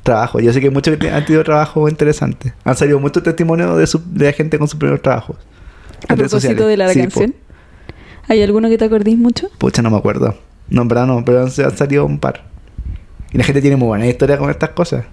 [0.03, 0.39] Trabajo.
[0.39, 2.53] Yo sé que muchos han tenido trabajo interesante.
[2.63, 5.37] Han salido muchos testimonios de, su, de gente con sus primeros trabajos.
[6.07, 7.35] A propósito de la Sí, canción.
[8.27, 9.47] ¿Hay alguno que te acordéis mucho?
[9.57, 10.35] Pucha, no me acuerdo.
[10.69, 12.43] No, en verdad no, pero han, han salido un par.
[13.31, 15.05] Y la gente tiene muy buena historia con estas cosas.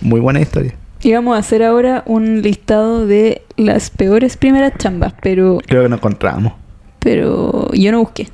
[0.00, 0.74] Muy buena historia.
[1.02, 5.88] Y vamos a hacer ahora un listado de las peores primeras chambas, pero, Creo que
[5.88, 6.54] nos encontramos.
[6.98, 8.28] pero yo no busqué.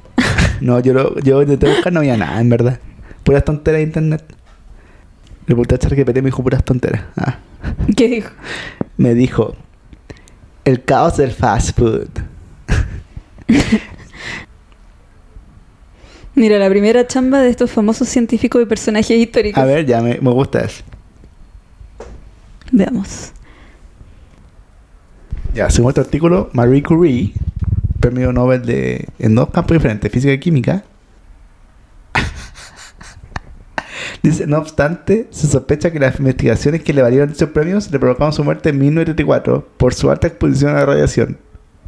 [0.63, 2.79] No, yo, lo, yo intenté buscar, no había nada, en verdad.
[3.25, 4.23] Puras tonteras de internet.
[5.41, 7.03] Le pregunté a ChatGPT y me dijo puras tonteras.
[7.17, 7.39] Ah.
[7.97, 8.31] ¿Qué dijo?
[8.97, 9.57] Me dijo,
[10.65, 12.11] el caos del fast food.
[16.37, 19.61] Mira, la primera chamba de estos famosos científicos y personajes históricos.
[19.61, 20.85] A ver, ya me, me gusta eso.
[22.71, 23.33] Veamos.
[25.55, 27.33] Ya, según este artículo, Marie Curie,
[28.03, 30.85] premio Nobel de, en dos campos diferentes, física y química.
[34.23, 38.35] Dice, no obstante, se sospecha que las investigaciones que le valieron dichos premios le provocaron
[38.35, 41.39] su muerte en 1934 por su alta exposición a la radiación.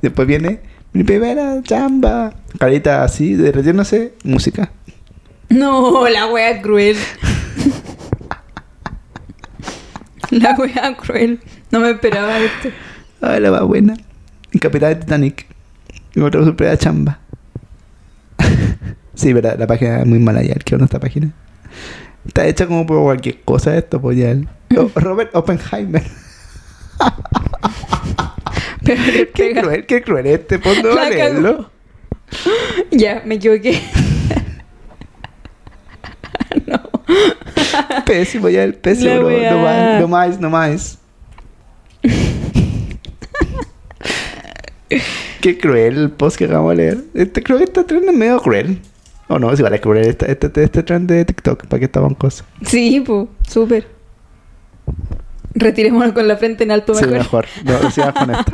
[0.00, 0.60] Después viene
[0.92, 2.32] mi primera chamba.
[2.58, 4.70] Carita así, derretiéndose, música.
[5.48, 6.96] No, la wea cruel.
[10.30, 11.40] la wea cruel.
[11.70, 12.70] No me esperaba esto.
[13.20, 13.94] Ay, la va buena.
[14.52, 15.53] En Capitán de Titanic.
[16.14, 17.18] Encontró su primera chamba.
[19.14, 20.54] sí, pero la página es muy mala ya.
[20.54, 21.32] ¿Qué onda esta página?
[22.26, 24.34] Está hecha como por cualquier cosa esto, pues ya.
[24.78, 26.02] Oh, Robert Oppenheimer.
[28.84, 29.62] Pero qué pega.
[29.62, 30.58] cruel, qué cruel este.
[30.58, 31.70] ¿Por no La leerlo?
[32.90, 33.80] Ya, me equivoqué.
[38.06, 39.52] Pésimo, ya el pésimo, weá.
[39.52, 40.98] No más, no más, no más.
[45.44, 46.98] Qué cruel el post que acabamos de leer.
[47.12, 48.80] Este, creo que este trend es medio cruel.
[49.28, 51.66] O no, es igual es cruel este, este, este trend de TikTok.
[51.66, 52.46] ¿Para qué estaban cosas?
[52.66, 53.86] Sí, pues, súper.
[55.54, 57.46] Retirémonos con la frente en alto Sí, mejor.
[57.62, 57.82] mejor.
[57.82, 58.52] No, sigamos con esto.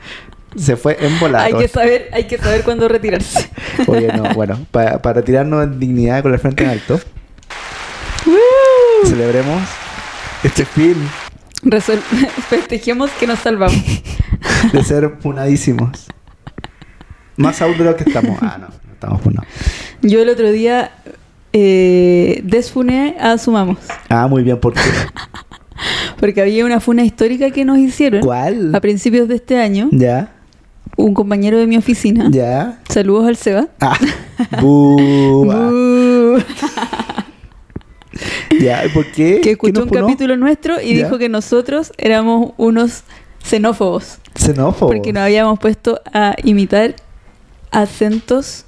[0.56, 1.44] Se fue en volado.
[1.44, 3.48] Hay que saber, hay que saber cuándo retirarse.
[3.86, 7.00] Oye, no, bueno, para, para retirarnos en dignidad con la frente en alto,
[9.04, 9.62] celebremos
[10.42, 10.96] este fin
[11.64, 12.00] Resol-
[12.48, 13.80] Festejemos que nos salvamos.
[14.72, 16.06] de ser funadísimos.
[17.36, 18.38] Más aún de lo que estamos.
[18.40, 19.48] Ah, no, no estamos funados.
[20.02, 20.92] Yo el otro día
[21.52, 23.78] eh, desfuné a Sumamos.
[24.08, 24.80] Ah, muy bien, ¿por qué?
[26.20, 28.74] Porque había una funa histórica que nos hicieron ¿Cuál?
[28.74, 29.88] a principios de este año.
[29.92, 30.32] Ya,
[30.96, 32.28] Un compañero de mi oficina.
[32.30, 32.78] ya.
[32.88, 33.68] Saludos al Seba.
[33.80, 33.96] Ah,
[34.62, 36.38] Uh,
[38.60, 39.36] ya, ¿y ¿por qué?
[39.36, 41.04] que ¿Qué escuchó un capítulo nuestro y Ya.
[41.04, 43.02] dijo que nosotros éramos unos
[43.42, 44.18] xenófobos.
[44.36, 44.88] Xenófobo.
[44.92, 46.94] Porque nos habíamos puesto a imitar
[47.74, 48.64] acentos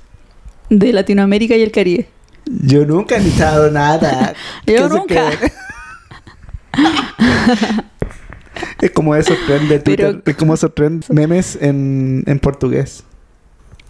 [0.71, 2.09] de Latinoamérica y el Caribe.
[2.47, 4.35] Yo nunca he imitado nada.
[4.67, 5.31] Yo ¿Qué se nunca.
[8.81, 10.23] es como esos trend de Pero- Twitter.
[10.27, 13.05] Es como esos trend memes en, en portugués.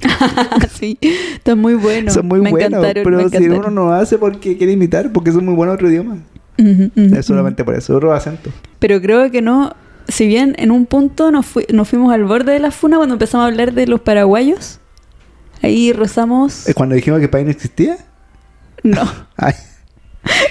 [0.79, 2.11] sí, está muy bueno.
[2.13, 2.85] son muy me buenos.
[2.93, 6.19] pero si uno no hace porque quiere imitar, porque son muy buenos otro idioma.
[6.59, 8.51] Es solamente por eso, otro acento.
[8.79, 9.75] Pero creo que no.
[10.09, 11.47] Si bien en un punto nos
[11.89, 14.79] fuimos al borde de la funa cuando empezamos a hablar de los paraguayos,
[15.63, 16.69] ahí rozamos.
[16.69, 17.97] ¿Es cuando dijimos que país no existía?
[18.83, 19.03] No,
[19.37, 19.55] Ay,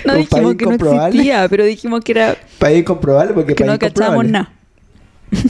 [0.05, 3.77] no Un dijimos que no existía, pero dijimos que era país incomprobable porque que no
[3.77, 4.31] país incomprobable.
[4.31, 4.51] nada.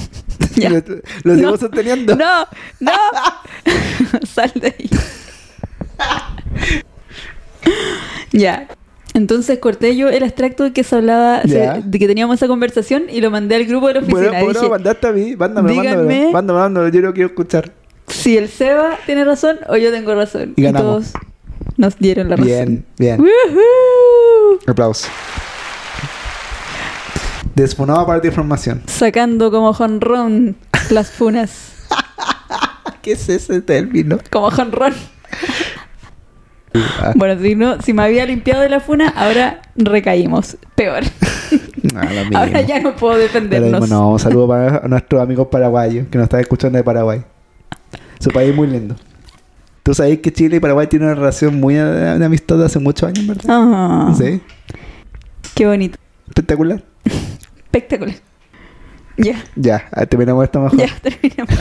[0.56, 0.69] Ya.
[0.69, 0.82] Lo,
[1.23, 1.57] lo sigo No.
[1.57, 2.15] sosteniendo.
[2.15, 2.48] No,
[2.80, 2.91] no.
[4.26, 4.90] Sal de ahí.
[8.32, 8.68] ya.
[9.14, 13.03] Entonces corté yo el extracto de que se hablaba, se- de que teníamos esa conversación
[13.10, 14.30] y lo mandé al grupo de la oficina.
[14.30, 15.36] Bueno, bueno, mandaste a mí.
[15.38, 16.32] Mándame, díganme- mándame.
[16.32, 16.91] Mándame, mándame.
[16.91, 17.72] Yo lo quiero escuchar.
[18.07, 20.53] Si el Seba tiene razón o yo tengo razón.
[20.56, 21.11] Y ganamos.
[21.11, 21.23] todos
[21.77, 22.48] nos dieron la razón.
[22.48, 23.22] Bien, bien.
[23.22, 24.60] ¡Woohoo!
[24.68, 25.10] Aplausos.
[27.56, 28.84] Desfonaba para tu información.
[28.88, 30.57] Sacando como jonrón
[30.90, 31.73] las funas.
[33.02, 34.19] ¿Qué es ese término?
[34.32, 34.94] Como jonrón.
[36.73, 40.57] Ah, Bueno, si no, si me había limpiado de la funa, ahora recaímos.
[40.76, 41.03] Peor.
[41.95, 42.23] ah.
[42.34, 43.82] Ahora ya no puedo defendernos.
[43.82, 47.23] mismo no, un saludo para nuestros amigos paraguayos que nos están escuchando de Paraguay.
[48.26, 48.95] Su país es muy lindo.
[49.84, 52.80] Tú sabes que Chile y Paraguay tienen una relación muy de, de amistad de hace
[52.80, 53.43] muchos años, ¿verdad?
[53.47, 54.41] Ah, Sí.
[55.53, 55.99] Qué bonito.
[56.27, 56.84] Espectacular.
[57.65, 58.15] Espectacular.
[59.18, 60.80] Ya, Ya, ah, terminamos esto mejor.
[60.80, 61.56] ya terminamos.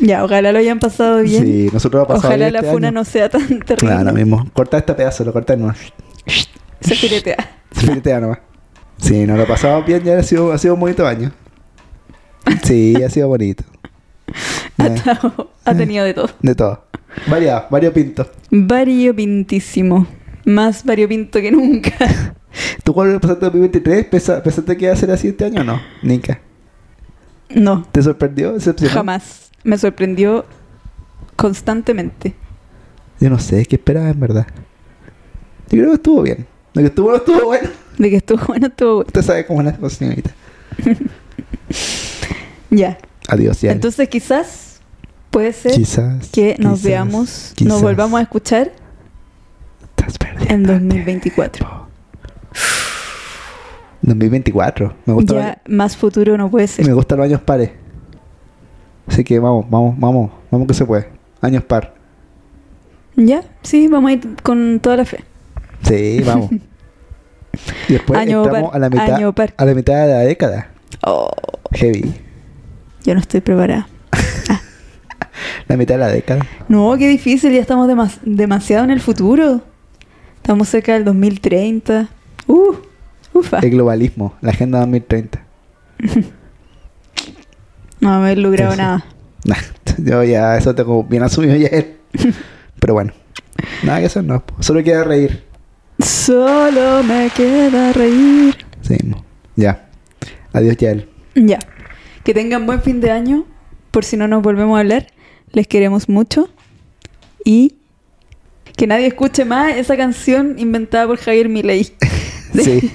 [0.00, 1.44] Ya, ojalá lo hayan pasado bien.
[1.44, 2.94] Sí, nosotros lo pasamos ojalá bien la este funa año.
[2.96, 3.76] no sea tan terrible.
[3.76, 4.50] Claro, lo mismo.
[4.52, 5.74] Corta este pedazo, lo corta nuevo.
[6.80, 7.36] Se filetea.
[7.70, 8.38] Se filetea nomás.
[8.96, 11.30] Sí, nos lo pasamos bien, ya ha sido, ha sido un bonito año.
[12.64, 13.62] Sí, ha sido bonito.
[15.64, 16.30] Ha tenido de todo.
[16.40, 16.84] de todo.
[17.28, 18.30] Variado, variopinto.
[18.50, 20.06] Variopintísimo.
[20.44, 21.92] Más variopinto que nunca.
[22.84, 25.80] ¿Tú cuando pasaste 2023 pensa- pensaste que iba a ser así este año o no?
[26.02, 26.40] Nika.
[27.50, 28.54] No, ¿Te sorprendió?
[28.90, 29.50] Jamás.
[29.64, 30.44] Me sorprendió
[31.36, 32.34] constantemente.
[33.20, 34.46] Yo no sé, ¿qué esperaba en verdad?
[35.68, 36.46] Yo creo que estuvo bien.
[36.74, 37.68] Lo que estuvo no estuvo bueno.
[37.98, 39.06] De que estuvo bueno, estuvo bueno.
[39.08, 40.30] Usted sabe cómo es la señorita.
[42.70, 42.98] Ya.
[43.28, 43.72] Adiós, ya.
[43.72, 44.69] Entonces quizás
[45.30, 46.28] puede ser quizás.
[46.30, 47.72] que nos quizás, veamos, quizás.
[47.72, 48.72] nos volvamos a escuchar
[49.96, 50.16] Estás
[50.48, 51.66] en el 2024.
[51.66, 51.86] tiempo.
[54.02, 54.94] 2024.
[55.06, 56.86] Me gusta, Ya más futuro no puede ser.
[56.86, 57.70] me gustan los años pares.
[59.06, 60.30] Así que vamos, vamos, vamos.
[60.50, 61.08] Vamos que se puede.
[61.40, 61.94] Años par.
[63.16, 65.24] Ya, sí, vamos a ir con toda la fe.
[65.82, 66.50] Sí, vamos.
[67.88, 70.68] Y después Año estamos par, a la mitad a la mitad de la década.
[71.04, 71.28] Oh,
[71.72, 72.14] Heavy.
[73.02, 73.88] yo no estoy preparada.
[75.68, 76.46] La mitad de la década.
[76.68, 79.62] No, qué difícil, ya estamos demas- demasiado en el futuro.
[80.36, 82.08] Estamos cerca del 2030.
[82.46, 82.74] Uh,
[83.34, 83.58] ufa.
[83.60, 85.40] El globalismo, la agenda 2030.
[88.00, 89.04] No haber logrado nada.
[89.44, 89.56] Nah,
[89.96, 91.70] yo ya eso tengo bien asumido ya.
[92.80, 93.12] Pero bueno,
[93.82, 94.42] nada que hacer, no.
[94.60, 95.44] Solo queda reír.
[95.98, 98.54] Solo me queda reír.
[99.04, 99.24] Mo.
[99.56, 99.88] ya.
[100.52, 101.08] Adiós, Yael.
[101.34, 101.58] Ya.
[102.22, 103.44] Que tengan buen fin de año.
[103.90, 105.06] Por si no nos volvemos a hablar.
[105.52, 106.48] Les queremos mucho.
[107.44, 107.76] Y
[108.76, 111.92] que nadie escuche más esa canción inventada por Javier Milei.
[112.52, 112.90] Sí.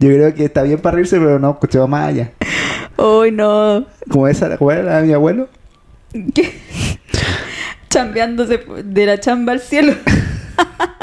[0.00, 2.32] Yo creo que está bien para reírse, pero no escuchemos más allá.
[2.96, 3.86] Hoy no.
[4.10, 5.48] Como esa, como era la de mi abuelo.
[6.34, 6.58] ¿Qué?
[7.90, 9.94] Chambeándose de la chamba al cielo.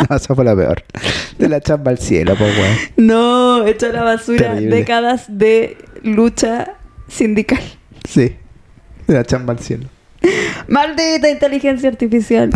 [0.10, 0.84] No, esa fue la peor.
[1.40, 2.76] De la chamba al cielo, pues, weón.
[2.98, 4.76] No, hecho a la basura Terrible.
[4.76, 6.74] décadas de lucha
[7.08, 7.62] sindical.
[8.08, 8.36] Sí.
[9.08, 9.88] De la chamba al cielo.
[10.68, 12.52] Maldita inteligencia artificial.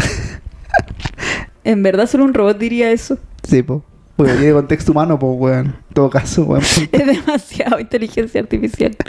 [1.64, 3.18] en verdad solo un robot diría eso.
[3.44, 3.82] Sí, pues.
[4.16, 5.66] Porque tiene contexto humano, pues, weón.
[5.68, 6.64] En todo caso, weón.
[6.92, 8.96] Es demasiado inteligencia artificial.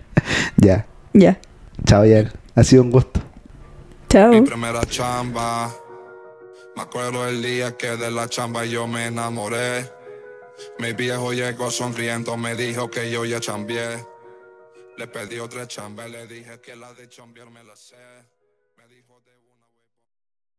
[0.57, 0.87] Ya.
[1.15, 1.41] Ya.
[1.87, 2.31] Chao, ya.
[2.55, 3.21] Ha sido un gusto.
[4.09, 4.31] Chao.
[4.31, 5.71] Mi primera chamba.
[6.77, 9.91] Me acuerdo el día que de la chamba yo me enamoré.
[10.79, 14.05] Mi viejo llegó sonriendo, me dijo que yo ya chambié.
[14.99, 17.97] Le pedí otra chamba, le dije que la de chambear me la sé.